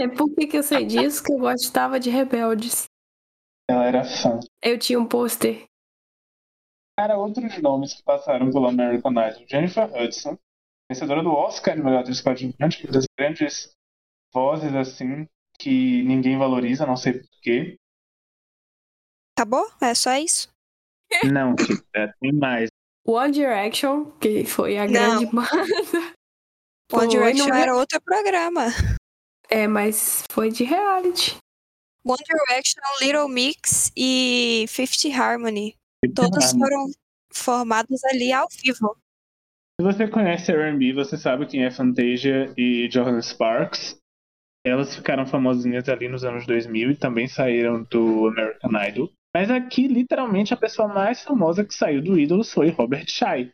É, 0.00 0.08
por 0.08 0.34
que, 0.34 0.46
que 0.46 0.56
eu 0.56 0.62
sei 0.62 0.84
disso? 0.86 1.22
Que 1.22 1.32
eu 1.32 1.38
gostava 1.38 2.00
de 2.00 2.10
Rebeldes. 2.10 2.84
Ela 3.68 3.86
era 3.86 4.04
fã. 4.04 4.40
Eu 4.62 4.78
tinha 4.78 4.98
um 4.98 5.06
pôster. 5.06 5.66
Cara, 6.98 7.16
outros 7.16 7.56
nomes 7.58 7.94
que 7.94 8.02
passaram 8.02 8.50
pelo 8.50 8.68
American 8.68 9.12
Idol. 9.12 9.44
Jennifer 9.48 9.90
Hudson, 9.94 10.38
vencedora 10.90 11.22
do 11.22 11.30
Oscar 11.32 11.76
de 11.76 11.82
melhor 11.82 12.00
atriz 12.00 12.20
coadjuvante, 12.20 12.84
uma 12.84 12.92
das 12.92 13.04
grandes 13.18 13.72
vozes, 14.32 14.74
assim, 14.74 15.26
que 15.58 16.02
ninguém 16.04 16.38
valoriza, 16.38 16.86
não 16.86 16.96
sei 16.96 17.14
porquê. 17.14 17.76
Acabou? 19.36 19.70
É 19.80 19.94
só 19.94 20.14
isso? 20.16 20.48
Não, 21.32 21.54
é, 21.94 22.08
tem 22.20 22.32
mais. 22.32 22.68
One 23.06 23.32
Direction, 23.32 24.10
que 24.18 24.44
foi 24.44 24.78
a 24.78 24.86
Não. 24.86 24.92
grande 24.92 25.26
banda. 25.34 25.48
One 26.92 27.08
Direction 27.08 27.48
não 27.48 27.54
era 27.56 27.74
outro 27.74 28.00
programa. 28.02 28.66
É, 29.48 29.66
mas 29.66 30.24
foi 30.30 30.50
de 30.50 30.64
reality. 30.64 31.36
One 32.04 32.18
Direction, 32.24 32.80
Little 33.00 33.28
Mix 33.28 33.90
e 33.96 34.66
Fifth 34.68 35.04
Harmony. 35.12 35.74
Todos 36.14 36.44
Ah, 36.44 36.58
foram 36.58 36.90
formados 37.32 38.02
ali 38.04 38.32
ao 38.32 38.46
vivo. 38.62 38.96
Se 39.80 39.84
você 39.84 40.06
conhece 40.08 40.52
R&B, 40.52 40.92
você 40.92 41.16
sabe 41.16 41.46
quem 41.46 41.64
é 41.64 41.70
Fantasia 41.70 42.52
e 42.56 42.88
Johanna 42.88 43.22
Sparks. 43.22 43.98
Elas 44.64 44.94
ficaram 44.94 45.26
famosinhas 45.26 45.88
ali 45.88 46.08
nos 46.08 46.24
anos 46.24 46.46
2000 46.46 46.92
e 46.92 46.96
também 46.96 47.26
saíram 47.26 47.82
do 47.84 48.28
American 48.28 48.70
Idol. 48.88 49.10
Mas 49.34 49.50
aqui, 49.50 49.88
literalmente, 49.88 50.52
a 50.54 50.56
pessoa 50.56 50.86
mais 50.86 51.22
famosa 51.22 51.64
que 51.64 51.74
saiu 51.74 52.02
do 52.02 52.18
Ídolos 52.18 52.52
foi 52.52 52.68
Robert 52.68 53.06
Shai. 53.08 53.52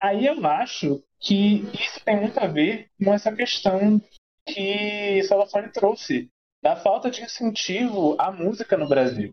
Aí 0.00 0.26
eu 0.26 0.46
acho 0.46 1.02
que 1.18 1.62
isso 1.74 2.04
tem 2.04 2.20
muito 2.20 2.38
a 2.38 2.46
ver 2.46 2.88
com 3.02 3.12
essa 3.12 3.34
questão 3.34 4.00
que 4.46 5.22
Solafone 5.24 5.72
trouxe, 5.72 6.30
da 6.62 6.76
falta 6.76 7.10
de 7.10 7.22
incentivo 7.22 8.16
à 8.18 8.30
música 8.30 8.76
no 8.76 8.88
Brasil. 8.88 9.32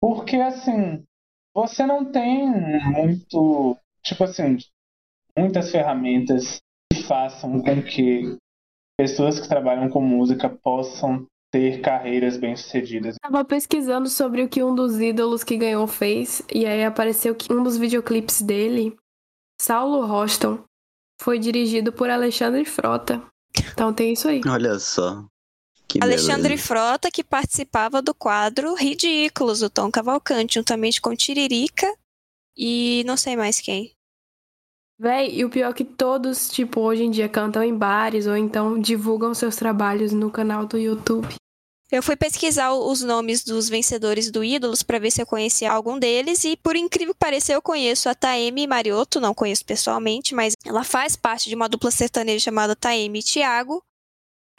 Porque, 0.00 0.36
assim, 0.36 1.04
você 1.54 1.86
não 1.86 2.10
tem 2.10 2.46
muito, 2.46 3.76
tipo 4.02 4.24
assim, 4.24 4.58
muitas 5.36 5.70
ferramentas 5.70 6.60
que 6.92 7.02
façam 7.02 7.60
com 7.62 7.82
que 7.82 8.36
pessoas 8.96 9.40
que 9.40 9.48
trabalham 9.48 9.88
com 9.88 10.00
música 10.00 10.48
possam 10.48 11.26
ter 11.50 11.80
carreiras 11.80 12.36
bem-sucedidas. 12.36 13.16
Tava 13.20 13.44
pesquisando 13.44 14.08
sobre 14.08 14.42
o 14.42 14.48
que 14.48 14.62
um 14.62 14.74
dos 14.74 15.00
ídolos 15.00 15.44
que 15.44 15.56
ganhou 15.56 15.86
fez, 15.86 16.42
e 16.52 16.66
aí 16.66 16.84
apareceu 16.84 17.34
que 17.34 17.52
um 17.52 17.62
dos 17.62 17.76
videoclipes 17.76 18.42
dele, 18.42 18.96
Saulo 19.60 20.04
Roston, 20.04 20.64
foi 21.20 21.38
dirigido 21.38 21.92
por 21.92 22.10
Alexandre 22.10 22.64
Frota. 22.64 23.22
Então 23.72 23.92
tem 23.92 24.12
isso 24.12 24.28
aí. 24.28 24.40
Olha 24.46 24.78
só. 24.80 25.24
Que 25.86 26.02
Alexandre 26.02 26.48
beleza. 26.48 26.66
Frota, 26.66 27.10
que 27.10 27.22
participava 27.22 28.02
do 28.02 28.12
quadro 28.12 28.74
Ridículos, 28.74 29.60
do 29.60 29.70
Tom 29.70 29.90
Cavalcante, 29.92 30.54
juntamente 30.54 31.00
com 31.00 31.14
Tiririca 31.14 31.86
e 32.56 33.04
não 33.06 33.16
sei 33.16 33.36
mais 33.36 33.60
quem. 33.60 33.92
Véi, 34.98 35.34
e 35.34 35.44
o 35.44 35.50
pior 35.50 35.70
é 35.70 35.74
que 35.74 35.84
todos, 35.84 36.48
tipo, 36.48 36.80
hoje 36.80 37.02
em 37.02 37.10
dia 37.10 37.28
cantam 37.28 37.62
em 37.62 37.76
bares 37.76 38.26
ou 38.26 38.36
então 38.36 38.78
divulgam 38.78 39.34
seus 39.34 39.56
trabalhos 39.56 40.12
no 40.12 40.30
canal 40.30 40.66
do 40.66 40.78
YouTube. 40.78 41.34
Eu 41.90 42.02
fui 42.02 42.16
pesquisar 42.16 42.72
os 42.72 43.02
nomes 43.02 43.44
dos 43.44 43.68
vencedores 43.68 44.30
do 44.30 44.42
Ídolos 44.42 44.82
para 44.82 44.98
ver 44.98 45.10
se 45.10 45.20
eu 45.20 45.26
conhecia 45.26 45.70
algum 45.70 45.98
deles 45.98 46.42
e 46.44 46.56
por 46.56 46.74
incrível 46.74 47.12
que 47.12 47.20
pareça 47.20 47.52
eu 47.52 47.60
conheço 47.60 48.08
a 48.08 48.14
Taeme 48.14 48.66
Marioto, 48.66 49.20
não 49.20 49.34
conheço 49.34 49.64
pessoalmente, 49.64 50.34
mas 50.34 50.54
ela 50.64 50.82
faz 50.82 51.14
parte 51.14 51.48
de 51.48 51.54
uma 51.54 51.68
dupla 51.68 51.90
sertaneja 51.90 52.44
chamada 52.44 52.74
Taeme 52.74 53.18
e 53.18 53.22
Thiago. 53.22 53.82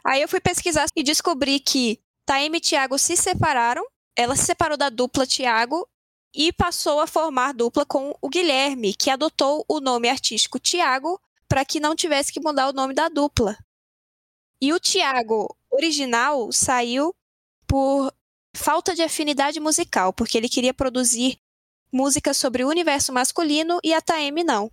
Aí 0.06 0.22
eu 0.22 0.30
fui 0.30 0.40
pesquisar 0.40 0.86
e 0.96 1.04
descobri 1.04 1.60
que 1.60 2.00
Taeme 2.26 2.58
e 2.60 2.62
Thiago 2.62 2.98
se 2.98 3.18
separaram, 3.18 3.84
ela 4.16 4.36
se 4.36 4.46
separou 4.46 4.78
da 4.78 4.90
dupla 4.90 5.26
Thiago 5.26 5.86
e 6.36 6.52
passou 6.52 7.00
a 7.00 7.08
formar 7.08 7.54
dupla 7.54 7.86
com 7.86 8.14
o 8.22 8.30
Guilherme, 8.30 8.94
que 8.94 9.10
adotou 9.10 9.64
o 9.70 9.80
nome 9.80 10.10
artístico 10.10 10.60
Thiago 10.60 11.20
para 11.48 11.64
que 11.64 11.80
não 11.80 11.96
tivesse 11.96 12.34
que 12.34 12.42
mudar 12.42 12.68
o 12.68 12.74
nome 12.74 12.94
da 12.94 13.08
dupla. 13.08 13.58
E 14.62 14.74
o 14.74 14.80
Thiago 14.80 15.56
original 15.72 16.52
saiu 16.52 17.16
por 17.66 18.14
falta 18.56 18.94
de 18.94 19.02
afinidade 19.02 19.60
musical, 19.60 20.12
porque 20.12 20.38
ele 20.38 20.50
queria 20.50 20.74
produzir 20.74 21.40
música 21.92 22.34
sobre 22.34 22.64
o 22.64 22.70
universo 22.70 23.14
masculino 23.14 23.80
e 23.84 23.94
a 23.94 24.02
Taeme 24.02 24.44
não. 24.44 24.70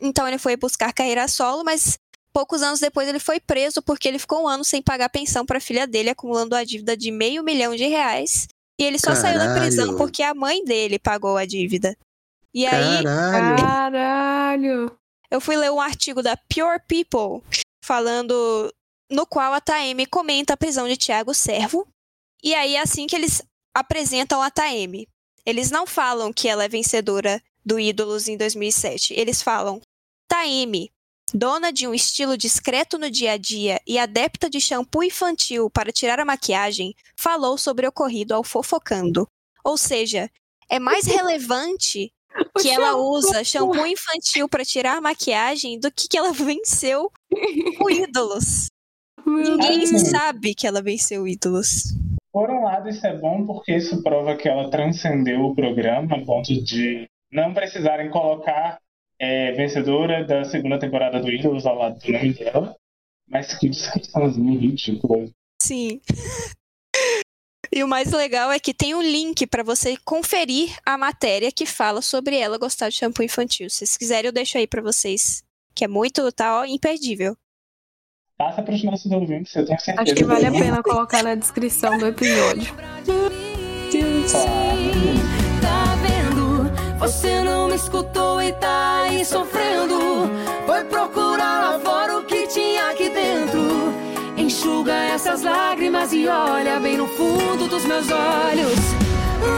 Então 0.00 0.26
ele 0.26 0.38
foi 0.38 0.56
buscar 0.56 0.92
carreira 0.92 1.28
solo, 1.28 1.62
mas 1.64 1.98
poucos 2.32 2.62
anos 2.62 2.80
depois 2.80 3.08
ele 3.08 3.20
foi 3.20 3.38
preso 3.38 3.82
porque 3.82 4.08
ele 4.08 4.18
ficou 4.18 4.44
um 4.44 4.48
ano 4.48 4.64
sem 4.64 4.82
pagar 4.82 5.08
pensão 5.08 5.46
para 5.46 5.58
a 5.58 5.60
filha 5.60 5.86
dele, 5.86 6.10
acumulando 6.10 6.56
a 6.56 6.64
dívida 6.64 6.96
de 6.96 7.10
meio 7.10 7.44
milhão 7.44 7.76
de 7.76 7.86
reais. 7.86 8.48
E 8.80 8.84
ele 8.84 8.98
só 8.98 9.14
saiu 9.14 9.38
da 9.38 9.54
prisão 9.54 9.86
Caralho. 9.86 9.98
porque 9.98 10.22
a 10.22 10.34
mãe 10.34 10.64
dele 10.64 10.98
pagou 10.98 11.36
a 11.36 11.44
dívida. 11.44 11.96
E 12.54 12.64
aí 12.66 13.02
Caralho. 13.02 13.62
Caralho! 13.62 14.98
eu 15.30 15.40
fui 15.40 15.56
ler 15.56 15.70
um 15.70 15.80
artigo 15.80 16.22
da 16.22 16.36
Pure 16.36 16.80
People 16.86 17.42
falando 17.84 18.72
no 19.10 19.26
qual 19.26 19.52
a 19.52 19.60
Taeme 19.60 20.06
comenta 20.06 20.54
a 20.54 20.56
prisão 20.56 20.88
de 20.88 20.96
Tiago 20.96 21.34
Servo. 21.34 21.86
E 22.42 22.54
aí 22.54 22.76
é 22.76 22.80
assim 22.80 23.06
que 23.06 23.16
eles 23.16 23.42
apresentam 23.74 24.42
a 24.42 24.50
Taeme. 24.50 25.08
Eles 25.44 25.70
não 25.70 25.86
falam 25.86 26.32
que 26.32 26.48
ela 26.48 26.64
é 26.64 26.68
vencedora 26.68 27.42
do 27.64 27.78
Ídolos 27.78 28.28
em 28.28 28.36
2007. 28.36 29.14
Eles 29.14 29.42
falam: 29.42 29.80
Taeme, 30.28 30.90
dona 31.34 31.72
de 31.72 31.86
um 31.86 31.94
estilo 31.94 32.36
discreto 32.36 32.98
no 32.98 33.10
dia 33.10 33.32
a 33.32 33.36
dia 33.36 33.80
e 33.86 33.98
adepta 33.98 34.48
de 34.48 34.60
shampoo 34.60 35.02
infantil 35.02 35.70
para 35.70 35.92
tirar 35.92 36.20
a 36.20 36.24
maquiagem, 36.24 36.94
falou 37.16 37.58
sobre 37.58 37.86
o 37.86 37.88
ocorrido 37.88 38.34
ao 38.34 38.44
fofocando. 38.44 39.26
Ou 39.64 39.76
seja, 39.76 40.30
é 40.68 40.78
mais 40.78 41.04
relevante 41.06 42.12
que 42.60 42.68
ela 42.68 42.96
usa 42.96 43.44
shampoo 43.44 43.86
infantil 43.86 44.48
para 44.48 44.64
tirar 44.64 44.96
a 44.96 45.00
maquiagem 45.00 45.78
do 45.78 45.90
que 45.90 46.08
que 46.08 46.18
ela 46.18 46.32
venceu 46.34 47.10
o 47.80 47.90
Ídolos. 47.90 48.68
Ninguém 49.26 49.86
sabe 49.98 50.54
que 50.54 50.66
ela 50.66 50.80
venceu 50.80 51.22
o 51.22 51.28
Ídolos. 51.28 51.94
Por 52.32 52.50
um 52.50 52.64
lado, 52.64 52.88
isso 52.88 53.06
é 53.06 53.16
bom 53.16 53.44
porque 53.44 53.74
isso 53.74 54.02
prova 54.02 54.36
que 54.36 54.48
ela 54.48 54.70
transcendeu 54.70 55.40
o 55.40 55.54
programa 55.54 56.16
a 56.16 56.24
ponto 56.24 56.62
de 56.62 57.08
não 57.32 57.52
precisarem 57.52 58.10
colocar 58.10 58.78
é, 59.20 59.52
vencedora 59.52 60.24
da 60.24 60.44
segunda 60.44 60.78
temporada 60.78 61.20
do 61.20 61.28
Ídolos 61.30 61.66
ao 61.66 61.76
lado 61.76 61.98
do 61.98 62.12
nome 62.12 62.32
dela. 62.34 62.76
Mas 63.28 63.54
que 63.58 63.68
descriçãozinha 63.68 64.58
ridícula. 64.58 65.28
Sim. 65.62 66.00
E 67.70 67.84
o 67.84 67.88
mais 67.88 68.10
legal 68.12 68.50
é 68.50 68.58
que 68.58 68.72
tem 68.72 68.94
um 68.94 69.02
link 69.02 69.46
para 69.46 69.62
você 69.62 69.94
conferir 70.02 70.74
a 70.86 70.96
matéria 70.96 71.52
que 71.52 71.66
fala 71.66 72.00
sobre 72.00 72.34
ela 72.38 72.56
gostar 72.56 72.88
de 72.88 72.94
shampoo 72.96 73.22
infantil. 73.22 73.68
Se 73.68 73.76
vocês 73.80 73.96
quiserem, 73.98 74.28
eu 74.28 74.32
deixo 74.32 74.56
aí 74.56 74.66
para 74.66 74.80
vocês. 74.80 75.44
Que 75.74 75.84
é 75.84 75.88
muito, 75.88 76.32
tá 76.32 76.60
ó, 76.60 76.64
imperdível. 76.64 77.36
Passa 78.38 78.62
para 78.62 78.74
os 78.74 78.82
nossos 78.82 79.12
ouvintes, 79.12 79.54
eu 79.54 79.66
tenho 79.66 79.78
certeza. 79.80 80.02
Acho 80.02 80.14
que 80.14 80.24
vale 80.24 80.46
a 80.46 80.50
pena 80.50 80.82
colocar 80.82 81.22
na 81.22 81.34
descrição 81.34 81.98
do 81.98 82.06
episódio. 82.06 82.74
vão- 83.04 83.28
Tá 85.60 85.94
vendo? 86.02 86.98
Você 87.00 87.42
não 87.42 87.68
me 87.68 87.74
escutou 87.76 88.37
e 88.48 88.52
tá 88.54 89.02
aí 89.02 89.24
sofrendo. 89.24 90.30
Foi 90.66 90.84
procurar 90.84 91.60
lá 91.72 91.78
fora 91.80 92.18
o 92.18 92.24
que 92.24 92.46
tinha 92.46 92.90
aqui 92.90 93.10
dentro. 93.10 93.92
Enxuga 94.36 94.92
essas 94.94 95.42
lágrimas 95.42 96.12
e 96.12 96.26
olha 96.26 96.80
bem 96.80 96.96
no 96.96 97.06
fundo 97.08 97.68
dos 97.68 97.84
meus 97.84 98.06
olhos. 98.10 98.78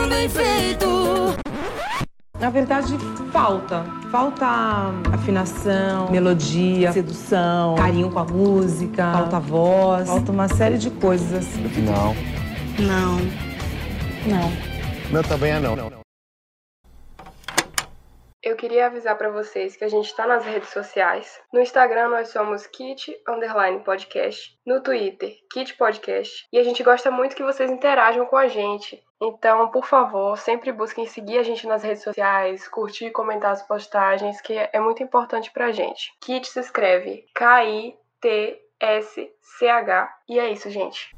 Bem 0.08 0.28
feito. 0.28 0.86
Na 2.38 2.50
verdade, 2.50 2.96
falta. 3.32 3.84
Falta 4.10 4.46
afinação, 5.12 6.10
melodia, 6.10 6.92
sedução, 6.92 7.76
carinho 7.76 8.10
com 8.10 8.18
a 8.18 8.24
música, 8.24 9.12
falta 9.12 9.38
voz, 9.38 10.08
falta 10.08 10.32
uma 10.32 10.48
série 10.48 10.78
de 10.78 10.90
coisas 10.90 11.32
assim. 11.32 11.62
Não, 11.84 12.16
Não. 12.84 13.18
Não. 14.26 14.52
meu 15.12 15.22
também 15.22 15.52
é 15.52 15.60
não. 15.60 15.76
Eu 15.76 15.99
eu 18.42 18.56
queria 18.56 18.86
avisar 18.86 19.18
para 19.18 19.30
vocês 19.30 19.76
que 19.76 19.84
a 19.84 19.88
gente 19.88 20.06
está 20.06 20.26
nas 20.26 20.44
redes 20.44 20.70
sociais. 20.70 21.40
No 21.52 21.60
Instagram 21.60 22.08
nós 22.08 22.28
somos 22.28 22.66
Kit 22.66 23.14
Underline 23.28 23.84
Podcast, 23.84 24.58
no 24.66 24.80
Twitter 24.82 25.36
Kit 25.52 25.74
Podcast, 25.76 26.48
e 26.50 26.58
a 26.58 26.62
gente 26.62 26.82
gosta 26.82 27.10
muito 27.10 27.36
que 27.36 27.42
vocês 27.42 27.70
interajam 27.70 28.24
com 28.26 28.36
a 28.36 28.48
gente. 28.48 29.02
Então, 29.22 29.70
por 29.70 29.84
favor, 29.84 30.38
sempre 30.38 30.72
busquem 30.72 31.06
seguir 31.06 31.36
a 31.38 31.42
gente 31.42 31.66
nas 31.66 31.82
redes 31.82 32.02
sociais, 32.02 32.66
curtir 32.66 33.06
e 33.06 33.10
comentar 33.10 33.52
as 33.52 33.62
postagens, 33.62 34.40
que 34.40 34.54
é 34.54 34.80
muito 34.80 35.02
importante 35.02 35.50
pra 35.52 35.72
gente. 35.72 36.10
Kit 36.22 36.48
se 36.48 36.60
escreve 36.60 37.26
K-I-T-S-C-H. 37.34 37.98
E 40.26 40.38
é 40.38 40.50
isso, 40.50 40.70
gente. 40.70 41.14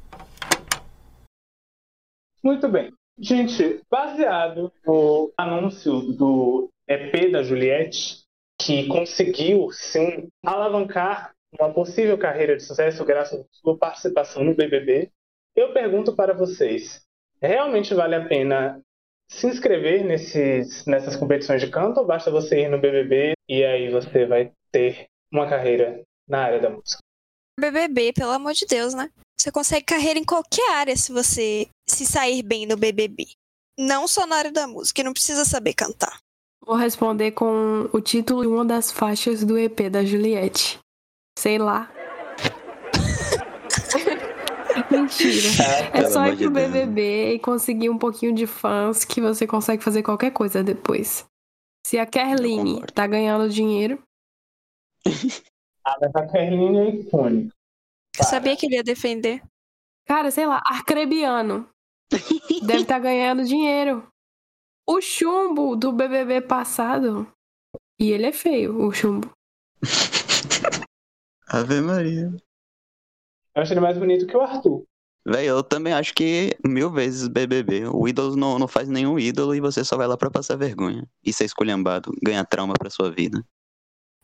Muito 2.43 2.67
bem. 2.67 2.91
Gente, 3.19 3.81
baseado 3.89 4.71
no 4.85 5.31
anúncio 5.37 6.01
do 6.13 6.69
EP 6.87 7.31
da 7.31 7.43
Juliette, 7.43 8.23
que 8.59 8.87
conseguiu, 8.87 9.71
sim, 9.71 10.27
alavancar 10.43 11.33
uma 11.59 11.71
possível 11.71 12.17
carreira 12.17 12.57
de 12.57 12.63
sucesso 12.63 13.05
graças 13.05 13.39
à 13.39 13.43
sua 13.51 13.77
participação 13.77 14.43
no 14.43 14.55
BBB, 14.55 15.11
eu 15.55 15.71
pergunto 15.73 16.15
para 16.15 16.33
vocês: 16.33 17.01
realmente 17.41 17.93
vale 17.93 18.15
a 18.15 18.25
pena 18.25 18.81
se 19.29 19.47
inscrever 19.47 20.03
nesses, 20.03 20.85
nessas 20.85 21.15
competições 21.15 21.61
de 21.61 21.69
canto 21.69 21.99
ou 21.99 22.05
basta 22.05 22.31
você 22.31 22.61
ir 22.61 22.69
no 22.69 22.79
BBB 22.79 23.33
e 23.47 23.63
aí 23.63 23.89
você 23.89 24.25
vai 24.25 24.51
ter 24.71 25.07
uma 25.31 25.47
carreira 25.47 26.01
na 26.27 26.43
área 26.43 26.59
da 26.59 26.69
música? 26.69 26.99
BBB, 27.59 28.13
pelo 28.13 28.31
amor 28.31 28.53
de 28.53 28.65
Deus, 28.65 28.93
né? 28.93 29.09
Você 29.39 29.51
consegue 29.51 29.85
carreira 29.85 30.19
em 30.19 30.23
qualquer 30.23 30.71
área 30.71 30.95
se 30.95 31.11
você 31.11 31.67
se 31.87 32.05
sair 32.05 32.43
bem 32.43 32.65
no 32.65 32.77
BBB. 32.77 33.25
Não 33.77 34.07
só 34.07 34.25
na 34.27 34.35
área 34.37 34.51
da 34.51 34.67
música, 34.67 35.01
e 35.01 35.03
não 35.03 35.13
precisa 35.13 35.45
saber 35.45 35.73
cantar. 35.73 36.19
Vou 36.65 36.75
responder 36.75 37.31
com 37.31 37.89
o 37.91 37.99
título 37.99 38.41
de 38.43 38.47
uma 38.47 38.63
das 38.63 38.91
faixas 38.91 39.43
do 39.43 39.57
EP 39.57 39.89
da 39.91 40.05
Juliette. 40.05 40.79
Sei 41.37 41.57
lá. 41.57 41.91
Mentira. 44.89 45.49
É 45.93 46.01
Pelo 46.01 46.11
só 46.11 46.25
ir 46.27 46.35
de 46.35 46.45
pro 46.45 46.53
Deus. 46.53 46.71
BBB 46.71 47.33
e 47.35 47.39
conseguir 47.39 47.89
um 47.89 47.97
pouquinho 47.97 48.33
de 48.33 48.47
fãs 48.47 49.03
que 49.05 49.21
você 49.21 49.45
consegue 49.45 49.83
fazer 49.83 50.01
qualquer 50.03 50.31
coisa 50.31 50.63
depois. 50.63 51.25
Se 51.85 51.99
a 51.99 52.05
Kerline 52.05 52.81
tá 52.93 53.05
ganhando 53.05 53.49
dinheiro, 53.49 54.01
Ah, 55.85 55.97
mas 55.99 56.15
a 56.15 56.25
Kerline 56.27 56.77
é 56.77 56.89
icônica. 56.95 57.53
Eu 58.17 58.23
sabia 58.23 58.55
que 58.55 58.67
ele 58.67 58.75
ia 58.75 58.83
defender. 58.83 59.41
cara, 60.07 60.31
sei 60.31 60.45
lá, 60.47 60.61
Arcrebiano 60.65 61.67
deve 62.65 62.81
estar 62.81 62.99
ganhando 62.99 63.43
dinheiro. 63.43 64.07
O 64.87 65.01
chumbo 65.01 65.75
do 65.75 65.91
BBB 65.91 66.41
passado. 66.41 67.27
E 67.99 68.11
ele 68.11 68.25
é 68.25 68.31
feio, 68.31 68.85
o 68.85 68.91
chumbo. 68.91 69.31
Ave 71.47 71.81
Maria. 71.81 72.33
Eu 73.55 73.61
acho 73.61 73.73
ele 73.73 73.79
mais 73.79 73.97
bonito 73.97 74.25
que 74.25 74.35
o 74.35 74.41
Arthur. 74.41 74.83
Véi, 75.25 75.45
eu 75.45 75.63
também 75.63 75.93
acho 75.93 76.13
que 76.13 76.57
mil 76.65 76.91
vezes 76.91 77.27
BBB. 77.27 77.87
O 77.87 78.07
ídolo 78.07 78.35
não, 78.35 78.59
não 78.59 78.67
faz 78.67 78.89
nenhum 78.89 79.17
ídolo 79.17 79.55
e 79.55 79.61
você 79.61 79.83
só 79.83 79.95
vai 79.95 80.07
lá 80.07 80.17
pra 80.17 80.31
passar 80.31 80.57
vergonha. 80.57 81.07
E 81.23 81.31
ser 81.31 81.45
esculhambado, 81.45 82.11
ganhar 82.21 82.43
trauma 82.45 82.73
pra 82.73 82.89
sua 82.89 83.09
vida. 83.09 83.43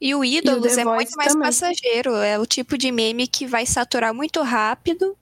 E 0.01 0.15
o 0.15 0.23
Ídolos 0.23 0.75
The 0.75 0.81
é 0.81 0.83
Voice 0.85 0.95
muito 0.95 1.17
mais 1.17 1.33
também. 1.33 1.47
passageiro. 1.47 2.15
É 2.15 2.39
o 2.39 2.45
tipo 2.45 2.77
de 2.77 2.91
meme 2.91 3.27
que 3.27 3.45
vai 3.45 3.65
saturar 3.65 4.13
muito 4.13 4.41
rápido. 4.41 5.17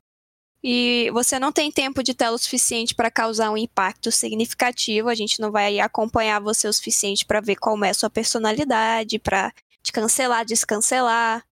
E 0.70 1.10
você 1.12 1.40
não 1.40 1.50
tem 1.50 1.72
tempo 1.72 2.04
de 2.04 2.14
tela 2.14 2.36
o 2.36 2.38
suficiente 2.38 2.94
para 2.94 3.10
causar 3.10 3.50
um 3.50 3.56
impacto 3.56 4.12
significativo. 4.12 5.08
A 5.08 5.16
gente 5.16 5.40
não 5.40 5.50
vai 5.50 5.80
acompanhar 5.80 6.42
você 6.42 6.68
o 6.68 6.74
suficiente 6.74 7.26
para 7.26 7.40
ver 7.40 7.56
qual 7.56 7.82
é 7.86 7.92
a 7.92 7.94
sua 7.94 8.10
personalidade, 8.10 9.18
para 9.18 9.54
te 9.82 9.94
cancelar, 9.94 10.44
descancelar. 10.44 11.46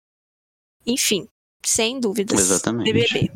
Enfim, 0.84 1.28
sem 1.64 2.00
dúvidas. 2.00 2.40
Exatamente. 2.40 2.92
BBB. 2.92 3.30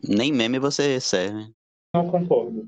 Nem 0.00 0.32
meme 0.32 0.60
você 0.60 1.00
serve. 1.00 1.50
Não 1.92 2.08
concordo. 2.08 2.64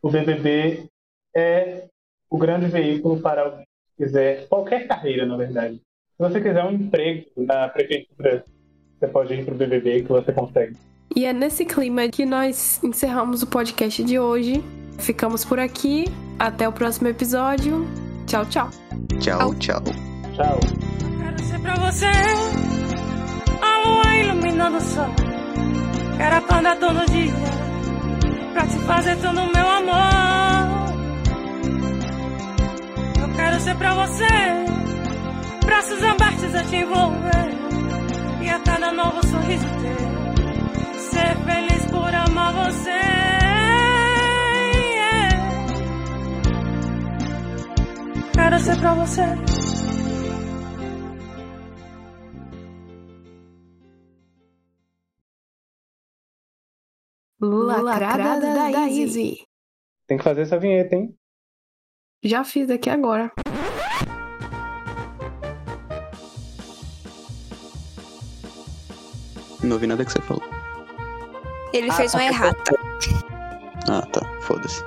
O 0.00 0.08
BBB 0.08 0.88
é 1.34 1.88
o 2.30 2.38
grande 2.38 2.66
veículo 2.66 3.20
para 3.20 3.42
alguém 3.42 3.66
que 3.96 4.04
quiser 4.04 4.46
qualquer 4.46 4.86
carreira, 4.86 5.26
na 5.26 5.36
verdade. 5.36 5.82
Se 6.12 6.16
você 6.16 6.40
quiser 6.40 6.62
um 6.62 6.74
emprego 6.74 7.28
na 7.36 7.68
prefeitura, 7.68 8.44
você 8.96 9.08
pode 9.08 9.34
ir 9.34 9.44
pro 9.44 9.56
BBB 9.56 10.02
que 10.02 10.08
você 10.08 10.32
consegue. 10.32 10.76
E 11.14 11.24
é 11.24 11.32
nesse 11.32 11.64
clima 11.64 12.08
que 12.08 12.24
nós 12.24 12.80
encerramos 12.84 13.42
o 13.42 13.46
podcast 13.46 14.02
de 14.04 14.18
hoje. 14.18 14.62
Ficamos 14.98 15.44
por 15.44 15.58
aqui. 15.58 16.04
Até 16.38 16.68
o 16.68 16.72
próximo 16.72 17.08
episódio. 17.08 17.86
Tchau, 18.26 18.46
tchau. 18.46 18.70
Tchau, 19.18 19.54
tchau. 19.56 19.82
Tchau. 20.34 20.60
Quero 21.20 21.44
ser 21.44 21.60
pra 21.60 21.74
você 21.74 22.06
a 23.60 23.88
lua 23.88 24.16
iluminando 24.16 24.76
o 24.76 24.80
sol. 24.80 25.10
Quero 26.16 26.36
acordar 26.36 26.78
todo 26.78 27.10
dia 27.10 27.32
pra 28.52 28.66
te 28.66 28.78
fazer 28.78 29.16
todo 29.16 29.40
o 29.40 29.52
meu 29.52 29.68
amor. 29.68 30.90
Eu 33.20 33.34
quero 33.34 33.60
ser 33.60 33.76
pra 33.76 33.94
você 33.94 34.26
braços 35.66 36.02
abertos 36.04 36.54
a 36.54 36.62
te 36.64 36.76
envolver 36.76 37.50
e 38.42 38.48
a 38.48 38.60
cada 38.60 38.92
novo 38.92 39.26
sorriso 39.26 39.66
teu 39.82 39.99
ser 41.10 41.36
feliz 41.44 41.86
por 41.90 42.14
amar 42.14 42.52
você. 42.52 43.00
Yeah. 44.94 45.36
Quero 48.32 48.58
ser 48.60 48.78
pra 48.80 48.94
você. 48.94 49.22
Lacrada 57.42 58.54
da 58.54 58.88
Easy. 58.88 59.46
Tem 60.06 60.18
que 60.18 60.24
fazer 60.24 60.42
essa 60.42 60.58
vinheta, 60.58 60.94
hein? 60.94 61.16
Já 62.22 62.44
fiz 62.44 62.68
aqui 62.70 62.90
agora. 62.90 63.32
Não 69.62 69.72
ouvi 69.72 69.86
nada 69.86 70.04
que 70.04 70.12
você 70.12 70.20
falou. 70.20 70.59
Ele 71.72 71.90
fez 71.92 72.14
uma 72.14 72.24
errata. 72.24 72.78
Ah, 73.88 74.02
tá. 74.12 74.20
Foda-se. 74.42 74.84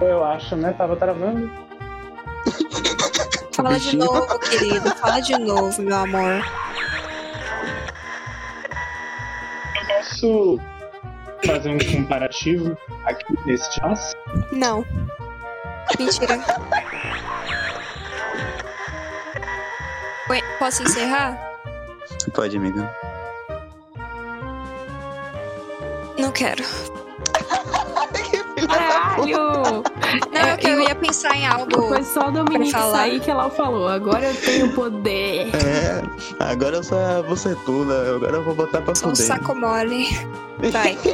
Eu 0.00 0.24
acho, 0.24 0.56
né? 0.56 0.72
Tava 0.72 0.96
travando. 0.96 1.50
Fala 3.54 3.70
de 3.78 3.84
Bichinho. 3.84 4.04
novo, 4.04 4.38
querido. 4.40 4.90
Fala 4.96 5.20
de 5.20 5.38
novo, 5.38 5.82
meu 5.82 5.96
amor. 5.96 6.44
Posso 9.88 10.58
fazer 11.44 11.70
um 11.70 11.78
comparativo 11.78 12.76
aqui 13.04 13.24
nesse 13.46 13.72
chance? 13.74 14.14
Não. 14.52 14.84
Mentira. 15.98 16.38
Posso 20.58 20.82
encerrar? 20.82 21.38
Pode, 22.34 22.56
amiga. 22.56 22.90
Não 26.18 26.32
quero. 26.32 26.64
Caralho! 28.66 29.82
Não, 30.32 30.40
é 30.40 30.56
que 30.56 30.66
eu 30.68 30.80
ia 30.80 30.94
pensar 30.94 31.36
em 31.36 31.46
algo. 31.46 31.88
Foi 31.88 32.02
só 32.02 32.28
o 32.28 32.32
Dominique 32.32 32.72
falar. 32.72 32.96
sair 32.98 33.20
que 33.20 33.30
ela 33.30 33.50
falou. 33.50 33.88
Agora 33.88 34.26
eu 34.26 34.34
tenho 34.34 34.72
poder. 34.72 35.50
É, 35.54 36.02
agora 36.40 36.76
eu 36.76 36.82
sou 36.82 36.98
você 37.28 37.54
tudo. 37.66 37.92
Agora 37.92 38.36
eu 38.36 38.44
vou 38.44 38.54
botar 38.54 38.80
pra 38.80 38.94
Sou 38.94 39.10
um 39.10 39.16
fuder. 39.16 39.26
saco 39.26 39.54
mole. 39.54 40.06
Vai. 40.72 40.96